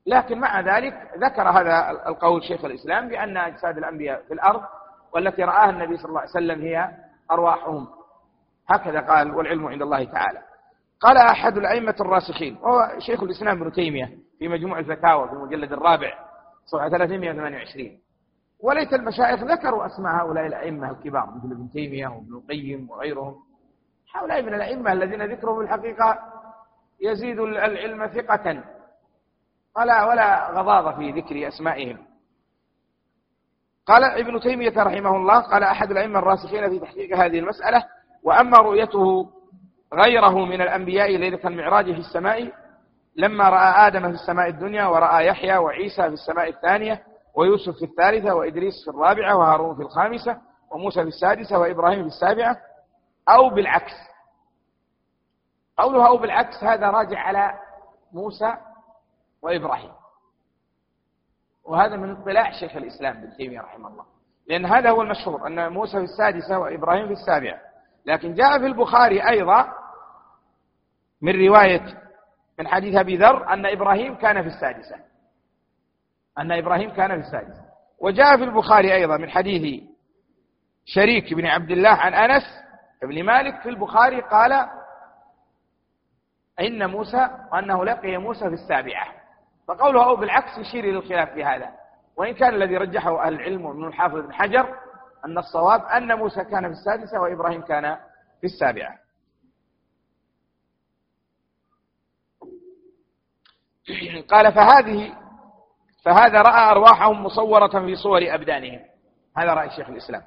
لكن 0.06 0.40
مع 0.40 0.60
ذلك 0.60 1.12
ذكر 1.18 1.50
هذا 1.50 1.92
القول 2.08 2.44
شيخ 2.44 2.66
الإسلام 2.66 3.08
بأن 3.08 3.38
أجساد 3.38 3.78
الأنبياء 3.78 4.22
في 4.28 4.34
الأرض 4.34 4.62
والتي 5.14 5.44
رآها 5.44 5.70
النبي 5.70 5.98
صلى 5.98 6.10
الله 6.10 6.20
عليه 6.20 6.30
وسلم 6.30 6.62
هي 6.62 6.90
أرواحهم. 7.32 8.01
هكذا 8.76 9.00
قال 9.00 9.36
والعلم 9.36 9.68
عند 9.68 9.82
الله 9.82 10.04
تعالى. 10.04 10.42
قال 11.00 11.18
أحد 11.18 11.58
الأئمة 11.58 11.96
الراسخين 12.00 12.58
وهو 12.58 13.00
شيخ 13.00 13.24
الإسلام 13.24 13.62
ابن 13.62 13.72
تيمية 13.72 14.18
في 14.40 14.48
مجموع 14.48 14.80
الفتاوى 14.80 15.28
في 15.28 15.34
المجلد 15.34 15.72
الرابع 15.74 16.14
صفحة 16.66 16.90
328 16.90 18.00
وليت 18.60 18.94
المشايخ 18.94 19.44
ذكروا 19.44 19.86
أسماء 19.86 20.16
هؤلاء 20.16 20.48
الأئمة 20.48 20.92
الكبار 20.92 21.26
مثل 21.36 21.52
ابن 21.52 21.70
تيمية 21.74 22.08
وابن 22.08 22.34
القيم 22.36 22.90
وغيرهم. 22.90 23.36
هؤلاء 24.16 24.42
من 24.42 24.54
الأئمة 24.54 24.92
الذين 24.92 25.32
ذكرهم 25.32 25.62
الحقيقة 25.62 26.20
يزيد 27.02 27.40
العلم 27.40 28.08
ثقة. 28.08 28.64
ولا 29.78 30.06
ولا 30.06 30.50
غضاضة 30.52 30.98
في 30.98 31.12
ذكر 31.12 31.48
أسمائهم. 31.48 31.98
قال 33.86 34.04
ابن 34.04 34.40
تيمية 34.40 34.84
رحمه 34.84 35.16
الله 35.16 35.40
قال 35.40 35.64
أحد 35.64 35.92
الأئمة 35.92 36.20
الراسخين 36.20 36.70
في 36.70 36.80
تحقيق 36.80 37.18
هذه 37.18 37.40
المسألة 37.40 37.84
وأما 38.24 38.58
رؤيته 38.58 39.30
غيره 39.94 40.46
من 40.46 40.62
الأنبياء 40.62 41.18
ليلة 41.18 41.40
المعراج 41.46 41.86
في 41.86 42.00
السماء 42.00 42.52
لما 43.16 43.50
رأى 43.50 43.88
آدم 43.88 44.02
في 44.02 44.14
السماء 44.16 44.48
الدنيا 44.48 44.86
ورأى 44.86 45.28
يحيى 45.28 45.58
وعيسى 45.58 46.02
في 46.02 46.14
السماء 46.14 46.50
الثانية 46.50 47.04
ويوسف 47.36 47.78
في 47.78 47.86
الثالثة 47.86 48.36
وإدريس 48.36 48.74
في 48.86 48.90
الرابعة 48.90 49.38
وهارون 49.38 49.76
في 49.76 49.82
الخامسة 49.82 50.38
وموسى 50.72 51.02
في 51.02 51.08
السادسة 51.08 51.60
وإبراهيم 51.60 52.02
في 52.02 52.08
السابعة 52.08 52.58
أو 53.30 53.50
بالعكس. 53.50 53.94
قوله 55.78 56.08
أو 56.08 56.18
بالعكس 56.18 56.64
هذا 56.64 56.90
راجع 56.90 57.20
على 57.20 57.60
موسى 58.14 58.58
وإبراهيم. 59.42 59.92
وهذا 61.64 61.96
من 61.96 62.12
اطلاع 62.12 62.52
شيخ 62.52 62.76
الإسلام 62.76 63.18
ابن 63.18 63.38
تيمية 63.38 63.62
رحمه 63.62 63.88
الله. 63.88 64.06
لأن 64.48 64.66
هذا 64.66 64.90
هو 64.90 65.02
المشهور 65.02 65.48
أن 65.48 65.72
موسى 65.74 65.98
في 65.98 66.04
السادسة 66.04 66.60
وإبراهيم 66.60 67.08
في 67.08 67.14
السابعة. 67.14 67.60
لكن 68.06 68.34
جاء 68.34 68.60
في 68.60 68.66
البخاري 68.66 69.30
أيضا 69.30 69.68
من 71.22 71.48
رواية 71.48 72.02
من 72.60 72.68
حديث 72.68 72.96
أبي 72.96 73.18
ذر 73.18 73.54
أن 73.54 73.66
إبراهيم 73.66 74.16
كان 74.16 74.42
في 74.42 74.48
السادسة. 74.48 74.96
أن 76.38 76.52
إبراهيم 76.52 76.90
كان 76.90 77.22
في 77.22 77.28
السادسة. 77.28 77.66
وجاء 78.00 78.38
في 78.38 78.44
البخاري 78.44 78.94
أيضا 78.94 79.18
من 79.18 79.30
حديث 79.30 79.84
شريك 80.86 81.34
بن 81.34 81.46
عبد 81.46 81.72
الله 81.72 81.90
عن 81.90 82.14
أنس 82.14 82.44
بن 83.02 83.24
مالك 83.24 83.62
في 83.62 83.70
البخاري 83.70 84.22
قال 84.22 84.68
إن 86.60 86.90
موسى 86.90 87.30
أنه 87.54 87.86
لقي 87.86 88.18
موسى 88.18 88.48
في 88.48 88.54
السابعة. 88.54 89.08
فقوله 89.68 90.06
أو 90.06 90.16
بالعكس 90.16 90.58
يشير 90.58 90.84
إلى 90.84 90.98
الخلاف 90.98 91.30
في 91.34 91.44
هذا. 91.44 91.70
وإن 92.18 92.34
كان 92.34 92.54
الذي 92.54 92.78
رجحه 92.78 93.24
أهل 93.26 93.34
العلم 93.34 93.66
ومن 93.66 93.88
الحافظ 93.88 94.16
بن 94.16 94.34
حجر 94.34 94.76
أن 95.26 95.38
الصواب 95.38 95.86
أن 95.86 96.18
موسى 96.18 96.44
كان 96.44 96.62
في 96.74 96.80
السادسة 96.80 97.22
وإبراهيم 97.22 97.62
كان 97.62 97.98
في 98.42 98.44
السابعة. 98.48 99.00
قال 104.30 104.54
فهذه 104.54 105.14
فهذا 106.06 106.42
رأى 106.42 106.72
أرواحهم 106.72 107.24
مصورة 107.24 107.86
في 107.86 107.96
صور 107.96 108.20
أبدانهم. 108.36 108.80
هذا 109.38 109.54
رأي 109.54 109.70
شيخ 109.70 109.90
الإسلام. 109.90 110.22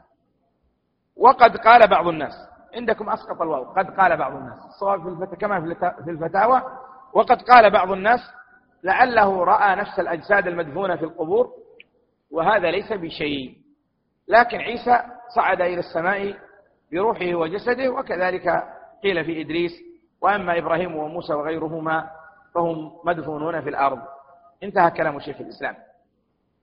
وقد 1.16 1.57
قال 1.57 1.88
بعض 1.88 2.07
الناس 2.09 2.32
عندكم 2.74 3.11
أسقط 3.11 3.42
الواو 3.42 3.64
قد 3.64 4.01
قال 4.01 4.16
بعض 4.16 4.36
الناس. 4.36 4.59
الصواب 4.64 5.03
في 5.03 5.09
الفت... 5.09 5.34
كما 5.34 5.61
في 6.05 6.11
الفتاوى. 6.11 6.62
وقد 7.12 7.42
قال 7.42 7.70
بعض 7.70 7.90
الناس 7.90 8.20
لعله 8.82 9.45
رأى 9.45 9.76
نفس 9.76 9.99
الأجساد 10.01 10.47
المدفونة 10.47 10.97
في 10.97 11.05
القبور 11.05 11.51
وهذا 12.30 12.70
ليس 12.70 12.92
بشيء. 12.92 13.64
لكن 14.29 14.59
عيسى 14.59 15.01
صعد 15.37 15.61
إلى 15.61 15.79
السماء 15.79 16.37
بروحه 16.93 17.35
وجسده 17.35 17.91
وكذلك 17.91 18.64
قيل 19.03 19.25
في 19.25 19.41
إدريس 19.41 19.72
وأما 20.20 20.59
إبراهيم 20.59 20.97
وموسى 20.97 21.35
وغيرهما 21.35 22.11
فهم 22.55 22.93
مدفونون 23.05 23.61
في 23.61 23.68
الأرض. 23.68 23.99
انتهى 24.62 24.91
كلام 24.91 25.20
شيخ 25.20 25.41
الإسلام. 25.41 25.75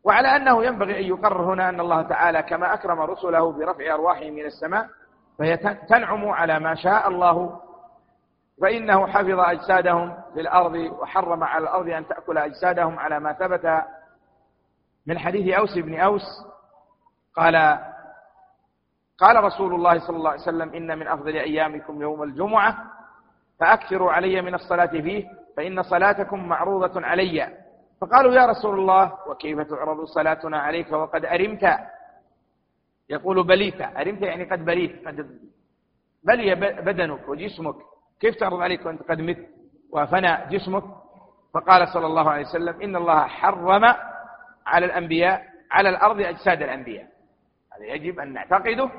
وعلى 0.03 0.28
أنه 0.28 0.66
ينبغي 0.66 0.99
أن 0.99 1.03
يقرر 1.03 1.53
هنا 1.53 1.70
أن 1.70 1.80
الله 1.80 2.01
تعالى 2.01 2.43
كما 2.43 2.74
أكرم 2.74 3.01
رسله 3.01 3.51
برفع 3.51 3.93
أرواحهم 3.93 4.34
من 4.34 4.45
السماء 4.45 4.88
فهي 5.39 5.57
تنعم 5.89 6.30
على 6.30 6.59
ما 6.59 6.76
شاء 6.76 7.07
الله 7.07 7.59
فإنه 8.62 9.07
حفظ 9.07 9.39
أجسادهم 9.39 10.18
في 10.34 10.41
الأرض 10.41 10.74
وحرم 10.76 11.43
على 11.43 11.64
الأرض 11.64 11.89
أن 11.89 12.07
تأكل 12.07 12.38
أجسادهم 12.38 12.99
على 12.99 13.20
ما 13.20 13.34
ثبت. 13.34 13.82
من 15.05 15.20
حديث 15.20 15.55
أوس 15.55 15.78
بن 15.78 15.99
أوس 15.99 16.24
قال 17.36 17.79
قال 19.17 19.43
رسول 19.43 19.75
الله 19.75 19.99
صلى 19.99 20.17
الله 20.17 20.29
عليه 20.29 20.41
وسلم 20.41 20.73
إن 20.73 20.99
من 20.99 21.07
أفضل 21.07 21.36
أيامكم 21.36 22.01
يوم 22.01 22.23
الجمعة 22.23 22.77
فأكثروا 23.59 24.11
علي 24.11 24.41
من 24.41 24.53
الصلاة 24.53 24.86
فيه 24.86 25.27
فإن 25.57 25.84
صلاتكم 25.84 26.47
معروضة 26.47 27.01
علي. 27.05 27.57
فقالوا 28.01 28.34
يا 28.34 28.45
رسول 28.45 28.79
الله 28.79 29.13
وكيف 29.27 29.59
تعرض 29.59 30.03
صلاتنا 30.03 30.59
عليك 30.59 30.91
وقد 30.91 31.25
أرمت؟ 31.25 31.77
يقول 33.09 33.43
بليت. 33.43 33.82
أرمت 33.82 34.21
يعني 34.21 34.43
قد 34.43 34.65
بليت 34.65 35.07
قد 35.07 35.39
بلي 36.23 36.55
بدنك 36.55 37.29
وجسمك. 37.29 37.75
كيف 38.19 38.36
تعرض 38.36 38.61
عليك 38.61 38.86
وأنت 38.86 39.01
قد 39.11 39.21
مت 39.21 39.47
وفنى 39.91 40.38
جسمك؟ 40.49 40.84
فقال 41.53 41.88
صلى 41.88 42.05
الله 42.05 42.29
عليه 42.29 42.45
وسلم 42.45 42.82
إن 42.82 42.95
الله 42.95 43.27
حرم 43.27 43.84
على 44.65 44.86
الأنبياء 44.86 45.45
على 45.71 45.89
الأرض 45.89 46.21
أجساد 46.21 46.61
الأنبياء. 46.61 47.11
هذا 47.82 47.93
يجب 47.93 48.19
أن 48.19 48.34
نعتقده 48.34 48.89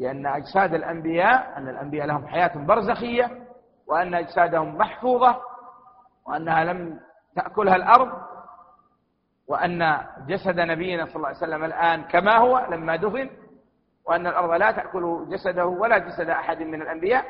لأن 0.00 0.26
أجساد 0.26 0.74
الأنبياء 0.74 1.58
أن 1.58 1.68
الأنبياء 1.68 2.06
لهم 2.06 2.26
حياة 2.26 2.52
برزخية 2.56 3.30
وأن 3.86 4.14
أجسادهم 4.14 4.76
محفوظة 4.76 5.40
وأنها 6.26 6.64
لم 6.64 7.00
تأكلها 7.36 7.76
الأرض 7.76 8.12
وأن 9.48 10.06
جسد 10.26 10.60
نبينا 10.60 11.04
صلى 11.04 11.16
الله 11.16 11.28
عليه 11.28 11.38
وسلم 11.38 11.64
الآن 11.64 12.02
كما 12.04 12.36
هو 12.38 12.66
لما 12.70 12.96
دفن 12.96 13.30
وأن 14.06 14.26
الأرض 14.26 14.50
لا 14.50 14.70
تأكل 14.70 15.26
جسده 15.30 15.66
ولا 15.66 15.98
جسد 15.98 16.28
أحد 16.28 16.62
من 16.62 16.82
الأنبياء 16.82 17.24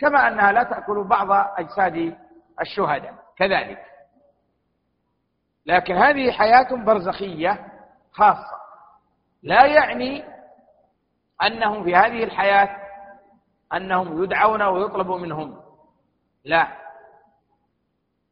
كما 0.00 0.28
أنها 0.28 0.52
لا 0.52 0.62
تأكل 0.62 1.04
بعض 1.04 1.28
أجساد 1.58 2.16
الشهداء 2.60 3.14
كذلك. 3.36 3.78
لكن 5.66 5.94
هذه 5.94 6.30
حياة 6.32 6.74
برزخية 6.84 7.66
خاصة 8.12 8.58
لا 9.42 9.66
يعني 9.66 10.37
أنهم 11.42 11.84
في 11.84 11.94
هذه 11.96 12.24
الحياة 12.24 12.76
أنهم 13.74 14.22
يدعون 14.24 14.62
ويطلب 14.62 15.10
منهم. 15.10 15.60
لا. 16.44 16.68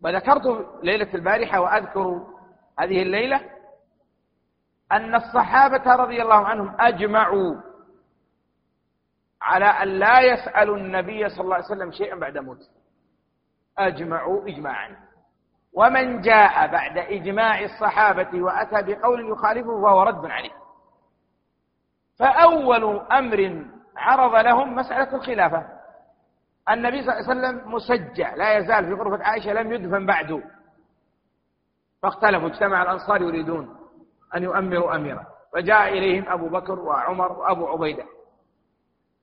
وذكرت 0.04 0.66
ليلة 0.82 1.14
البارحة 1.14 1.60
وأذكر 1.60 2.26
هذه 2.78 3.02
الليلة 3.02 3.40
أن 4.92 5.14
الصحابة 5.14 5.94
رضي 5.94 6.22
الله 6.22 6.46
عنهم 6.46 6.76
أجمعوا 6.80 7.54
على 9.42 9.64
أن 9.64 9.88
لا 9.88 10.20
يسألوا 10.20 10.76
النبي 10.76 11.28
صلى 11.28 11.40
الله 11.40 11.54
عليه 11.54 11.64
وسلم 11.64 11.90
شيئا 11.92 12.16
بعد 12.16 12.38
موته 12.38 12.68
أجمعوا 13.78 14.48
إجماعا. 14.48 14.96
ومن 15.72 16.20
جاء 16.20 16.66
بعد 16.66 16.98
إجماع 16.98 17.60
الصحابة 17.60 18.42
وأتى 18.42 18.82
بقول 18.82 19.30
يخالفه 19.30 19.82
فهو 19.82 20.02
رد 20.02 20.26
عليه. 20.26 20.50
فأول 22.18 23.00
أمر 23.12 23.66
عرض 23.96 24.34
لهم 24.34 24.74
مسألة 24.74 25.16
الخلافة. 25.16 25.66
النبي 26.70 27.02
صلى 27.02 27.12
الله 27.12 27.30
عليه 27.30 27.40
وسلم 27.40 27.72
مسجع 27.72 28.34
لا 28.34 28.58
يزال 28.58 28.86
في 28.86 28.92
غرفة 28.92 29.24
عائشة 29.24 29.52
لم 29.52 29.72
يدفن 29.72 30.06
بعد. 30.06 30.42
فاختلفوا 32.02 32.48
اجتمع 32.48 32.82
الأنصار 32.82 33.22
يريدون 33.22 33.76
أن 34.34 34.42
يؤمروا 34.42 34.96
أميرا. 34.96 35.26
فجاء 35.52 35.88
إليهم 35.88 36.28
أبو 36.28 36.48
بكر 36.48 36.78
وعمر 36.78 37.32
وأبو 37.32 37.66
عبيدة. 37.68 38.04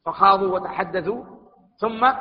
فخاضوا 0.05 0.59
وتحدثوا 0.59 1.23
ثم 1.77 2.11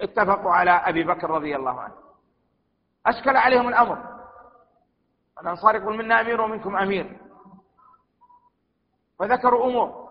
اتفقوا 0.00 0.52
على 0.52 0.70
أبي 0.70 1.04
بكر 1.04 1.30
رضي 1.30 1.56
الله 1.56 1.80
عنه. 1.80 1.94
أشكل 3.06 3.36
عليهم 3.36 3.68
الأمر. 3.68 3.98
الأنصار 5.42 5.74
يقول 5.74 5.96
منا 5.96 6.20
أمير 6.20 6.40
ومنكم 6.40 6.76
أمير. 6.76 7.27
فذكروا 9.18 9.66
أمور. 9.66 10.08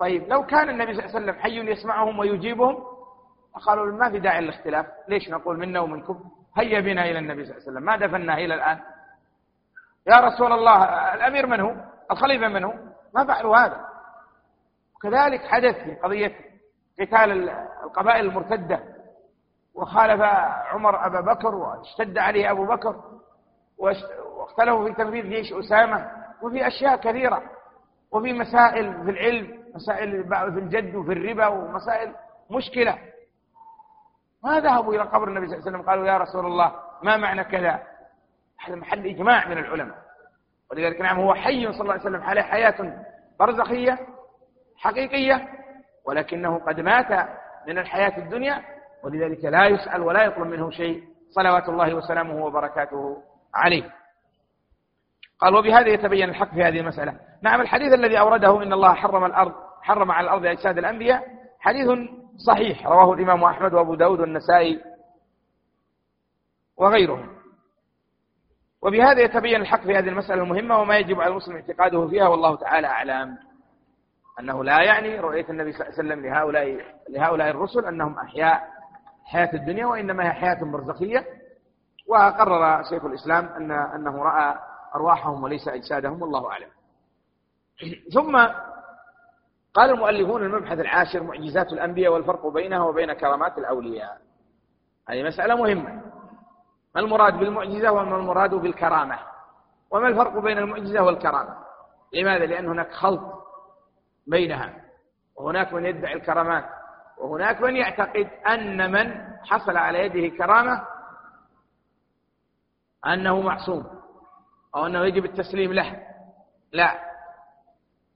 طيب 0.00 0.28
لو 0.28 0.46
كان 0.46 0.68
النبي 0.68 0.94
صلى 0.94 1.04
الله 1.04 1.16
عليه 1.16 1.24
وسلم 1.24 1.42
حي 1.42 1.70
يسمعهم 1.70 2.18
ويجيبهم 2.18 2.84
قالوا 3.66 3.92
ما 3.92 4.10
في 4.10 4.18
داعي 4.18 4.40
للاختلاف. 4.40 4.86
ليش 5.08 5.30
نقول 5.30 5.58
منا 5.58 5.80
ومنكم؟ 5.80 6.30
هيا 6.56 6.80
بنا 6.80 7.04
إلى 7.04 7.18
النبي 7.18 7.44
صلى 7.44 7.56
الله 7.56 7.62
عليه 7.62 7.72
وسلم. 7.72 7.84
ما 7.84 7.96
دفناه 7.96 8.34
إلى 8.34 8.54
الآن؟ 8.54 8.78
يا 10.06 10.16
رسول 10.16 10.52
الله 10.52 10.84
الأمير 11.14 11.46
من 11.46 11.60
هو؟ 11.60 11.74
الخليفة 12.10 12.48
من 12.48 12.64
هو؟ 12.64 12.72
ما 13.14 13.24
فعلوا 13.24 13.56
هذا. 13.56 13.88
وكذلك 14.96 15.40
حدث 15.40 15.74
في 15.74 15.94
قضية 15.94 16.32
قتال 17.00 17.50
القبائل 17.84 18.26
المرتدة 18.26 18.80
وخالف 19.74 20.22
عمر 20.72 21.06
أبا 21.06 21.20
بكر 21.20 21.54
واشتد 21.54 22.18
عليه 22.18 22.50
أبو 22.50 22.66
بكر 22.66 22.96
واختلفوا 23.78 24.88
في 24.88 24.94
تنفيذ 24.94 25.24
جيش 25.24 25.52
أسامة 25.52 26.10
وفي 26.42 26.66
أشياء 26.66 26.96
كثيرة. 26.96 27.42
وفي 28.12 28.32
مسائل 28.32 29.04
في 29.04 29.10
العلم 29.10 29.58
مسائل 29.74 30.24
في 30.24 30.58
الجد 30.58 30.94
وفي 30.94 31.12
الربا 31.12 31.46
ومسائل 31.46 32.14
مشكلة. 32.50 32.98
ما 34.44 34.60
ذهبوا 34.60 34.94
إلى 34.94 35.02
قبر 35.02 35.28
النبي 35.28 35.46
صلى 35.46 35.56
الله 35.56 35.66
عليه 35.68 35.76
وسلم 35.78 35.90
قالوا 35.90 36.06
يا 36.06 36.18
رسول 36.18 36.46
الله 36.46 36.72
ما 37.02 37.16
معنى 37.16 37.44
كذا؟ 37.44 37.82
هذا 38.64 38.74
محل 38.76 39.06
إجماع 39.06 39.48
من 39.48 39.58
العلماء. 39.58 39.98
ولذلك 40.70 41.00
نعم 41.00 41.20
هو 41.20 41.34
حي 41.34 41.72
صلى 41.72 41.80
الله 41.80 41.92
عليه 41.92 42.02
وسلم 42.02 42.22
عليه 42.22 42.42
حياة 42.42 43.04
برزخية 43.40 43.98
حقيقية 44.76 45.48
ولكنه 46.04 46.58
قد 46.58 46.80
مات 46.80 47.28
من 47.68 47.78
الحياة 47.78 48.18
الدنيا 48.18 48.62
ولذلك 49.02 49.44
لا 49.44 49.66
يسأل 49.66 50.02
ولا 50.02 50.24
يطلب 50.24 50.46
منه 50.46 50.70
شيء 50.70 51.04
صلوات 51.30 51.68
الله 51.68 51.94
وسلامه 51.94 52.44
وبركاته 52.44 53.22
عليه. 53.54 53.90
قال 55.38 55.54
وبهذا 55.56 55.88
يتبين 55.88 56.28
الحق 56.28 56.54
في 56.54 56.64
هذه 56.64 56.80
المسألة. 56.80 57.20
نعم 57.42 57.60
الحديث 57.60 57.92
الذي 57.92 58.18
أورده 58.18 58.62
إن 58.62 58.72
الله 58.72 58.94
حرم 58.94 59.24
الأرض 59.24 59.52
حرم 59.82 60.10
على 60.10 60.24
الأرض 60.24 60.46
أجساد 60.46 60.78
الأنبياء 60.78 61.26
حديث 61.60 61.88
صحيح 62.46 62.86
رواه 62.86 63.12
الإمام 63.12 63.44
أحمد 63.44 63.74
وأبو 63.74 63.94
داود 63.94 64.20
والنسائي 64.20 64.80
وغيرهم. 66.76 67.28
وبهذا 68.82 69.20
يتبين 69.20 69.60
الحق 69.60 69.80
في 69.80 69.96
هذه 69.96 70.08
المسألة 70.08 70.42
المهمة 70.42 70.78
وما 70.78 70.98
يجب 70.98 71.20
على 71.20 71.30
المسلم 71.30 71.56
اعتقاده 71.56 72.08
فيها 72.08 72.28
والله 72.28 72.56
تعالى 72.56 72.86
أعلم. 72.86 73.38
أنه 74.40 74.64
لا 74.64 74.82
يعني 74.82 75.20
رؤية 75.20 75.48
النبي 75.50 75.72
صلى 75.72 75.86
الله 75.86 75.98
عليه 75.98 76.08
وسلم 76.08 76.26
لهؤلاء 76.26 76.80
لهؤلاء 77.08 77.50
الرسل 77.50 77.84
أنهم 77.84 78.18
أحياء 78.18 78.68
حياة 79.24 79.50
الدنيا 79.54 79.86
وإنما 79.86 80.26
هي 80.26 80.32
حياة 80.32 80.64
برزخية 80.64 81.24
وقرر 82.08 82.82
شيخ 82.82 83.04
الإسلام 83.04 83.44
أن 83.46 83.70
أنه 83.70 84.22
رأى 84.22 84.58
أرواحهم 84.94 85.42
وليس 85.42 85.68
أجسادهم 85.68 86.22
والله 86.22 86.50
أعلم. 86.52 86.68
ثم 88.14 88.36
قال 89.74 89.90
المؤلفون 89.90 90.42
المبحث 90.42 90.78
العاشر 90.78 91.22
معجزات 91.22 91.72
الأنبياء 91.72 92.12
والفرق 92.12 92.46
بينها 92.46 92.80
وبين 92.82 93.12
كرامات 93.12 93.58
الأولياء. 93.58 94.20
هذه 95.08 95.22
مسألة 95.22 95.56
مهمة. 95.56 96.02
ما 96.94 97.00
المراد 97.00 97.34
بالمعجزة 97.38 97.92
وما 97.92 98.16
المراد 98.16 98.54
بالكرامة؟ 98.54 99.18
وما 99.90 100.08
الفرق 100.08 100.38
بين 100.38 100.58
المعجزة 100.58 101.02
والكرامة؟ 101.02 101.56
لماذا؟ 102.14 102.46
لأن 102.46 102.68
هناك 102.68 102.92
خلط 102.92 103.20
بينها. 104.26 104.84
وهناك 105.36 105.72
من 105.72 105.86
يدعي 105.86 106.12
الكرامات. 106.14 106.64
وهناك 107.18 107.60
من 107.60 107.76
يعتقد 107.76 108.28
أن 108.46 108.92
من 108.92 109.28
حصل 109.44 109.76
على 109.76 109.98
يده 109.98 110.36
كرامة 110.36 110.86
أنه 113.06 113.40
معصوم. 113.40 113.97
أو 114.74 114.86
أنه 114.86 115.04
يجب 115.04 115.24
التسليم 115.24 115.72
له. 115.72 116.06
لا. 116.72 116.98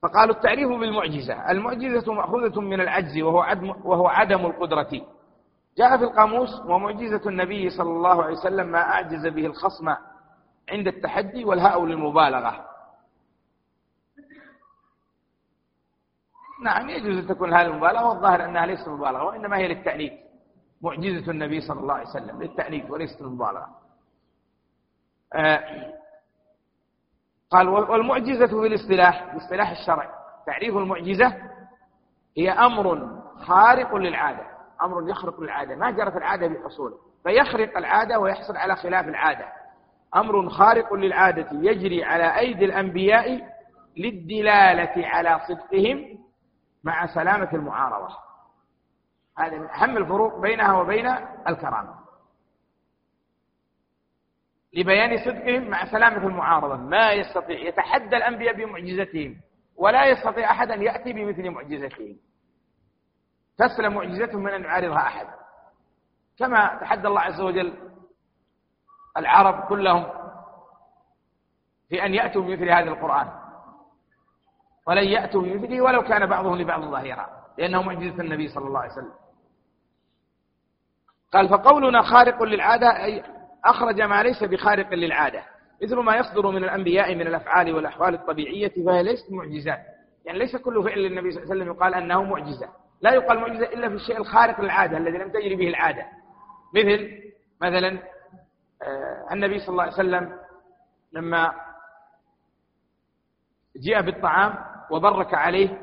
فقالوا 0.02 0.34
التعريف 0.34 0.68
بالمعجزة. 0.68 1.50
المعجزة 1.50 2.12
مأخوذة 2.12 2.60
من 2.60 2.80
العجز 2.80 3.18
وهو 3.18 3.40
عدم, 3.40 3.68
وهو 3.84 4.06
عدم 4.08 4.46
القدرة. 4.46 4.90
جاء 5.78 5.98
في 5.98 6.04
القاموس 6.04 6.60
ومعجزة 6.66 7.28
النبي 7.28 7.70
صلى 7.70 7.90
الله 7.90 8.22
عليه 8.22 8.32
وسلم 8.32 8.66
ما 8.66 8.78
أعجز 8.80 9.26
به 9.26 9.46
الخصم 9.46 9.88
عند 10.70 10.86
التحدي 10.86 11.44
والهاء 11.44 11.84
للمبالغة. 11.84 12.68
نعم 16.64 16.90
يجوز 16.90 17.18
أن 17.18 17.26
تكون 17.26 17.54
هذه 17.54 17.66
المبالغة 17.66 18.08
والظاهر 18.08 18.44
أنها 18.44 18.66
ليست 18.66 18.88
مبالغة 18.88 19.24
وإنما 19.24 19.56
هي 19.56 19.68
للتأنيث. 19.68 20.12
معجزة 20.82 21.30
النبي 21.30 21.60
صلى 21.60 21.80
الله 21.80 21.94
عليه 21.94 22.08
وسلم. 22.08 22.42
للتأنيث 22.42 22.90
وليست 22.90 23.20
المبالغة 23.20 23.68
آه 25.34 26.01
قال 27.52 27.68
والمعجزة 27.68 28.46
في 28.46 28.66
الاصطلاح 28.66 29.34
باصطلاح 29.34 29.70
الشرع 29.70 30.10
تعريف 30.46 30.76
المعجزة 30.76 31.34
هي 32.36 32.50
أمر 32.50 33.08
خارق 33.46 33.94
للعادة 33.94 34.52
أمر 34.82 35.10
يخرق 35.10 35.40
للعادة 35.40 35.76
ما 35.76 35.90
جرت 35.90 36.16
العادة 36.16 36.48
بحصوله. 36.48 36.96
فيخرق 37.24 37.78
العادة 37.78 38.18
ويحصل 38.18 38.56
على 38.56 38.76
خلاف 38.76 39.08
العادة. 39.08 39.44
أمر 40.16 40.48
خارق 40.48 40.94
للعادة 40.94 41.48
يجري 41.52 42.04
على 42.04 42.38
أيدي 42.38 42.64
الأنبياء 42.64 43.48
للدلالة 43.96 45.06
على 45.06 45.40
صدقهم 45.48 46.18
مع 46.84 47.06
سلامة 47.06 47.48
المعارضة. 47.52 48.14
هذا 49.38 49.58
من 49.58 49.68
أهم 49.70 49.96
الفروق 49.96 50.38
بينها 50.38 50.72
وبين 50.80 51.06
الكرامة. 51.48 52.01
لبيان 54.74 55.24
صدقهم 55.24 55.70
مع 55.70 55.84
سلامة 55.84 56.26
المعارضة. 56.26 56.76
ما 56.76 57.12
يستطيع 57.12 57.58
يتحدى 57.58 58.16
الأنبياء 58.16 58.54
بمعجزتهم 58.54 59.40
ولا 59.76 60.06
يستطيع 60.06 60.50
أحد 60.50 60.70
أن 60.70 60.82
يأتي 60.82 61.12
بمثل 61.12 61.50
معجزتهم. 61.50 62.16
تسلم 63.58 63.94
معجزتهم 63.94 64.42
من 64.42 64.52
أن 64.52 64.64
يعارضها 64.64 64.98
أحد. 64.98 65.26
كما 66.38 66.78
تحدى 66.80 67.08
الله 67.08 67.20
عز 67.20 67.40
وجل 67.40 67.74
العرب 69.16 69.68
كلهم 69.68 70.06
في 71.88 72.06
أن 72.06 72.14
يأتوا 72.14 72.42
بمثل 72.42 72.68
هذا 72.68 72.90
القرآن. 72.90 73.28
ولن 74.86 75.04
يأتوا 75.04 75.42
بمثله 75.42 75.80
ولو 75.80 76.02
كان 76.02 76.26
بعضهم 76.26 76.56
لبعض 76.56 76.80
ظاهرا 76.84 77.26
لأنه 77.58 77.82
معجزة 77.82 78.20
النبي 78.20 78.48
صلى 78.48 78.66
الله 78.66 78.80
عليه 78.80 78.92
وسلم. 78.92 79.12
قال 81.32 81.48
فقولنا 81.48 82.02
خارق 82.02 82.42
للعادة 82.42 83.04
أي 83.04 83.22
أخرج 83.64 84.00
ما 84.00 84.22
ليس 84.22 84.44
بخارق 84.44 84.94
للعادة. 84.94 85.42
مثل 85.82 85.96
ما 85.96 86.16
يصدر 86.16 86.50
من 86.50 86.64
الأنبياء 86.64 87.14
من 87.14 87.26
الأفعال 87.26 87.74
والأحوال 87.74 88.14
الطبيعية 88.14 88.84
فهي 88.86 89.02
ليست 89.02 89.32
معجزات. 89.32 89.80
يعني 90.24 90.38
ليس 90.38 90.56
كل 90.56 90.84
فعل 90.84 90.98
للنبي 90.98 91.30
صلى 91.30 91.42
الله 91.42 91.52
عليه 91.52 91.62
وسلم 91.62 91.76
يقال 91.76 91.94
أنه 91.94 92.22
معجزة. 92.22 92.68
لا 93.00 93.14
يقال 93.14 93.38
معجزة 93.38 93.66
إلا 93.66 93.88
في 93.88 93.94
الشيء 93.94 94.16
الخارق 94.16 94.60
للعادة 94.60 94.96
الذي 94.96 95.18
لم 95.18 95.30
تجري 95.30 95.56
به 95.56 95.68
العادة. 95.68 96.06
مثل 96.74 97.10
مثلا 97.62 97.98
آه، 98.82 99.26
النبي 99.32 99.58
صلى 99.58 99.68
الله 99.68 99.82
عليه 99.82 99.92
وسلم 99.92 100.38
لما 101.12 101.52
جاء 103.76 104.02
بالطعام 104.02 104.54
وبرك 104.90 105.34
عليه 105.34 105.78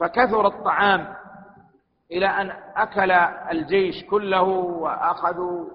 فكثر 0.00 0.46
الطعام 0.46 1.14
إلى 2.12 2.26
أن 2.26 2.50
أكل 2.76 3.10
الجيش 3.50 4.04
كله 4.04 4.42
وأخذوا 4.42 5.70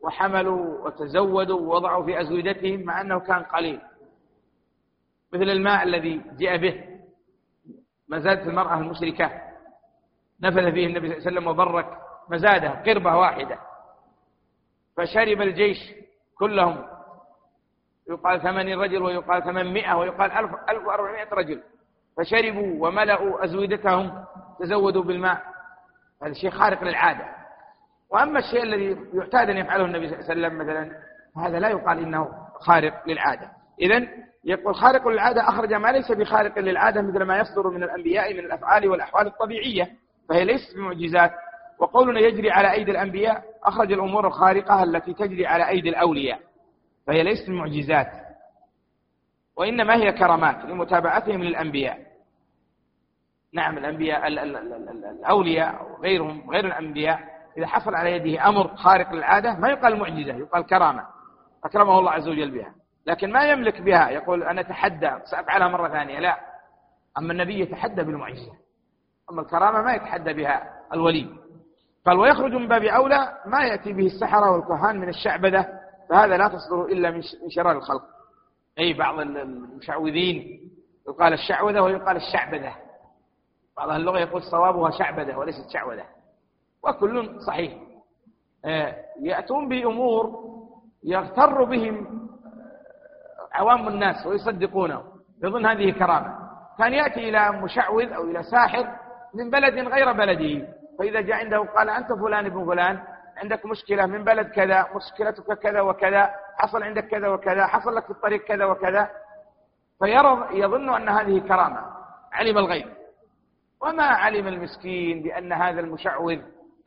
وحملوا 0.00 0.86
وتزودوا 0.86 1.60
ووضعوا 1.60 2.04
في 2.04 2.20
أزوجتهم 2.20 2.82
مع 2.82 3.00
أنه 3.00 3.20
كان 3.20 3.42
قليل. 3.42 3.80
مثل 5.32 5.42
الماء 5.42 5.82
الذي 5.82 6.22
جاء 6.38 6.56
به 6.56 6.84
مزادة 8.08 8.42
المرأة 8.42 8.78
المشركة. 8.78 9.30
نفذ 10.42 10.72
فيه 10.72 10.86
النبي 10.86 11.08
صلى 11.08 11.16
الله 11.18 11.26
عليه 11.26 11.38
وسلم 11.38 11.46
وبرك 11.46 11.98
مزادة 12.30 12.68
قربة 12.68 13.16
واحدة. 13.16 13.58
فشرب 14.96 15.42
الجيش 15.42 15.78
كلهم. 16.38 16.84
يقال 18.10 18.42
ثمانين 18.42 18.80
رجل 18.80 19.02
ويقال 19.02 19.42
ثمانمائة 19.42 19.94
ويقال 19.94 20.32
ألف, 20.32 20.50
ألف 20.70 20.86
وأربعمائة 20.86 21.34
رجل. 21.34 21.62
فشربوا 22.16 22.86
وملأوا 22.88 23.44
أزودتهم 23.44 24.24
تزودوا 24.60 25.02
بالماء. 25.02 25.42
هذا 26.22 26.32
شيء 26.32 26.50
خارق 26.50 26.84
للعادة. 26.84 27.37
وأما 28.10 28.38
الشيء 28.38 28.62
الذي 28.62 28.96
يعتاد 29.14 29.50
أن 29.50 29.56
يفعله 29.56 29.84
النبي 29.84 30.08
صلى 30.08 30.18
الله 30.18 30.30
عليه 30.30 30.40
وسلم 30.40 30.58
مثلا 30.58 30.90
هذا 31.36 31.58
لا 31.58 31.68
يقال 31.68 31.98
إنه 31.98 32.28
خارق 32.54 33.08
للعادة. 33.08 33.50
إذا 33.80 34.08
يقول 34.44 34.74
خارق 34.74 35.08
للعادة 35.08 35.48
أخرج 35.48 35.72
ما 35.74 35.92
ليس 35.92 36.12
بخارق 36.12 36.58
للعادة 36.58 37.02
مثل 37.02 37.22
ما 37.22 37.38
يصدر 37.38 37.70
من 37.70 37.82
الأنبياء 37.82 38.34
من 38.34 38.38
الأفعال 38.38 38.88
والأحوال 38.88 39.26
الطبيعية 39.26 39.90
فهي 40.28 40.44
ليست 40.44 40.76
بمعجزات. 40.76 41.32
وقولنا 41.78 42.20
يجري 42.20 42.50
على 42.50 42.72
أيدي 42.72 42.90
الأنبياء 42.90 43.44
أخرج 43.64 43.92
الأمور 43.92 44.26
الخارقة 44.26 44.82
التي 44.82 45.14
تجري 45.14 45.46
على 45.46 45.68
أيدي 45.68 45.88
الأولياء 45.88 46.40
فهي 47.06 47.22
ليست 47.22 47.48
معجزات. 47.48 48.08
وإنما 49.56 49.96
هي 49.96 50.12
كرامات 50.12 50.64
لمتابعتهم 50.64 51.42
للأنبياء. 51.42 51.98
نعم 53.52 53.78
الأنبياء 53.78 54.28
الأولياء 54.28 55.92
وغيرهم 55.92 56.50
غير 56.50 56.64
الأنبياء. 56.64 57.37
إذا 57.56 57.66
حصل 57.66 57.94
على 57.94 58.12
يده 58.12 58.48
أمر 58.48 58.76
خارق 58.76 59.12
للعادة 59.12 59.54
ما 59.58 59.68
يقال 59.68 59.98
معجزة 59.98 60.34
يقال 60.34 60.66
كرامة. 60.66 61.06
أكرمه 61.64 61.98
الله 61.98 62.10
عز 62.10 62.28
وجل 62.28 62.50
بها. 62.50 62.74
لكن 63.06 63.32
ما 63.32 63.44
يملك 63.44 63.80
بها 63.80 64.10
يقول 64.10 64.42
أنا 64.42 64.60
أتحدى 64.60 65.10
سأفعلها 65.24 65.68
مرة 65.68 65.88
ثانية 65.88 66.18
لا. 66.18 66.40
أما 67.18 67.32
النبي 67.32 67.60
يتحدى 67.60 68.02
بالمعجزة. 68.02 68.52
أما 69.30 69.42
الكرامة 69.42 69.82
ما 69.82 69.94
يتحدى 69.94 70.32
بها 70.32 70.70
الولي. 70.92 71.28
قال 72.06 72.18
ويخرج 72.18 72.52
من 72.52 72.68
باب 72.68 72.82
أولى 72.82 73.38
ما 73.46 73.64
يأتي 73.64 73.92
به 73.92 74.06
السحرة 74.06 74.50
والكهان 74.50 75.00
من 75.00 75.08
الشعبدة 75.08 75.68
فهذا 76.10 76.36
لا 76.36 76.48
تصدر 76.48 76.84
إلا 76.84 77.10
من 77.10 77.22
شرار 77.48 77.76
الخلق. 77.76 78.02
أي 78.78 78.92
بعض 78.92 79.20
المشعوذين 79.20 80.60
يقال 81.08 81.32
الشعوذة 81.32 81.80
ويقال 81.80 82.16
الشعبدة. 82.16 82.72
بعض 83.76 83.90
اللغة 83.90 84.18
يقول 84.18 84.42
صوابها 84.42 84.90
شعبدة 84.90 85.38
وليست 85.38 85.70
شعوذة. 85.70 86.04
وكل 86.84 87.40
صحيح. 87.46 87.72
آه، 88.64 88.96
يأتون 89.20 89.68
بأمور 89.68 90.48
يغتر 91.04 91.64
بهم 91.64 92.28
عوام 93.52 93.88
الناس 93.88 94.26
ويصدقونه 94.26 95.02
يظن 95.44 95.66
هذه 95.66 95.90
كرامة 95.90 96.38
كان 96.78 96.92
يأتي 96.92 97.28
إلى 97.28 97.52
مشعوذ 97.62 98.12
أو 98.12 98.24
إلى 98.24 98.42
ساحر 98.42 98.86
من 99.34 99.50
بلد 99.50 99.74
غير 99.74 100.12
بلده. 100.12 100.68
فإذا 100.98 101.20
جاء 101.20 101.36
عنده 101.36 101.58
قال 101.58 101.90
أنت 101.90 102.12
فلان 102.12 102.46
ابن 102.46 102.66
فلان 102.66 102.98
عندك 103.36 103.66
مشكلة 103.66 104.06
من 104.06 104.24
بلد 104.24 104.46
كذا 104.48 104.86
مشكلتك 104.96 105.58
كذا 105.58 105.80
وكذا 105.80 106.30
حصل 106.56 106.82
عندك 106.82 107.06
كذا 107.06 107.28
وكذا 107.28 107.66
حصل 107.66 107.94
لك 107.94 108.04
في 108.04 108.10
الطريق 108.10 108.44
كذا 108.44 108.64
وكذا. 108.64 109.10
فيرى 109.98 110.48
يظن 110.50 110.94
أن 110.94 111.08
هذه 111.08 111.38
كرامة. 111.38 111.80
علم 112.32 112.58
الغيب. 112.58 112.86
وما 113.82 114.02
علم 114.02 114.46
المسكين 114.46 115.22
بأن 115.22 115.52
هذا 115.52 115.80
المشعوذ 115.80 116.38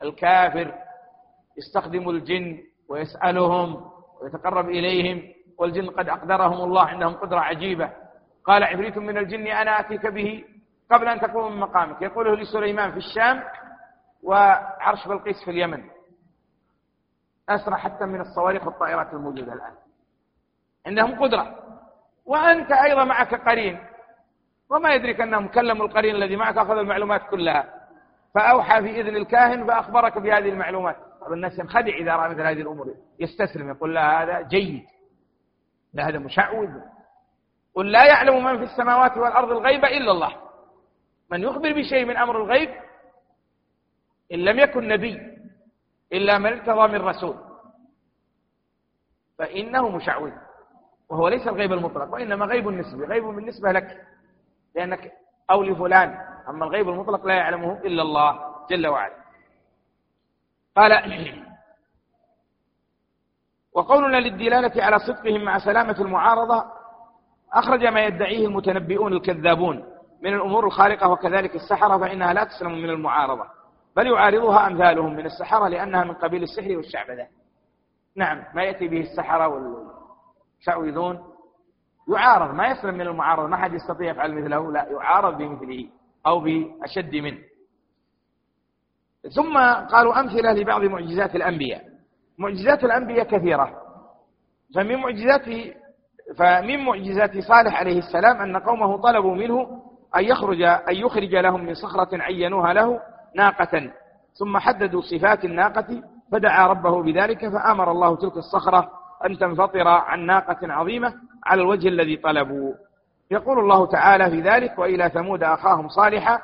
الكافر 0.02 0.74
يستخدم 1.58 2.08
الجن 2.10 2.58
ويسألهم 2.88 3.90
ويتقرب 4.22 4.68
إليهم 4.68 5.32
والجن 5.58 5.90
قد 5.90 6.08
أقدرهم 6.08 6.64
الله 6.64 6.84
عندهم 6.86 7.14
قدرة 7.14 7.40
عجيبة. 7.40 7.90
قال 8.44 8.62
عفريت 8.64 8.98
من 8.98 9.18
الجن 9.18 9.46
أنا 9.46 9.80
أتيك 9.80 10.06
به 10.06 10.44
قبل 10.90 11.08
أن 11.08 11.20
تقوم 11.20 11.52
من 11.52 11.60
مقامك. 11.60 12.02
يقوله 12.02 12.34
لسليمان 12.34 12.90
في 12.90 12.96
الشام 12.96 13.42
وعرش 14.22 15.08
بلقيس 15.08 15.44
في 15.44 15.50
اليمن. 15.50 15.84
أسرع 17.48 17.76
حتى 17.76 18.04
من 18.04 18.20
الصواريخ 18.20 18.66
والطائرات 18.66 19.12
الموجودة 19.12 19.52
الآن. 19.52 19.74
عندهم 20.86 21.22
قدرة. 21.22 21.58
وأنت 22.26 22.72
أيضا 22.72 23.04
معك 23.04 23.34
قرين. 23.48 23.78
وما 24.70 24.94
يدرك 24.94 25.20
أنهم 25.20 25.48
كلموا 25.48 25.86
القرين 25.86 26.14
الذي 26.14 26.36
معك 26.36 26.58
أخذ 26.58 26.76
المعلومات 26.76 27.22
كلها. 27.30 27.81
فأوحى 28.34 28.82
في 28.82 29.00
إذن 29.00 29.16
الكاهن 29.16 29.66
فأخبرك 29.66 30.18
بهذه 30.18 30.48
المعلومات. 30.48 30.96
بعض 31.20 31.32
الناس 31.32 31.58
ينخدع 31.58 31.94
إذا 31.94 32.16
رأى 32.16 32.28
مثل 32.28 32.40
هذه 32.40 32.60
الأمور. 32.60 32.94
يستسلم 33.18 33.68
يقول 33.68 33.94
لا 33.94 34.22
هذا 34.22 34.40
جيد. 34.40 34.84
لا 35.94 36.08
هذا 36.08 36.18
مشعوذ. 36.18 36.70
قل 37.74 37.92
لا 37.92 38.06
يعلم 38.06 38.44
من 38.44 38.58
في 38.58 38.72
السماوات 38.72 39.16
والأرض 39.16 39.50
الغيب 39.50 39.84
إلا 39.84 40.10
الله. 40.10 40.36
من 41.30 41.42
يخبر 41.42 41.72
بشيء 41.72 42.04
من 42.04 42.16
أمر 42.16 42.36
الغيب 42.36 42.70
إن 44.32 44.38
لم 44.38 44.58
يكن 44.58 44.88
نبي 44.88 45.20
إلا 46.12 46.38
من 46.38 46.52
ارتضى 46.52 46.98
من 46.98 47.00
رسول. 47.00 47.36
فإنه 49.38 49.88
مشعوذ 49.88 50.32
وهو 51.08 51.28
ليس 51.28 51.48
الغيب 51.48 51.72
المطلق 51.72 52.12
وإنما 52.12 52.46
غيب 52.46 52.68
النسبي 52.68 53.04
غيب 53.04 53.24
بالنسبة 53.24 53.72
لك 53.72 54.06
لأنك 54.74 55.12
أو 55.50 55.62
لفلان 55.62 56.18
أما 56.48 56.64
الغيب 56.64 56.88
المطلق 56.88 57.26
لا 57.26 57.34
يعلمه 57.34 57.72
إلا 57.72 58.02
الله 58.02 58.40
جل 58.70 58.86
وعلا. 58.86 59.14
قال 60.76 60.92
وقولنا 63.74 64.16
للدلالة 64.16 64.84
على 64.84 64.98
صدقهم 64.98 65.44
مع 65.44 65.58
سلامة 65.58 65.96
المعارضة 66.00 66.64
أخرج 67.52 67.86
ما 67.86 68.00
يدعيه 68.00 68.46
المتنبئون 68.46 69.12
الكذابون 69.12 69.84
من 70.22 70.34
الأمور 70.34 70.66
الخارقة 70.66 71.08
وكذلك 71.08 71.54
السحرة 71.54 71.98
فإنها 71.98 72.32
لا 72.32 72.44
تسلم 72.44 72.72
من 72.72 72.90
المعارضة 72.90 73.44
بل 73.96 74.06
يعارضها 74.06 74.66
أمثالهم 74.66 75.16
من 75.16 75.26
السحرة 75.26 75.68
لأنها 75.68 76.04
من 76.04 76.14
قبيل 76.14 76.42
السحر 76.42 76.76
والشعبذة 76.76 77.26
نعم 78.16 78.44
ما 78.54 78.62
يأتي 78.62 78.88
به 78.88 79.00
السحرة 79.00 79.48
والشعوذون. 79.48 81.24
يعارض 82.08 82.54
ما 82.54 82.68
يسلم 82.68 82.94
من 82.94 83.00
المعارضة 83.00 83.46
ما 83.46 83.56
حد 83.56 83.74
يستطيع 83.74 84.10
يفعل 84.10 84.34
مثله 84.34 84.72
لا 84.72 84.88
يعارض 84.90 85.38
بمثله. 85.38 85.88
أو 86.26 86.40
بأشد 86.40 87.14
منه. 87.14 87.38
ثم 89.34 89.58
قالوا 89.90 90.20
أمثلة 90.20 90.52
لبعض 90.52 90.82
معجزات 90.82 91.36
الأنبياء. 91.36 91.84
معجزات 92.38 92.84
الأنبياء 92.84 93.24
كثيرة. 93.24 93.82
فمن 94.74 94.96
معجزات 94.96 95.74
فمن 96.36 96.84
معجزات 96.84 97.38
صالح 97.38 97.80
عليه 97.80 97.98
السلام 97.98 98.36
أن 98.36 98.56
قومه 98.56 98.96
طلبوا 98.96 99.34
منه 99.34 99.82
أن 100.16 100.24
يخرج 100.24 100.62
أن 100.62 100.94
يخرج 100.94 101.34
لهم 101.34 101.64
من 101.64 101.74
صخرة 101.74 102.22
عينوها 102.22 102.72
له 102.72 103.00
ناقة. 103.36 103.90
ثم 104.38 104.58
حددوا 104.58 105.00
صفات 105.00 105.44
الناقة 105.44 106.02
فدعا 106.32 106.66
ربه 106.66 107.02
بذلك 107.02 107.48
فأمر 107.48 107.90
الله 107.90 108.16
تلك 108.16 108.36
الصخرة 108.36 108.90
أن 109.26 109.38
تنفطر 109.38 109.88
عن 109.88 110.26
ناقة 110.26 110.72
عظيمة 110.72 111.14
على 111.44 111.62
الوجه 111.62 111.88
الذي 111.88 112.16
طلبوا. 112.16 112.74
يقول 113.32 113.58
الله 113.58 113.86
تعالى 113.86 114.30
في 114.30 114.40
ذلك 114.40 114.78
وإلى 114.78 115.08
ثمود 115.08 115.42
أخاهم 115.42 115.88
صالحا. 115.88 116.38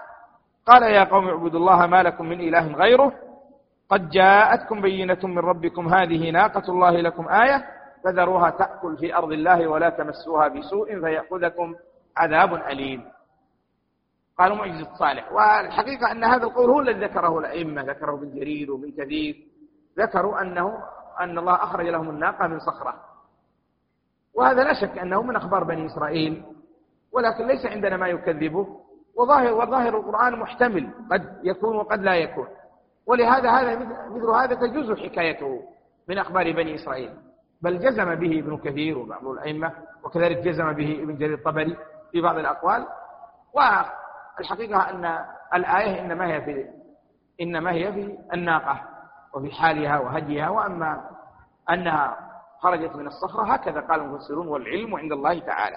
قال 0.67 0.83
يا 0.83 1.05
قوم 1.05 1.29
اعبدوا 1.29 1.61
الله 1.61 1.87
ما 1.87 2.03
لكم 2.03 2.25
من 2.27 2.41
إله 2.41 2.73
غيره. 2.73 3.13
قد 3.89 4.11
جاءتكم 4.11 4.81
بينة 4.81 5.19
من 5.23 5.39
ربكم. 5.39 5.95
هذه 5.95 6.31
ناقة 6.31 6.63
الله 6.69 6.91
لكم 6.91 7.29
آية. 7.29 7.65
فذروها 8.05 8.51
تأكل 8.51 8.97
في 8.97 9.17
أرض 9.17 9.33
الله 9.33 9.69
ولا 9.69 9.89
تمسوها 9.89 10.49
بسوء 10.49 11.01
فيأخذكم 11.01 11.75
عذاب 12.17 12.55
أليم. 12.55 13.05
قالوا 14.39 14.57
معجزة 14.57 14.95
صالح 14.95 15.33
والحقيقة 15.33 16.13
أن 16.13 16.25
هذا 16.25 16.45
القول 16.45 16.71
هو 16.71 16.81
الذي 16.81 17.01
ذكره 17.05 17.39
الأئمة 17.39 17.83
ذكره 17.83 18.15
ابن 18.15 18.31
جرير 18.35 18.73
وابن 18.73 18.91
كثير. 18.91 19.37
ذكروا 19.99 20.43
أنه 20.43 20.79
أن 21.21 21.39
الله 21.39 21.55
أخرج 21.55 21.87
لهم 21.87 22.11
الناقة 22.11 22.47
من 22.47 22.59
صخرة. 22.59 22.95
وهذا 24.35 24.65
لا 24.65 24.75
شك 24.81 24.99
أنه 24.99 25.23
من 25.23 25.37
أخبار 25.37 25.65
بني 25.65 25.87
إسرائيل. 25.87 26.43
ولكن 27.13 27.47
ليس 27.47 27.67
عندنا 27.67 27.97
ما 27.97 28.09
يكذبه. 28.09 28.67
وظاهر 29.17 29.55
وظاهر 29.55 29.97
القرآن 29.97 30.39
محتمل. 30.39 30.91
قد 31.11 31.41
يكون 31.45 31.77
وقد 31.77 32.01
لا 32.03 32.15
يكون. 32.15 32.47
ولهذا 33.07 33.51
هذا 33.51 33.77
مثل 34.11 34.31
هذا 34.31 34.55
تجوز 34.55 34.99
حكايته 34.99 35.63
من 36.09 36.19
أخبار 36.19 36.53
بني 36.53 36.75
إسرائيل. 36.75 37.15
بل 37.63 37.79
جزم 37.79 38.15
به 38.15 38.39
ابن 38.39 38.57
كثير 38.57 38.99
وبعض 38.99 39.27
الأئمة 39.27 39.73
وكذلك 40.05 40.37
جزم 40.39 40.73
به 40.73 41.03
ابن 41.03 41.17
جرير 41.17 41.35
الطبري 41.35 41.77
في 42.13 42.21
بعض 42.21 42.39
الأقوال. 42.39 42.87
والحقيقة 43.55 44.91
أن 44.91 45.25
الآية 45.55 46.01
إنما 46.01 46.27
هي 46.27 46.41
في 46.43 46.65
إنما 47.41 47.73
هي 47.73 47.93
في 47.93 48.19
الناقة 48.35 48.81
وفي 49.35 49.51
حالها 49.51 49.99
وهديها. 49.99 50.49
وأما 50.49 51.11
أنها 51.71 52.17
خرجت 52.61 52.97
من 52.97 53.07
الصخرة 53.07 53.53
هكذا 53.53 53.81
قال 53.81 54.01
المفسرون 54.01 54.49
والعلم 54.49 54.95
عند 54.95 55.13
الله 55.13 55.39
تعالى. 55.39 55.77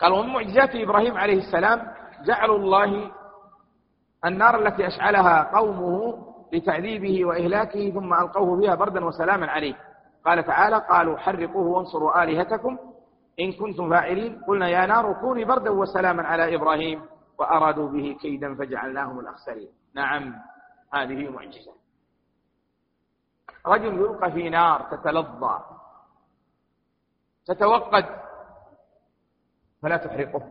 قال 0.00 0.12
ومن 0.12 0.32
معجزات 0.32 0.74
إبراهيم 0.74 1.16
عليه 1.16 1.38
السلام 1.38 1.92
جعل 2.24 2.50
الله 2.50 3.10
النار 4.24 4.66
التي 4.66 4.86
أشعلها 4.86 5.58
قومه 5.58 6.18
لتعذيبه 6.52 7.24
وإهلاكه 7.24 7.90
ثم 7.90 8.14
ألقوه 8.14 8.60
فيها 8.60 8.74
بردا 8.74 9.04
وسلاما 9.04 9.46
عليه. 9.50 9.74
قال 10.24 10.44
تعالى 10.44 10.78
قالوا 10.90 11.18
حرقوه 11.18 11.66
وانصروا 11.66 12.22
آلهتكم 12.22 12.78
إن 13.40 13.52
كنتم 13.52 13.90
فاعلين. 13.90 14.40
قلنا 14.48 14.68
يا 14.68 14.86
نار 14.86 15.12
كوني 15.20 15.44
بردا 15.44 15.70
وسلاما 15.70 16.22
على 16.22 16.54
إبراهيم. 16.54 17.02
وأرادوا 17.38 17.88
به 17.88 18.16
كيدا 18.20 18.54
فجعلناهم 18.54 19.20
الأخسرين. 19.20 19.68
نعم 19.94 20.34
هذه 20.94 21.28
معجزة. 21.28 21.72
رجل 23.66 23.94
يلقى 23.94 24.32
في 24.32 24.50
نار 24.50 24.80
تتلظى 24.90 25.60
تتوقد 27.46 28.21
فلا 29.82 29.96
تحرقه 29.96 30.42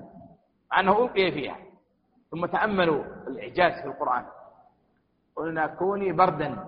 أنه 0.80 1.04
ألقي 1.04 1.32
فيها 1.32 1.58
ثم 2.32 2.46
تأملوا 2.46 3.04
الإعجاز 3.28 3.82
في 3.82 3.88
القرآن. 3.88 4.26
قلنا 5.36 5.68
كوني 5.68 6.12
بردا 6.12 6.66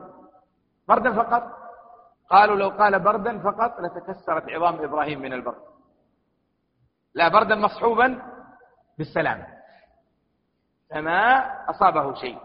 بردا 0.88 1.14
فقط؟ 1.24 1.44
قالوا 2.30 2.56
لو 2.56 2.70
قال 2.70 3.00
بردا 3.00 3.40
فقط 3.40 3.80
لتكسرت 3.80 4.50
عظام 4.50 4.84
إبراهيم 4.84 5.22
من 5.22 5.34
البرد. 5.34 5.62
لا 7.14 7.28
بردا 7.28 7.56
مصحوبا 7.56 8.22
بالسلام 8.98 9.46
فما 10.90 11.38
أصابه 11.70 12.14
شيء. 12.14 12.40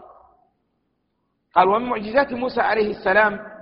قال 1.55 1.67
ومن 1.67 1.89
معجزات 1.89 2.33
موسى 2.33 2.61
عليه 2.61 2.91
السلام 2.91 3.59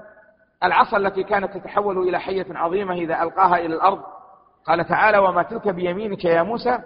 العصا 0.63 0.97
التي 0.97 1.23
كانت 1.23 1.57
تتحول 1.57 1.97
إلى 1.97 2.19
حية 2.19 2.45
عظيمة 2.49 2.93
إذا 2.93 3.23
ألقاها 3.23 3.57
إلى 3.57 3.75
الأرض 3.75 4.03
قال 4.67 4.85
تعالى 4.85 5.17
وما 5.17 5.43
تلك 5.43 5.67
بيمينك 5.69 6.25
يا 6.25 6.43
موسى؟ 6.43 6.79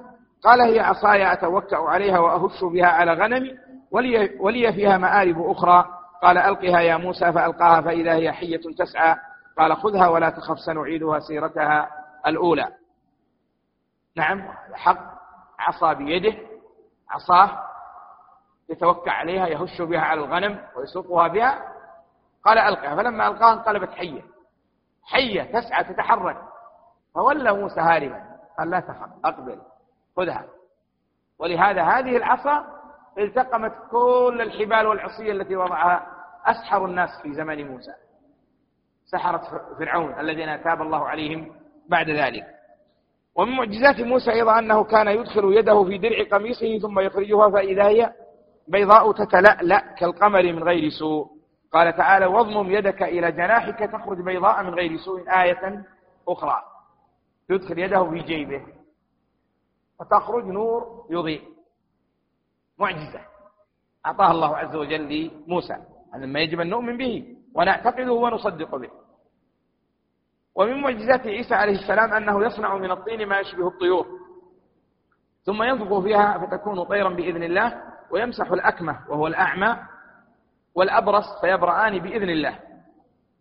قال 0.43 0.61
هي 0.61 0.79
عصاي 0.79 1.33
أتوكأ 1.33 1.77
عليها 1.77 2.19
وأهش 2.19 2.63
بها 2.63 2.87
على 2.87 3.13
غنمي 3.13 3.57
ولي, 3.91 4.37
ولي 4.39 4.73
فيها 4.73 4.97
مآرب 4.97 5.49
أخرى. 5.49 5.85
قال 6.23 6.37
ألقها 6.37 6.79
يا 6.79 6.97
موسى 6.97 7.33
فألقاها 7.33 7.81
فإذا 7.81 8.13
هي 8.13 8.31
حية 8.31 8.61
تسعى. 8.77 9.15
قال 9.57 9.77
خذها 9.77 10.07
ولا 10.07 10.29
تخف 10.29 10.59
سنعيدها 10.59 11.19
سيرتها 11.19 11.89
الأولى. 12.27 12.67
نعم 14.15 14.47
حق 14.73 14.99
عصا 15.59 15.93
بيده 15.93 16.37
عصاه 17.09 17.63
يتوكع 18.69 19.11
عليها 19.11 19.47
يهش 19.47 19.81
بها 19.81 19.99
على 19.99 20.19
الغنم 20.19 20.59
ويسوقها 20.75 21.27
بها. 21.27 21.59
قال 22.45 22.57
ألقها 22.57 22.95
فلما 22.95 23.27
ألقاها 23.27 23.53
انقلبت 23.53 23.89
حية. 23.91 24.21
حية 25.03 25.59
تسعى 25.59 25.83
تتحرك. 25.83 26.50
فولى 27.15 27.53
موسى 27.53 27.79
هاربا. 27.79 28.23
قال 28.59 28.69
لا 28.69 28.79
تخف 28.79 29.09
أقبل 29.25 29.57
خذها. 30.17 30.45
ولهذا 31.39 31.83
هذه 31.83 32.17
العصا 32.17 32.65
التقمت 33.17 33.73
كل 33.91 34.37
الحبال 34.41 34.87
والعصية 34.87 35.31
التي 35.31 35.55
وضعها 35.55 36.07
أسحر 36.45 36.85
الناس 36.85 37.09
في 37.23 37.33
زمن 37.33 37.67
موسى. 37.71 37.91
سحرة 39.05 39.41
فرعون 39.79 40.19
الذين 40.19 40.63
تاب 40.63 40.81
الله 40.81 41.07
عليهم 41.07 41.55
بعد 41.89 42.09
ذلك. 42.09 42.45
ومن 43.35 43.55
معجزات 43.55 44.01
موسى 44.01 44.31
أيضا 44.31 44.59
أنه 44.59 44.83
كان 44.83 45.07
يدخل 45.07 45.53
يده 45.53 45.83
في 45.83 45.97
درع 45.97 46.37
قميصه 46.37 46.79
ثم 46.79 46.99
يخرجها 46.99 47.49
فإذا 47.49 47.87
هي 47.87 48.13
بيضاء 48.67 49.11
تتلألأ 49.11 49.79
كالقمر 49.79 50.43
من 50.43 50.63
غير 50.63 50.89
سوء. 50.89 51.27
قال 51.73 51.95
تعالى 51.97 52.25
واضمم 52.25 52.71
يدك 52.71 53.03
إلى 53.03 53.31
جناحك 53.31 53.79
تخرج 53.79 54.21
بيضاء 54.21 54.63
من 54.63 54.73
غير 54.73 54.97
سوء. 54.97 55.29
آية 55.41 55.83
أخرى. 56.27 56.70
يدخل 57.51 57.79
يده 57.79 58.09
في 58.09 58.19
جيبه. 58.19 58.65
فتخرج 59.99 60.45
نور 60.45 61.05
يضيء. 61.09 61.41
معجزة. 62.77 63.21
أعطاها 64.05 64.31
الله 64.31 64.57
عز 64.57 64.75
وجل 64.75 65.29
لموسى. 65.47 65.77
هذا 66.13 66.25
ما 66.25 66.39
يجب 66.39 66.59
أن 66.59 66.69
نؤمن 66.69 66.97
به 66.97 67.35
ونعتقده 67.55 68.11
ونصدق 68.11 68.75
به. 68.75 68.89
ومن 70.55 70.81
معجزات 70.81 71.27
عيسى 71.27 71.55
عليه 71.55 71.79
السلام 71.79 72.13
أنه 72.13 72.45
يصنع 72.45 72.77
من 72.77 72.91
الطين 72.91 73.27
ما 73.27 73.39
يشبه 73.39 73.67
الطيور. 73.67 74.07
ثم 75.43 75.63
ينفخ 75.63 75.99
فيها 75.99 76.37
فتكون 76.37 76.83
طيرا 76.83 77.09
بإذن 77.09 77.43
الله 77.43 77.83
ويمسح 78.11 78.51
الأكمة 78.51 78.99
وهو 79.09 79.27
الأعمى 79.27 79.77
والأبرص 80.75 81.41
فيبرآن 81.41 81.99
بإذن 81.99 82.29
الله. 82.29 82.59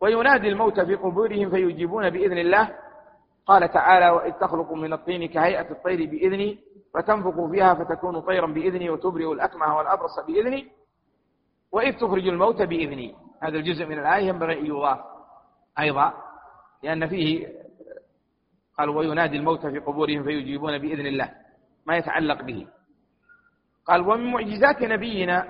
وينادي 0.00 0.48
الموت 0.48 0.80
في 0.80 0.94
قبورهم 0.94 1.50
فيجيبون 1.50 2.10
بإذن 2.10 2.38
الله 2.38 2.76
قال 3.50 3.72
تعالى 3.72 4.10
وإذ 4.10 4.32
تخلق 4.32 4.72
من 4.72 4.92
الطين 4.92 5.28
كهيئة 5.28 5.70
الطير 5.70 6.10
بإذني 6.10 6.58
فتنفخ 6.94 7.50
فيها 7.50 7.74
فتكون 7.74 8.20
طيرا 8.20 8.46
بإذني 8.46 8.90
وتبرئ 8.90 9.32
الأكمه 9.32 9.76
والأبرص 9.76 10.20
بإذني 10.26 10.70
وإذ 11.72 11.92
تخرج 11.96 12.28
الموت 12.28 12.62
بإذني. 12.62 13.16
هذا 13.42 13.56
الجزء 13.56 13.86
من 13.86 13.98
الآية 13.98 14.28
ينبغي 14.28 14.60
أن 14.60 14.66
يضاف 14.66 14.98
أيضا 15.78 16.12
لأن 16.82 17.08
فيه 17.08 17.48
قال 18.78 18.88
وينادي 18.88 19.36
الموت 19.36 19.66
في 19.66 19.78
قبورهم 19.78 20.22
فيجيبون 20.22 20.78
بإذن 20.78 21.06
الله 21.06 21.30
ما 21.86 21.96
يتعلق 21.96 22.42
به. 22.42 22.66
قال 23.86 24.00
ومن 24.00 24.32
معجزات 24.32 24.82
نبينا 24.82 25.46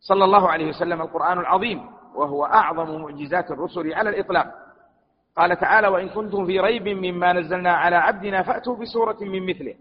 صلى 0.00 0.24
الله 0.24 0.48
عليه 0.48 0.68
وسلم 0.68 1.02
القرآن 1.02 1.38
العظيم 1.38 1.90
وهو 2.14 2.44
أعظم 2.44 3.02
معجزات 3.02 3.50
الرسل 3.50 3.94
على 3.94 4.10
الإطلاق. 4.10 4.69
قال 5.36 5.58
تعالى 5.58 5.88
وإن 5.88 6.08
كنتم 6.08 6.46
في 6.46 6.60
ريب 6.60 6.88
مما 6.88 7.32
نزلنا 7.32 7.72
على 7.72 7.96
عبدنا 7.96 8.42
فأتوا 8.42 8.76
بسورة 8.76 9.16
من 9.20 9.46
مثله. 9.46 9.74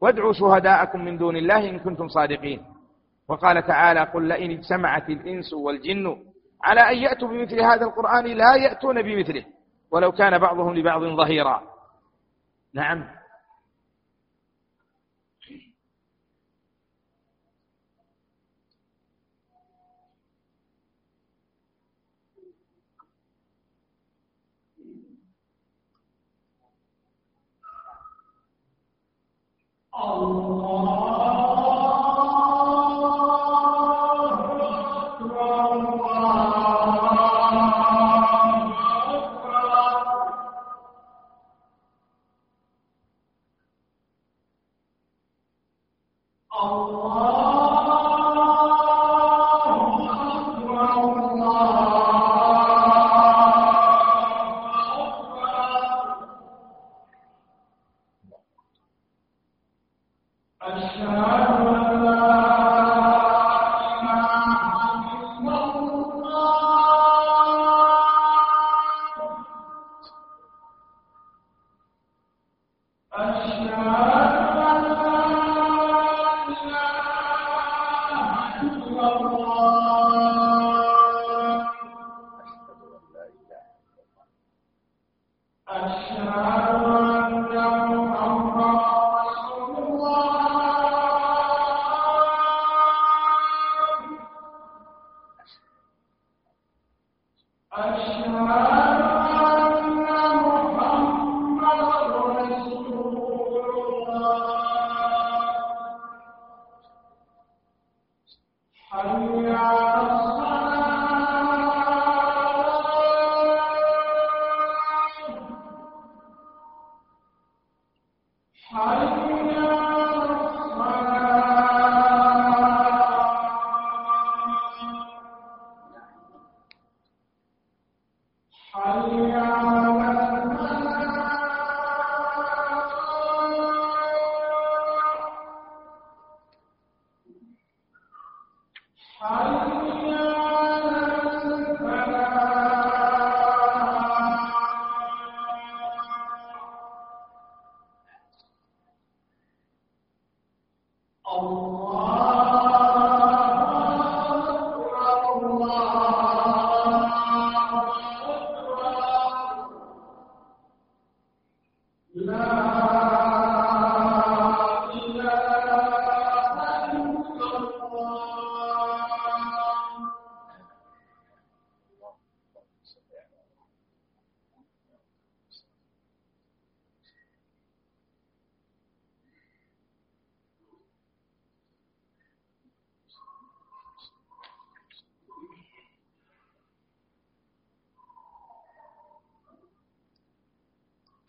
وادعوا 0.00 0.32
شهداءكم 0.32 1.04
من 1.04 1.18
دون 1.18 1.36
الله 1.36 1.70
إن 1.70 1.78
كنتم 1.78 2.08
صادقين. 2.08 2.60
وقال 3.28 3.66
تعالى 3.66 4.00
قل 4.00 4.28
لئن 4.28 4.50
اجتمعت 4.50 5.10
الإنس 5.10 5.52
والجن 5.52 6.16
على 6.64 6.80
أن 6.80 6.96
يأتوا 6.96 7.28
بمثل 7.28 7.60
هذا 7.60 7.84
القرآن 7.84 8.24
لا 8.24 8.56
يأتون 8.56 9.02
بمثله. 9.02 9.44
ولو 9.92 10.12
كان 10.12 10.38
بعضهم 10.38 10.74
لبعض 10.74 11.02
ظهيرا. 11.02 11.62
نعم. 12.74 13.04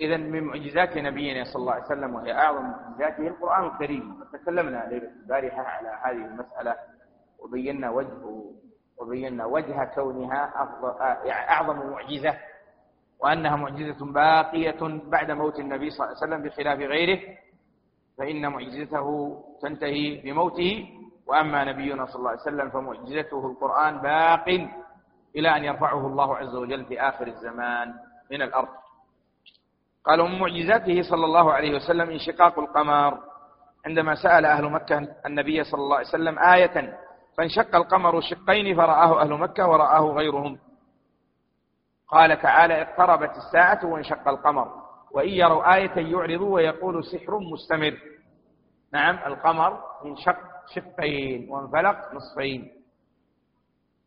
إذا 0.01 0.17
من 0.17 0.43
معجزات 0.43 0.97
نبينا 0.97 1.43
صلى 1.43 1.55
الله 1.61 1.73
عليه 1.73 1.85
وسلم 1.85 2.15
وهي 2.15 2.33
أعظم 2.33 2.63
معجزاته 2.63 3.27
القرآن 3.27 3.65
الكريم. 3.65 4.23
تكلمنا 4.33 4.87
ليلة 4.89 5.09
البارحة 5.23 5.61
على 5.61 5.89
هذه 6.03 6.25
المسألة 6.25 6.75
وبينا 7.39 7.89
وجه 7.89 8.43
وبينا 8.97 9.45
وجه 9.45 9.83
كونها 9.95 10.53
أفضل 10.63 10.89
أعظم 11.29 11.89
معجزة 11.89 12.37
وأنها 13.19 13.55
معجزة 13.55 14.05
باقية 14.05 14.77
بعد 15.09 15.31
موت 15.31 15.59
النبي 15.59 15.89
صلى 15.89 16.05
الله 16.05 16.17
عليه 16.17 16.27
وسلم 16.27 16.41
بخلاف 16.43 16.79
غيره 16.79 17.19
فإن 18.17 18.47
معجزته 18.51 19.07
تنتهي 19.61 20.21
بموته. 20.21 20.89
وأما 21.27 21.63
نبينا 21.63 22.05
صلى 22.05 22.15
الله 22.19 22.29
عليه 22.29 22.41
وسلم 22.41 22.69
فمعجزته 22.69 23.45
القرآن 23.51 23.97
باق 23.97 24.47
إلى 25.35 25.57
أن 25.57 25.63
يرفعه 25.63 26.07
الله 26.07 26.37
عز 26.37 26.55
وجل 26.55 26.85
في 26.85 27.01
آخر 27.01 27.27
الزمان 27.27 27.93
من 28.31 28.41
الأرض. 28.41 28.67
قال 30.07 30.21
ومن 30.21 30.39
معجزاته 30.39 31.01
صلى 31.01 31.25
الله 31.25 31.53
عليه 31.53 31.75
وسلم 31.75 32.09
انشقاق 32.09 32.59
القمر. 32.59 33.19
عندما 33.85 34.15
سأل 34.15 34.45
أهل 34.45 34.65
مكة 34.65 35.07
النبي 35.25 35.63
صلى 35.63 35.81
الله 35.81 35.97
عليه 35.97 36.07
وسلم 36.07 36.39
آية 36.39 36.97
فانشق 37.37 37.75
القمر 37.75 38.21
شقين 38.21 38.75
فرآه 38.75 39.21
أهل 39.21 39.33
مكة 39.33 39.67
ورآه 39.67 40.01
غيرهم. 40.01 40.59
قال 42.07 42.41
تعالى 42.41 42.81
اقتربت 42.81 43.37
الساعة 43.37 43.85
وانشق 43.85 44.27
القمر. 44.27 44.67
وإن 45.11 45.29
يروا 45.29 45.75
آية 45.75 45.95
يعرضوا 45.95 46.55
ويقول 46.55 47.05
سحر 47.05 47.39
مستمر. 47.39 47.97
نعم 48.93 49.19
القمر 49.25 49.83
انشق 50.05 50.37
شقين 50.75 51.49
وانفلق 51.49 52.13
نصفين. 52.13 52.71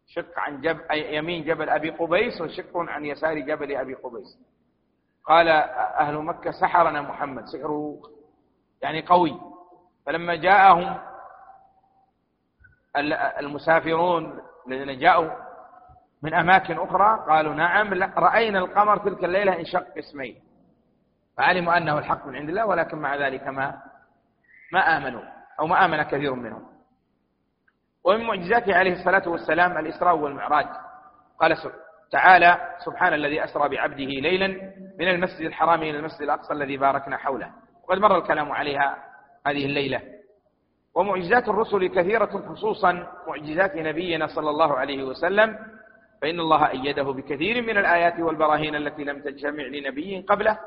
شق 0.06 0.38
عن 0.38 0.60
جب 0.60 0.78
يمين 0.92 1.44
جبل 1.44 1.68
أبي 1.68 1.90
قبيس 1.90 2.40
وشق 2.40 2.76
عن 2.76 3.04
يسار 3.04 3.38
جبل 3.38 3.76
أبي 3.76 3.94
قبيس. 3.94 4.38
قال 5.24 5.48
أهل 5.48 6.16
مكة 6.16 6.50
سحرنا 6.50 7.00
محمد 7.00 7.44
سحره 7.44 7.96
يعني 8.82 9.06
قوي. 9.06 9.40
فلما 10.06 10.34
جاءهم 10.34 10.98
المسافرون 13.38 14.40
الذين 14.66 14.98
جاءوا 14.98 15.30
من 16.22 16.34
أماكن 16.34 16.78
أخرى 16.78 17.24
قالوا 17.28 17.54
نعم 17.54 17.94
رأينا 18.02 18.58
القمر 18.58 18.98
تلك 18.98 19.24
الليلة 19.24 19.58
انشق 19.60 19.98
اسمين. 19.98 20.42
فعلموا 21.36 21.76
أنه 21.76 21.98
الحق 21.98 22.26
من 22.26 22.36
عند 22.36 22.48
الله 22.48 22.66
ولكن 22.66 22.98
مع 22.98 23.16
ذلك 23.16 23.46
ما 23.46 23.82
ما 24.72 24.80
آمنوا 24.96 25.22
أو 25.60 25.66
ما 25.66 25.84
آمن 25.84 26.02
كثير 26.02 26.34
منهم. 26.34 26.70
ومن 28.04 28.26
معجزاته 28.26 28.76
عليه 28.76 28.92
الصلاة 28.92 29.28
والسلام 29.28 29.78
الإسراء 29.78 30.16
والمعراج. 30.16 30.66
قال 31.40 31.56
تعالى 32.10 32.76
سبحان 32.84 33.14
الذي 33.14 33.44
أسرى 33.44 33.68
بعبده 33.68 34.04
ليلا 34.04 34.46
من 34.98 35.08
المسجد 35.08 35.46
الحرام 35.46 35.82
إلى 35.82 35.98
المسجد 35.98 36.22
الأقصى 36.22 36.52
الذي 36.52 36.76
باركنا 36.76 37.16
حوله. 37.16 37.50
وقد 37.84 37.98
مر 37.98 38.18
الكلام 38.18 38.52
عليها 38.52 38.98
هذه 39.46 39.64
الليلة. 39.66 40.02
ومعجزات 40.94 41.48
الرسل 41.48 41.86
كثيرة 41.86 42.48
خصوصا 42.48 43.06
معجزات 43.26 43.76
نبينا 43.76 44.26
صلى 44.26 44.50
الله 44.50 44.78
عليه 44.78 45.04
وسلم. 45.04 45.58
فإن 46.22 46.40
الله 46.40 46.70
أيده 46.70 47.02
بكثير 47.02 47.62
من 47.62 47.78
الآيات 47.78 48.20
والبراهين 48.20 48.74
التي 48.74 49.04
لم 49.04 49.22
تجتمع 49.22 49.62
لنبي 49.62 50.20
قبله. 50.20 50.58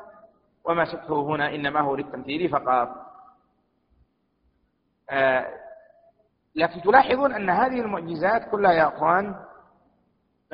وما 0.64 0.84
سبته 0.84 1.22
هنا 1.22 1.54
إنما 1.54 1.80
هو 1.80 1.96
للتمثيل 1.96 2.48
فقط. 2.48 2.88
آه 5.10 5.46
لكن 6.56 6.82
تلاحظون 6.82 7.32
أن 7.32 7.50
هذه 7.50 7.80
المعجزات 7.80 8.50
كلها 8.50 8.72
يا 8.72 8.88
أخوان 8.88 9.34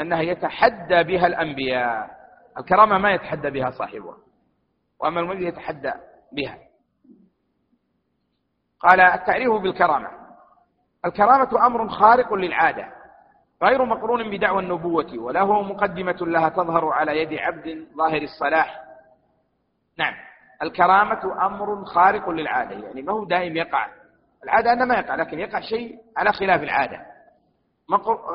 أنها 0.01 0.21
يتحدى 0.23 1.03
بها 1.03 1.27
الأنبياء. 1.27 2.11
الكرامة 2.59 2.99
ما 2.99 3.11
يتحدى 3.11 3.51
بها 3.51 3.71
صاحبها 3.71 4.17
وأما 5.01 5.21
المعجزة 5.21 5.49
يتحدى 5.49 5.93
بها. 6.33 6.59
قال 8.81 9.01
التعريف 9.01 9.53
بالكرامة. 9.53 10.09
الكرامة 11.05 11.67
أمر 11.67 11.89
خارق 11.89 12.35
للعادة 12.35 12.93
غير 13.63 13.85
مقرون 13.85 14.31
بدعوى 14.31 14.63
النبوة 14.63 15.19
وله 15.19 15.63
مقدمة 15.63 16.17
لها 16.21 16.49
تظهر 16.49 16.89
على 16.89 17.23
يد 17.23 17.35
عبد 17.35 17.87
ظاهر 17.97 18.23
الصلاح. 18.23 18.83
نعم 19.99 20.15
الكرامة 20.63 21.47
أمر 21.47 21.85
خارق 21.85 22.29
للعادة 22.29 22.87
يعني 22.87 23.03
ما 23.03 23.13
هو 23.13 23.25
دائم 23.25 23.57
يقع. 23.57 23.89
العادة 24.45 24.73
أنه 24.73 24.85
ما 24.85 24.95
يقع 24.95 25.15
لكن 25.15 25.39
يقع 25.39 25.61
شيء 25.61 25.99
على 26.17 26.33
خلاف 26.33 26.63
العادة. 26.63 27.07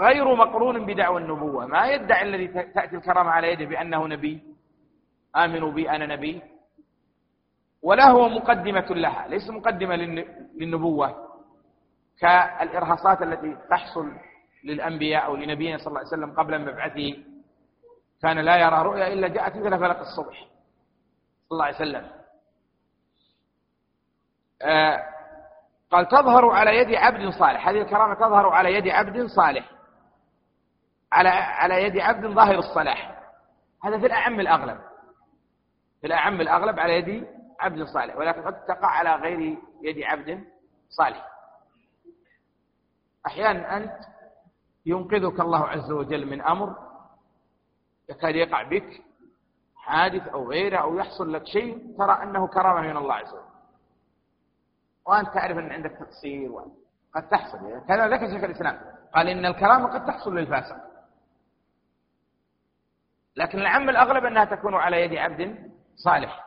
غير 0.01 0.35
مقرون 0.35 0.85
بدعوى 0.85 1.21
النبوة. 1.21 1.65
ما 1.65 1.87
يدعي 1.87 2.21
الذي 2.21 2.47
تأتي 2.47 2.95
الكرامة 2.95 3.31
على 3.31 3.51
يده 3.51 3.65
بأنه 3.65 4.07
نبي. 4.07 4.43
آمنوا 5.35 5.71
بي 5.71 5.89
أنا 5.89 6.05
نبي. 6.05 6.41
ولا 7.81 8.09
هو 8.09 8.29
مقدمة 8.29 8.87
لها. 8.89 9.27
ليس 9.27 9.49
مقدمة 9.49 9.95
للنبوة. 10.55 11.15
كالإرهاصات 12.19 13.21
التي 13.21 13.57
تحصل 13.69 14.11
للأنبياء 14.63 15.25
أو 15.25 15.35
لنبينا 15.35 15.77
صلى 15.77 15.87
الله 15.87 15.99
عليه 15.99 16.09
وسلم 16.09 16.31
قبل 16.33 16.61
مبعثه. 16.61 17.17
كان 18.21 18.39
لا 18.39 18.57
يرى 18.57 18.81
رؤيا 18.83 19.13
إلا 19.13 19.27
جاءت 19.27 19.55
مثل 19.55 19.79
فلق 19.79 19.99
الصبح. 19.99 20.47
صلى 21.49 21.51
الله 21.51 21.65
عليه 21.65 21.75
وسلم. 21.75 22.11
آه 24.61 25.14
قال 25.95 26.07
تظهر 26.07 26.49
على 26.49 26.77
يد 26.77 26.95
عبد 26.95 27.29
صالح. 27.29 27.67
هذه 27.67 27.81
الكرامة 27.81 28.13
تظهر 28.13 28.49
على 28.49 28.73
يد 28.73 28.87
عبد 28.87 29.25
صالح. 29.25 29.71
على 31.11 31.29
على 31.29 31.83
يد 31.83 31.97
عبد 31.97 32.25
ظاهر 32.25 32.59
الصلاح. 32.59 33.23
هذا 33.83 33.99
في 33.99 34.05
الأعم 34.05 34.39
الأغلب. 34.39 34.79
في 36.01 36.07
الأعم 36.07 36.41
الأغلب 36.41 36.79
على 36.79 36.93
يد 36.93 37.27
عبد 37.59 37.83
صالح. 37.83 38.17
ولكن 38.17 38.41
قد 38.41 38.65
تقع 38.65 38.87
على 38.87 39.15
غير 39.15 39.57
يد 39.81 40.03
عبد 40.03 40.43
صالح. 40.89 41.27
أحيانا 43.27 43.77
أنت 43.77 43.99
ينقذك 44.85 45.39
الله 45.39 45.67
عز 45.67 45.91
وجل 45.91 46.25
من 46.25 46.41
أمر 46.41 46.75
يكاد 48.09 48.35
يقع 48.35 48.63
بك 48.63 49.01
حادث 49.77 50.27
أو 50.27 50.49
غيره 50.49 50.77
أو 50.77 50.97
يحصل 50.97 51.33
لك 51.33 51.45
شيء 51.45 51.97
ترى 51.97 52.23
أنه 52.23 52.47
كرامة 52.47 52.81
من 52.81 52.97
الله 52.97 53.13
عز 53.13 53.33
وجل. 53.33 53.44
وأنت 55.07 55.33
تعرف 55.33 55.57
أن 55.57 55.71
عندك 55.71 55.91
تقصير 55.91 56.51
قد 57.15 57.29
تحصل 57.29 57.57
كذا 57.87 58.07
ذكر 58.07 58.27
شيخ 58.29 58.43
الإسلام. 58.43 58.81
قال 59.15 59.27
إن 59.27 59.45
الكرامة 59.45 59.87
قد 59.87 60.05
تحصل 60.05 60.35
للفاسق. 60.37 60.75
لكن 63.35 63.59
العم 63.59 63.89
الأغلب 63.89 64.25
أنها 64.25 64.45
تكون 64.45 64.75
على 64.75 65.01
يد 65.01 65.15
عبد 65.15 65.71
صالح. 65.95 66.45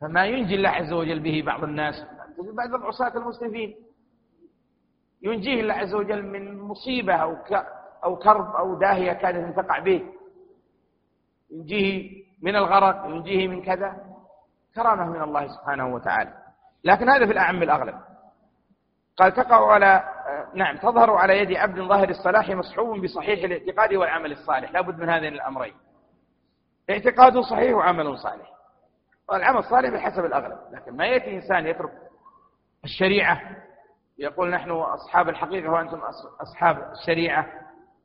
فما 0.00 0.26
ينجي 0.26 0.54
الله 0.54 0.68
عز 0.68 0.92
وجل 0.92 1.20
به 1.20 1.42
بعض 1.46 1.64
الناس 1.64 2.06
بعض 2.38 2.74
العصاة 2.74 3.16
المسلمين 3.16 3.76
ينجيه 5.22 5.60
الله 5.60 5.74
عز 5.74 5.94
وجل 5.94 6.26
من 6.26 6.60
مصيبة 6.60 7.14
أو 7.14 7.36
أو 8.04 8.16
كرب 8.16 8.56
أو 8.56 8.78
داهية 8.78 9.12
كانت 9.12 9.56
تقع 9.60 9.78
به. 9.78 10.12
ينجيه 11.50 12.24
من 12.42 12.56
الغرق 12.56 13.06
ينجيه 13.06 13.48
من 13.48 13.62
كذا. 13.62 14.04
كرامة 14.74 15.06
من 15.06 15.22
الله 15.22 15.48
سبحانه 15.48 15.94
وتعالى. 15.94 16.41
لكن 16.84 17.08
هذا 17.08 17.26
في 17.26 17.32
الأعم 17.32 17.62
الأغلب. 17.62 17.94
قال 19.16 19.34
تقع 19.34 19.72
على 19.72 20.04
نعم 20.54 20.76
تظهر 20.76 21.10
على 21.10 21.38
يد 21.38 21.52
عبد 21.52 21.80
ظاهر 21.80 22.08
الصلاح 22.08 22.50
مصحوب 22.50 23.00
بصحيح 23.02 23.44
الاعتقاد 23.44 23.94
والعمل 23.94 24.32
الصالح. 24.32 24.72
لا 24.72 24.80
بد 24.80 24.98
من 24.98 25.08
هذين 25.08 25.34
الأمرين. 25.34 25.74
اعتقاد 26.90 27.38
صحيح 27.38 27.74
وعمل 27.74 28.18
صالح. 28.18 28.52
والعمل 29.28 29.58
الصالح 29.58 29.90
بحسب 29.90 30.24
الأغلب 30.24 30.58
لكن 30.72 30.96
ما 30.96 31.06
يأتي 31.06 31.36
إنسان 31.36 31.66
يترك 31.66 31.92
الشريعة 32.84 33.40
يقول 34.18 34.50
نحن 34.50 34.70
أصحاب 34.70 35.28
الحقيقة 35.28 35.70
وأنتم 35.70 36.00
أصحاب 36.40 36.92
الشريعة. 36.92 37.46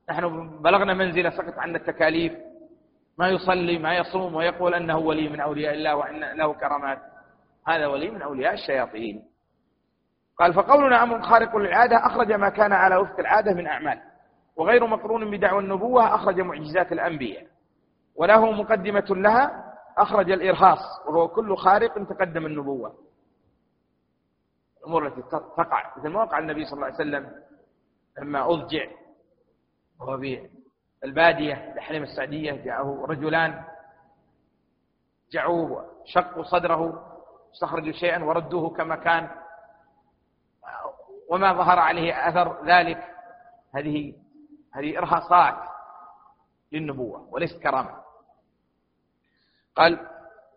نحن 0.10 0.50
بلغنا 0.62 0.94
منزلة 0.94 1.30
سقط 1.30 1.60
عنا 1.60 1.78
التكاليف. 1.78 2.34
ما 3.18 3.30
يصلي 3.30 3.78
ما 3.78 3.98
يصوم 3.98 4.36
ويقول 4.36 4.74
أنه 4.74 4.98
ولي 4.98 5.30
من 5.30 5.40
أولياء 5.40 5.74
الله 5.74 5.96
وأن 5.96 6.20
له 6.20 6.54
كرامات. 6.54 7.00
هذا 7.68 7.88
ولي 7.88 8.10
من 8.12 8.22
أولياء 8.22 8.54
الشياطين. 8.54 9.24
قال 10.40 10.54
فقولنا 10.54 11.04
أمر 11.04 11.22
خارق 11.22 11.56
للعادة 11.56 11.98
أخرج 12.06 12.32
ما 12.32 12.50
كان 12.50 12.74
على 12.74 12.96
وفق 12.96 13.20
العادة 13.20 13.54
من 13.54 13.68
أعمال 13.68 14.02
وغير 14.56 14.88
مقرون 14.88 15.32
بدعوى 15.32 15.60
النبوة 15.64 16.16
أخرج 16.16 16.40
معجزات 16.40 16.92
الأنبياء 16.92 17.48
وله 18.16 18.52
مقدمة 18.52 19.06
لها 19.10 19.74
أخرج 19.98 20.32
الإرهاص 20.32 20.80
وهو 21.08 21.28
كل 21.28 21.58
خارق 21.58 21.94
تقدم 22.10 22.46
النبوة. 22.46 22.94
الأمور 24.80 25.08
التي 25.08 25.22
تقع 25.58 25.94
مثل 25.98 26.08
ما 26.10 26.24
وقع 26.24 26.40
النبي 26.40 26.66
صلى 26.66 26.74
الله 26.74 26.86
عليه 26.86 26.96
وسلم 26.96 27.32
لما 28.22 28.46
أضجع 28.54 28.88
وهو 30.00 30.18
في 30.18 30.50
البادية 31.04 31.74
لحلم 31.76 32.04
السعدية 32.04 32.52
جاءه 32.52 33.06
رجلان 33.10 33.64
جعوه 35.32 35.86
شقوا 36.06 36.44
صدره 36.44 37.14
استخرجوا 37.54 37.92
شيئا 37.92 38.24
وردوه 38.24 38.70
كما 38.70 38.96
كان. 38.96 39.30
وما 41.30 41.54
ظهر 41.54 41.80
عليه 41.80 42.30
أثر 42.30 42.66
ذلك. 42.66 43.04
هذه 43.76 44.14
هذه 44.74 44.98
إرهاصات 44.98 45.56
للنبوة 46.72 47.28
وليست 47.32 47.64
كرامة. 47.64 47.92
قال 49.76 50.00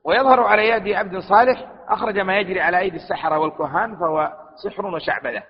ويظهر 0.04 0.40
على 0.40 0.68
يد 0.68 0.88
عبد 0.88 1.18
صالح 1.18 1.72
أخرج 1.88 2.18
ما 2.18 2.38
يجري 2.38 2.60
على 2.60 2.78
أيدي 2.78 2.96
السحرة 2.96 3.38
والكهان 3.38 3.96
فهو 3.96 4.32
سحر 4.64 4.86
وشعبذة 4.86 5.42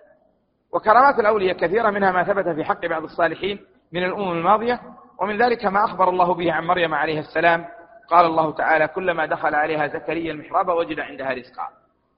وكرامات 0.73 1.19
الأولياء 1.19 1.57
كثيرة 1.57 1.91
منها 1.91 2.13
ما 2.13 2.25
ثبت 2.25 2.49
في 2.49 2.65
حق 2.65 2.87
بعض 2.87 3.03
الصالحين 3.03 3.67
من 3.93 4.05
الأمم 4.05 4.33
الماضية 4.33 4.81
ومن 5.19 5.43
ذلك 5.43 5.65
ما 5.65 5.85
أخبر 5.85 6.09
الله 6.09 6.35
به 6.35 6.53
عن 6.53 6.65
مريم 6.65 6.95
عليه 6.95 7.19
السلام 7.19 7.67
قال 8.11 8.27
الله 8.27 8.53
تعالى 8.53 8.89
كلما 8.89 9.27
دخل 9.27 9.55
عليها 9.55 9.87
زكريا 9.87 10.33
المحراب 10.33 10.69
وجد 10.69 11.01
عندها 11.01 11.33
رزقا. 11.33 11.69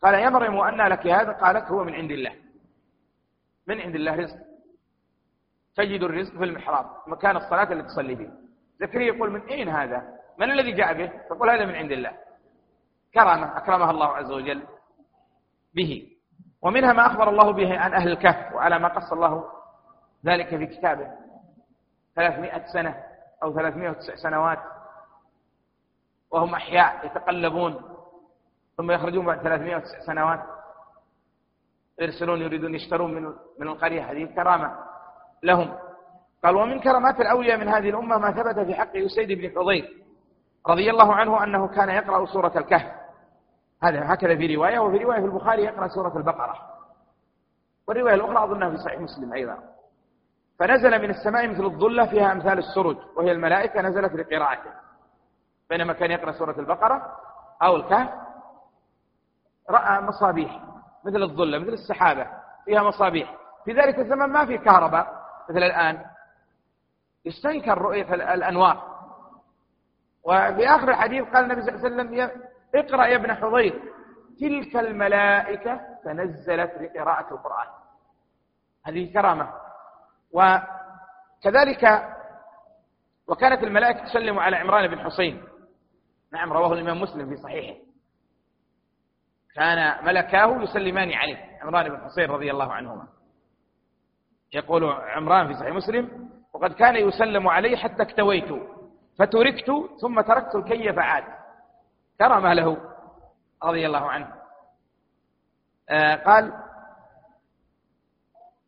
قال 0.02 0.14
يا 0.14 0.30
مريم 0.30 0.54
وأنى 0.54 0.88
لك 0.88 1.06
هذا؟ 1.06 1.32
قالت 1.32 1.68
هو 1.68 1.84
من 1.84 1.94
عند 1.94 2.10
الله. 2.10 2.34
من 3.66 3.80
عند 3.80 3.94
الله 3.94 4.14
رزق. 4.14 4.36
تجد 5.76 6.02
الرزق 6.02 6.38
في 6.38 6.44
المحراب 6.44 6.86
مكان 7.06 7.36
الصلاة 7.36 7.72
التي 7.72 7.82
تصلي 7.82 8.16
فيه. 8.16 8.30
زكريا 8.80 9.14
يقول 9.14 9.30
من 9.30 9.40
أين 9.40 9.68
هذا؟ 9.68 10.02
من 10.38 10.50
الذي 10.50 10.72
جاء 10.72 10.92
به؟ 10.94 11.10
تقول 11.30 11.50
هذا 11.50 11.64
من 11.66 11.74
عند 11.74 11.92
الله. 11.92 12.12
كرمه 13.14 13.56
أكرمها 13.56 13.90
الله 13.90 14.16
عز 14.16 14.30
وجل 14.30 14.62
به. 15.74 16.08
ومنها 16.62 16.92
ما 16.92 17.06
أخبر 17.06 17.28
الله 17.28 17.50
به 17.52 17.78
عن 17.78 17.94
أهل 17.94 18.08
الكهف 18.08 18.54
وعلى 18.54 18.78
ما 18.78 18.88
قص 18.88 19.12
الله 19.12 19.44
ذلك 20.26 20.48
في 20.48 20.66
كتابه. 20.66 21.10
ثلاثمائة 22.16 22.66
سنة 22.72 23.04
أو 23.42 23.54
ثلاثمائة 23.54 23.96
سنوات. 24.00 24.58
وهم 26.32 26.54
أحياء 26.54 27.06
يتقلبون 27.06 27.82
ثم 28.76 28.90
يخرجون 28.90 29.26
بعد 29.26 29.42
ثلاثمائة 29.42 29.76
وتسع 29.76 30.00
سنوات. 30.06 30.40
يرسلون 32.00 32.40
يريدون 32.40 32.74
يشترون 32.74 33.14
من 33.14 33.32
من 33.58 33.68
القرية 33.68 34.10
هذه 34.10 34.24
كرامة 34.34 34.76
لهم. 35.42 35.78
قال 36.44 36.56
ومن 36.56 36.80
كرامات 36.80 37.20
الأولياء 37.20 37.58
من 37.58 37.68
هذه 37.68 37.90
الأمة 37.90 38.18
ما 38.18 38.30
ثبت 38.32 38.66
في 38.66 38.74
حق 38.74 38.96
يسيد 38.96 39.32
بن 39.32 39.60
حضير 39.60 40.02
رضي 40.66 40.90
الله 40.90 41.14
عنه 41.14 41.44
أنه 41.44 41.68
كان 41.68 41.88
يقرأ 41.88 42.26
سورة 42.26 42.52
الكهف. 42.56 42.92
هذا 43.82 44.14
هكذا 44.14 44.36
في 44.36 44.56
رواية 44.56 44.78
وفي 44.78 44.98
رواية 44.98 45.20
في 45.20 45.26
البخاري 45.26 45.62
يقرأ 45.64 45.88
سورة 45.88 46.16
البقرة. 46.16 46.54
والرواية 47.88 48.14
الأخرى 48.14 48.44
أظنها 48.44 48.70
في 48.70 48.76
صحيح 48.76 49.00
مسلم 49.00 49.32
أيضا. 49.32 49.58
فنزل 50.58 51.02
من 51.02 51.10
السماء 51.10 51.48
مثل 51.48 51.64
الظلة 51.64 52.06
فيها 52.06 52.32
أمثال 52.32 52.58
السرج 52.58 52.96
وهي 53.16 53.32
الملائكة 53.32 53.80
نزلت 53.80 54.12
لقراءته. 54.12 54.81
بينما 55.72 55.92
كان 55.92 56.10
يقرأ 56.10 56.32
سورة 56.32 56.60
البقرة 56.60 57.16
أو 57.62 57.76
الكهف 57.76 58.08
رأى 59.70 60.00
مصابيح 60.00 60.60
مثل 61.04 61.22
الظلة 61.22 61.58
مثل 61.58 61.72
السحابة 61.72 62.26
فيها 62.64 62.82
مصابيح. 62.82 63.34
في 63.64 63.72
ذلك 63.72 63.98
الزمن 63.98 64.26
ما 64.26 64.46
في 64.46 64.58
كهرباء 64.58 65.22
مثل 65.50 65.58
الآن. 65.58 66.04
يستنكر 67.24 67.78
رؤية 67.78 68.14
الأنوار. 68.14 68.92
وفي 70.24 70.68
آخر 70.68 70.88
الحديث 70.88 71.24
قال 71.24 71.44
النبي 71.44 71.62
صلى 71.62 71.74
الله 71.74 71.84
عليه 71.84 71.94
وسلم 71.94 72.30
اقرأ 72.74 73.06
يا 73.06 73.16
ابن 73.16 73.34
حضير 73.34 73.82
تلك 74.40 74.76
الملائكة 74.76 75.80
تنزلت 76.04 76.72
لقراءة 76.80 77.34
القرآن. 77.34 77.66
هذه 78.86 79.12
كرامة. 79.12 79.52
وكذلك 80.32 82.08
وكانت 83.26 83.62
الملائكة 83.62 84.04
تسلم 84.04 84.38
على 84.38 84.56
عمران 84.56 84.86
بن 84.86 84.98
حسين 84.98 85.51
نعم 86.32 86.52
رواه 86.52 86.72
الإمام 86.72 87.00
مسلم 87.00 87.28
في 87.28 87.36
صحيحه. 87.36 87.78
كان 89.54 90.04
ملكاه 90.04 90.62
يسلمان 90.62 91.12
عليه 91.12 91.58
عمران 91.62 91.88
بن 91.88 92.04
حسين 92.04 92.30
رضي 92.30 92.50
الله 92.50 92.72
عنهما. 92.72 93.08
يقول 94.52 94.84
عمران 94.84 95.46
في 95.46 95.54
صحيح 95.54 95.74
مسلم 95.74 96.30
وقد 96.52 96.72
كان 96.72 96.96
يسلم 96.96 97.48
علي 97.48 97.76
حتى 97.76 98.02
اكتويت 98.02 98.48
فتركت 99.18 99.70
ثم 100.00 100.20
تركت 100.20 100.54
الكي 100.54 100.92
فعاد. 100.92 101.24
كرم 102.18 102.46
له 102.46 102.76
رضي 103.64 103.86
الله 103.86 104.10
عنه. 104.10 104.32
آه 105.88 106.14
قال 106.14 106.52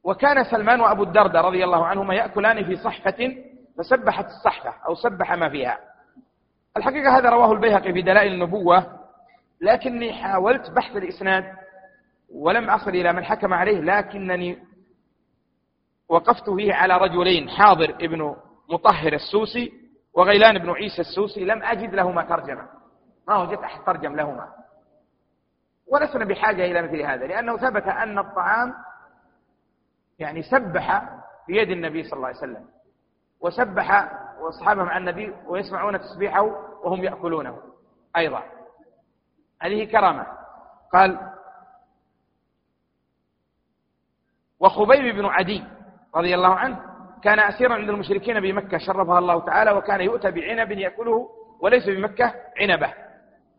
وكان 0.05 0.45
سلمان 0.45 0.81
وأبو 0.81 1.03
الدرداء 1.03 1.45
رضي 1.45 1.65
الله 1.65 1.87
عنهما 1.87 2.15
يأكلان 2.15 2.65
في 2.65 2.77
صحفة 2.77 3.37
فسبحت 3.79 4.25
الصحفة 4.25 4.75
أو 4.89 4.95
سبح 4.95 5.33
ما 5.33 5.49
فيها. 5.49 5.94
الحقيقة 6.77 7.19
هذا 7.19 7.31
رواه 7.31 7.53
البيهقي 7.53 7.93
في 7.93 8.03
دلائل 8.03 8.33
النبوة 8.33 9.01
لكني 9.61 10.13
حاولت 10.13 10.71
بحث 10.71 10.97
الإسناد 10.97 11.45
ولم 12.35 12.71
أصل 12.71 12.91
إلى 12.91 13.13
من 13.13 13.25
حكم 13.25 13.55
عليه 13.55 13.81
لكنني 13.81 14.59
وقفت 16.09 16.51
فيه 16.51 16.75
على 16.75 16.97
رجلين 16.97 17.51
حاضر 17.51 17.91
ابن 17.91 18.37
مطهر 18.69 19.13
السوسي 19.13 19.73
وغيلان 20.15 20.59
بن 20.59 20.71
عيسى 20.71 21.01
السوسي 21.01 21.45
لم 21.45 21.63
أجد 21.63 21.95
لهما 21.95 22.25
ترجمة. 22.25 22.69
ما 23.29 23.37
وجدت 23.37 23.63
أحد 23.63 23.85
ترجم 23.85 24.17
لهما. 24.17 24.49
ولسنا 25.87 26.25
بحاجة 26.25 26.65
إلى 26.65 26.83
مثل 26.83 27.01
هذا 27.03 27.27
لأنه 27.27 27.57
ثبت 27.57 27.83
أن 27.83 28.19
الطعام 28.19 28.75
يعني 30.19 30.43
سبح 30.43 31.03
بيد 31.49 31.71
النبي 31.71 32.03
صلى 32.03 32.17
الله 32.17 32.29
عليه 32.29 32.39
وسلم 32.39 32.67
وسبح 33.41 34.11
واصحابه 34.45 34.85
مع 34.85 34.97
النبي 34.97 35.35
ويسمعون 35.47 36.01
تسبيحه 36.01 36.43
وهم 36.85 37.05
يأكلونه. 37.05 37.63
أيضا. 38.17 38.43
هذه 39.63 39.85
كرامة. 39.85 40.27
قال 40.93 41.31
وخبيب 44.61 45.15
بن 45.15 45.27
عدي 45.27 45.65
رضي 46.15 46.35
الله 46.35 46.55
عنه 46.55 46.81
كان 47.23 47.39
اسيرا 47.39 47.75
عند 47.75 47.89
المشركين 47.89 48.41
بمكة 48.41 48.79
شرفها 48.79 49.19
الله 49.19 49.41
تعالى 49.41 49.73
وكان 49.73 50.01
يؤتى 50.01 50.31
بعنب 50.31 50.71
يأكله 50.71 51.29
وليس 51.61 51.87
بمكة 51.87 52.35
عنبة. 52.61 52.95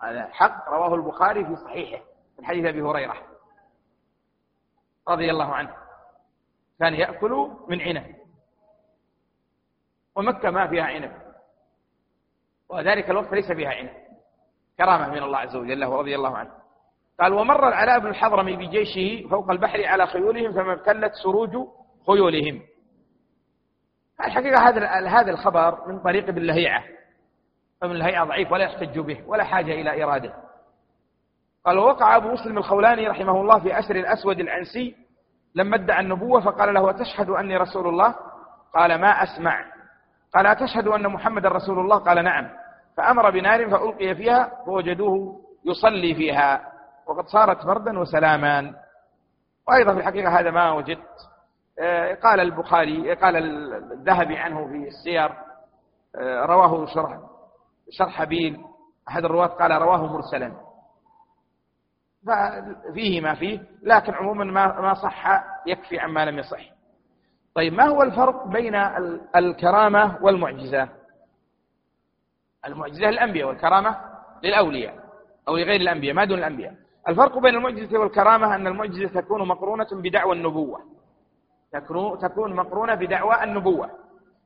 هذا 0.04 0.28
حق 0.32 0.70
رواه 0.70 0.96
البخاري 0.96 1.46
في 1.46 1.56
صحيحه 1.56 2.04
من 2.40 2.46
حديث 2.46 2.66
أبي 2.66 2.82
هريرة 2.82 3.16
رضي 5.08 5.32
الله 5.32 5.54
عنه. 5.54 5.74
كان 6.80 6.94
يأكل 6.94 7.52
من 7.68 7.82
عنب. 7.82 8.25
ومكة 10.16 10.50
ما 10.50 10.68
فيها 10.68 10.84
عنب. 10.84 11.12
وذلك 12.70 13.10
الوقت 13.10 13.34
ليس 13.34 13.52
فيها 13.52 13.70
عنب. 13.70 13.90
كرامة 14.78 15.10
من 15.10 15.24
الله 15.24 15.38
عز 15.38 15.56
وجل 15.56 15.86
ورضي 15.86 16.16
الله 16.16 16.38
عنه. 16.38 16.52
قال 17.20 17.34
ومر 17.34 17.68
العلاء 17.68 18.00
بن 18.00 18.08
الحضرمي 18.08 18.56
بجيشه 18.56 19.28
فوق 19.30 19.52
البحر 19.52 19.86
على 19.86 20.08
خيولهم 20.08 20.52
فما 20.54 20.74
ابتلت 20.74 21.14
سروج 21.24 21.68
خيولهم. 22.08 22.62
الحقيقة 24.26 24.70
هذا 24.70 24.88
هذا 25.08 25.32
الخبر 25.32 25.88
من 25.88 26.00
طريق 26.00 26.28
ابن 26.28 26.42
لهيعة 26.42 26.84
فمن 27.82 27.96
لهيعة 27.96 28.26
ضعيف 28.26 28.52
ولا 28.52 28.64
يحتج 28.64 29.00
به 29.00 29.24
ولا 29.28 29.44
حاجة 29.44 29.72
إلى 29.72 30.04
إراده. 30.04 30.34
قال 31.66 31.78
ووقع 31.78 32.16
أبو 32.16 32.32
مسلم 32.32 32.58
الخولاني 32.58 33.08
رحمه 33.08 33.42
الله 33.42 33.60
في 33.60 33.80
أسر 33.80 33.96
الأسود 33.96 34.40
العنسي 34.40 34.96
لما 35.56 35.76
ادعى 35.76 36.00
النبوة 36.00 36.42
فقال 36.42 36.74
له 36.74 36.90
أتشهد 36.90 37.30
أني 37.30 37.58
رسول 37.58 37.88
الله؟ 37.88 38.16
قال 38.74 39.02
ما 39.02 39.08
أسمع. 39.24 39.75
قال 40.36 40.48
أتشهد 40.48 40.88
أن 40.88 41.08
محمد 41.08 41.46
رسول 41.46 41.80
الله؟ 41.80 41.98
قال 41.98 42.24
نعم. 42.24 42.50
فأمر 42.98 43.30
بنار 43.30 43.70
فألقي 43.70 44.16
فيها 44.16 44.52
فوجدوه 44.66 45.42
يصلي 45.66 46.16
فيها. 46.16 46.72
وقد 47.08 47.28
صارت 47.28 47.66
بردا 47.66 48.00
وسلاما. 48.00 48.74
وأيضا 49.68 49.94
في 49.94 50.00
الحقيقة 50.00 50.40
هذا 50.40 50.52
ما 50.52 50.72
وجدت. 50.72 51.30
آه، 51.80 52.14
قال 52.14 52.40
البخاري 52.40 53.14
قال 53.14 53.36
الذهبي 53.92 54.38
عنه 54.38 54.68
في 54.68 54.88
السير. 54.88 55.32
آه، 56.16 56.46
رواه 56.46 56.86
شرح 56.86 57.20
شرح 57.90 58.10
حبيل 58.10 58.64
أحد 59.08 59.26
الرواة 59.26 59.48
قال 59.48 59.72
رواه 59.72 60.14
مرسلا. 60.14 60.52
فيه 62.94 63.22
ما 63.22 63.36
فيه 63.36 63.64
لكن 63.82 64.14
عموما 64.14 64.46
ما 64.46 64.82
ما 64.82 64.94
صح 64.94 65.44
يكفي 65.66 66.00
عما 66.00 66.26
لم 66.26 66.40
يصح. 66.40 66.75
طيب 67.56 67.74
ما 67.74 67.88
هو 67.88 68.04
الفرق 68.04 68.48
بين 68.48 68.76
الكرامة 69.36 70.18
والمعجزة؟ 70.22 70.90
المعجزة 72.68 73.10
للأنبياء 73.10 73.48
والكرامة 73.48 73.98
للأولياء 74.44 74.96
أو 75.48 75.58
لغير 75.58 75.82
الأنبياء 75.82 76.14
ما 76.16 76.26
دون 76.26 76.38
الأنبياء. 76.40 76.74
الفرق 77.08 77.38
بين 77.38 77.56
المعجزة 77.56 78.00
والكرامة 78.00 78.56
أن 78.56 78.68
المعجزة 78.68 79.22
تكون 79.22 79.48
مقرونة 79.48 79.88
بدعوى 79.92 80.36
النبوة. 80.36 80.82
تكون 82.22 82.54
مقرونة 82.56 82.96
بدعوى 82.96 83.44
النبوة. 83.44 83.90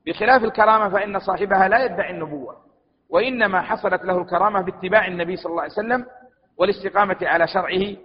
بخلاف 0.06 0.44
الكرامة 0.44 0.90
فإن 0.90 1.20
صاحبها 1.20 1.68
لا 1.68 1.86
يدعي 1.86 2.12
النبوة 2.12 2.58
وإنما 3.10 3.62
حصلت 3.62 4.04
له 4.04 4.18
الكرامة 4.22 4.62
باتباع 4.62 5.08
النبي 5.08 5.36
صلى 5.36 5.50
الله 5.52 5.62
عليه 5.62 5.72
وسلم 5.74 6.06
والاستقامة 6.58 7.18
على 7.22 7.48
شرعه. 7.48 7.96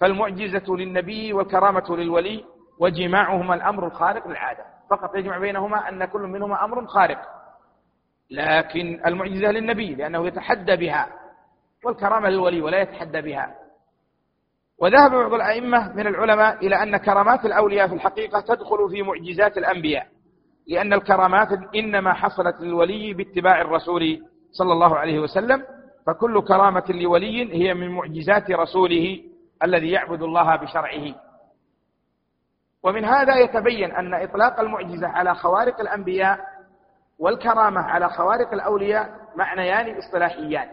فالمعجزة 0.00 0.76
للنبي 0.76 1.32
والكرامة 1.32 1.84
للولي 1.96 2.44
وجماعهما 2.82 3.54
الأمر 3.54 3.86
الخارق 3.86 4.28
للعادة. 4.28 4.64
فقط 4.90 5.16
يجمع 5.16 5.38
بينهما 5.38 5.88
أن 5.88 6.04
كل 6.04 6.20
منهما 6.20 6.64
أمر 6.64 6.86
خارق. 6.86 7.18
لكن 8.30 9.00
المعجزة 9.06 9.50
للنبي 9.50 9.94
لأنه 9.94 10.26
يتحدى 10.26 10.76
بها 10.76 11.08
والكرامة 11.84 12.28
للولي 12.28 12.60
ولا 12.60 12.80
يتحدى 12.80 13.20
بها. 13.20 13.54
وذهب 14.78 15.10
بعض 15.10 15.32
الأئمة 15.34 15.92
من 15.92 16.06
العلماء 16.06 16.66
إلى 16.66 16.82
أن 16.82 16.96
كرامات 16.96 17.44
الأولياء 17.44 17.88
في 17.88 17.94
الحقيقة 17.94 18.40
تدخل 18.40 18.90
في 18.90 19.02
معجزات 19.02 19.58
الأنبياء. 19.58 20.06
لأن 20.68 20.92
الكرامات 20.92 21.48
إنما 21.74 22.12
حصلت 22.12 22.60
للولي 22.60 23.14
باتباع 23.14 23.60
الرسول 23.60 24.18
صلى 24.50 24.72
الله 24.72 24.96
عليه 24.96 25.20
وسلم. 25.20 25.62
فكل 26.06 26.42
كرامة 26.42 26.84
لولي 26.88 27.54
هي 27.54 27.74
من 27.74 27.88
معجزات 27.88 28.50
رسوله 28.50 29.20
الذي 29.64 29.90
يعبد 29.90 30.22
الله 30.22 30.56
بشرعه. 30.56 31.14
ومن 32.82 33.04
هذا 33.04 33.36
يتبين 33.36 33.92
أن 33.92 34.14
إطلاق 34.14 34.60
المعجزة 34.60 35.08
على 35.08 35.34
خوارق 35.34 35.80
الأنبياء 35.80 36.40
والكرامة 37.18 37.80
على 37.80 38.08
خوارق 38.08 38.52
الأولياء 38.52 39.10
معنيان 39.36 39.98
اصطلاحيان. 39.98 40.68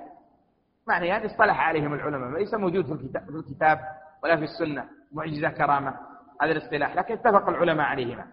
معنيان 0.88 1.26
اصطلح 1.26 1.60
عليهم 1.60 1.94
العلماء 1.94 2.40
ليس 2.40 2.54
موجود 2.54 2.86
في 2.86 2.92
الكتاب 3.36 3.80
ولا 4.24 4.36
في 4.36 4.44
السنة. 4.44 4.86
معجزة 5.12 5.50
كرامة 5.50 5.96
هذا 6.42 6.52
الاصطلاح. 6.52 6.96
لكن 6.96 7.14
اتفق 7.14 7.50
العلماء 7.50 7.86
عليهما. 7.86 8.26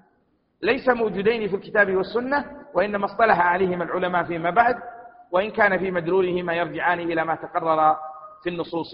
ليس 0.63 0.89
موجودين 0.89 1.49
في 1.49 1.57
الكتاب 1.57 1.97
والسنة 1.97 2.45
وإنما 2.75 3.05
اصطلح 3.05 3.41
عليهما 3.41 3.85
العلماء 3.85 4.25
فيما 4.25 4.51
بعد 4.51 4.77
وإن 5.31 5.51
كان 5.51 5.79
في 5.79 5.91
مدلولهما 5.91 6.55
يرجعان 6.55 6.99
إلى 6.99 7.25
ما 7.25 7.35
تقرر 7.35 7.97
في 8.43 8.51
النصوص 8.51 8.93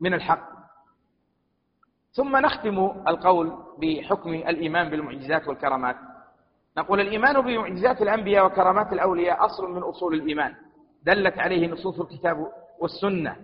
من 0.00 0.14
الحق. 0.14 0.59
ثم 2.12 2.36
نختم 2.36 2.90
القول 3.08 3.52
بحكم 3.78 4.30
الإيمان 4.34 4.90
بالمعجزات 4.90 5.48
والكرامات. 5.48 5.96
نقول 6.78 7.00
الإيمان 7.00 7.40
بمعجزات 7.40 8.02
الأنبياء 8.02 8.46
وكرامات 8.46 8.92
الأولياء 8.92 9.46
أصل 9.46 9.70
من 9.70 9.82
أصول 9.82 10.14
الإيمان. 10.14 10.54
دلت 11.02 11.38
عليه 11.38 11.68
نصوص 11.68 12.00
الكتاب 12.00 12.46
والسنة. 12.78 13.36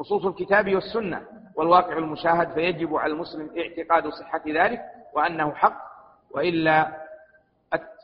نصوص 0.00 0.26
الكتاب 0.26 0.74
والسنة. 0.74 1.22
والواقع 1.56 1.98
المشاهد 1.98 2.52
فيجب 2.52 2.96
على 2.96 3.12
المسلم 3.12 3.50
اعتقاد 3.58 4.08
صحة 4.08 4.42
ذلك 4.48 4.80
وأنه 5.14 5.52
حق. 5.54 5.90
وإلا 6.30 7.00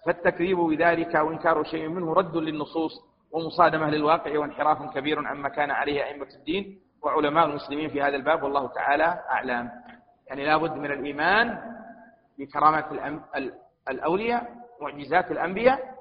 فالتكذيب 0.07 0.59
بذلك 0.59 1.15
وإنكار 1.15 1.65
شيء 1.65 1.89
منه 1.89 2.13
رد 2.13 2.37
للنصوص 2.37 2.93
ومصادمة 3.33 3.91
للواقع 3.91 4.39
وانحراف 4.39 4.95
كبير 4.95 5.27
عما 5.27 5.49
كان 5.49 5.71
عليه 5.71 6.05
أئمة 6.05 6.29
الدين 6.35 6.79
وعلماء 7.03 7.47
المسلمين 7.47 7.89
في 7.91 8.03
هذا 8.03 8.17
الباب. 8.17 8.43
والله 8.43 8.67
تعالى 8.67 9.23
أعلم. 9.31 9.71
يعني 10.27 10.47
لا 10.47 10.57
بد 10.57 10.73
من 10.73 10.91
الإيمان 10.91 11.59
بكرامات 12.39 12.85
الأولياء 13.89 14.55
معجزات 14.81 15.31
الأنبياء. 15.31 15.97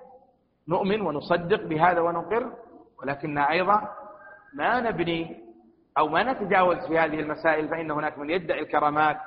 نؤمن 0.68 1.02
ونصدق 1.02 1.64
بهذا 1.64 2.00
ونقر 2.00 2.54
ولكن 3.02 3.38
أيضا 3.38 3.90
ما 4.54 4.80
نبني 4.80 5.46
أو 5.98 6.08
ما 6.08 6.24
نتجاوز 6.24 6.78
في 6.88 7.00
هذه 7.00 7.20
المسائل 7.20 7.70
فإن 7.70 7.92
هناك 7.92 8.18
من 8.18 8.30
يدعي 8.30 8.60
الكرامات 8.60 9.18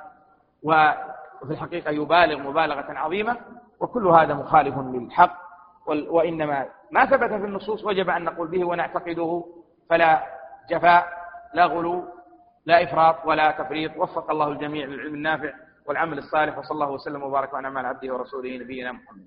وفي 0.63 1.51
الحقيقة 1.51 1.91
يبالغ 1.91 2.39
مبالغة 2.39 2.85
عظيمة 2.89 3.37
وكل 3.79 4.07
هذا 4.07 4.33
مخالف 4.33 4.77
للحق. 4.77 5.49
وإنما 5.87 6.65
ما 6.91 7.05
ثبت 7.05 7.29
في 7.29 7.45
النصوص 7.45 7.85
وجب 7.85 8.09
أن 8.09 8.23
نقول 8.23 8.47
به 8.47 8.65
ونعتقده. 8.65 9.45
فلا 9.89 10.23
جفاء 10.69 11.07
لا 11.53 11.65
غلو. 11.65 12.05
لا 12.65 12.83
إفراط 12.83 13.25
ولا 13.25 13.51
تفريط 13.51 13.97
وفق 13.97 14.31
الله 14.31 14.47
الجميع 14.47 14.85
للعلم 14.85 15.13
النافع 15.15 15.53
والعمل 15.85 16.17
الصالح 16.17 16.57
وصلى 16.57 16.71
الله 16.75 16.91
وسلم 16.91 17.23
وبارك 17.23 17.53
على 17.53 17.69
عبده 17.85 18.13
ورسوله 18.13 18.57
نبينا 18.57 18.91
محمد 18.91 19.25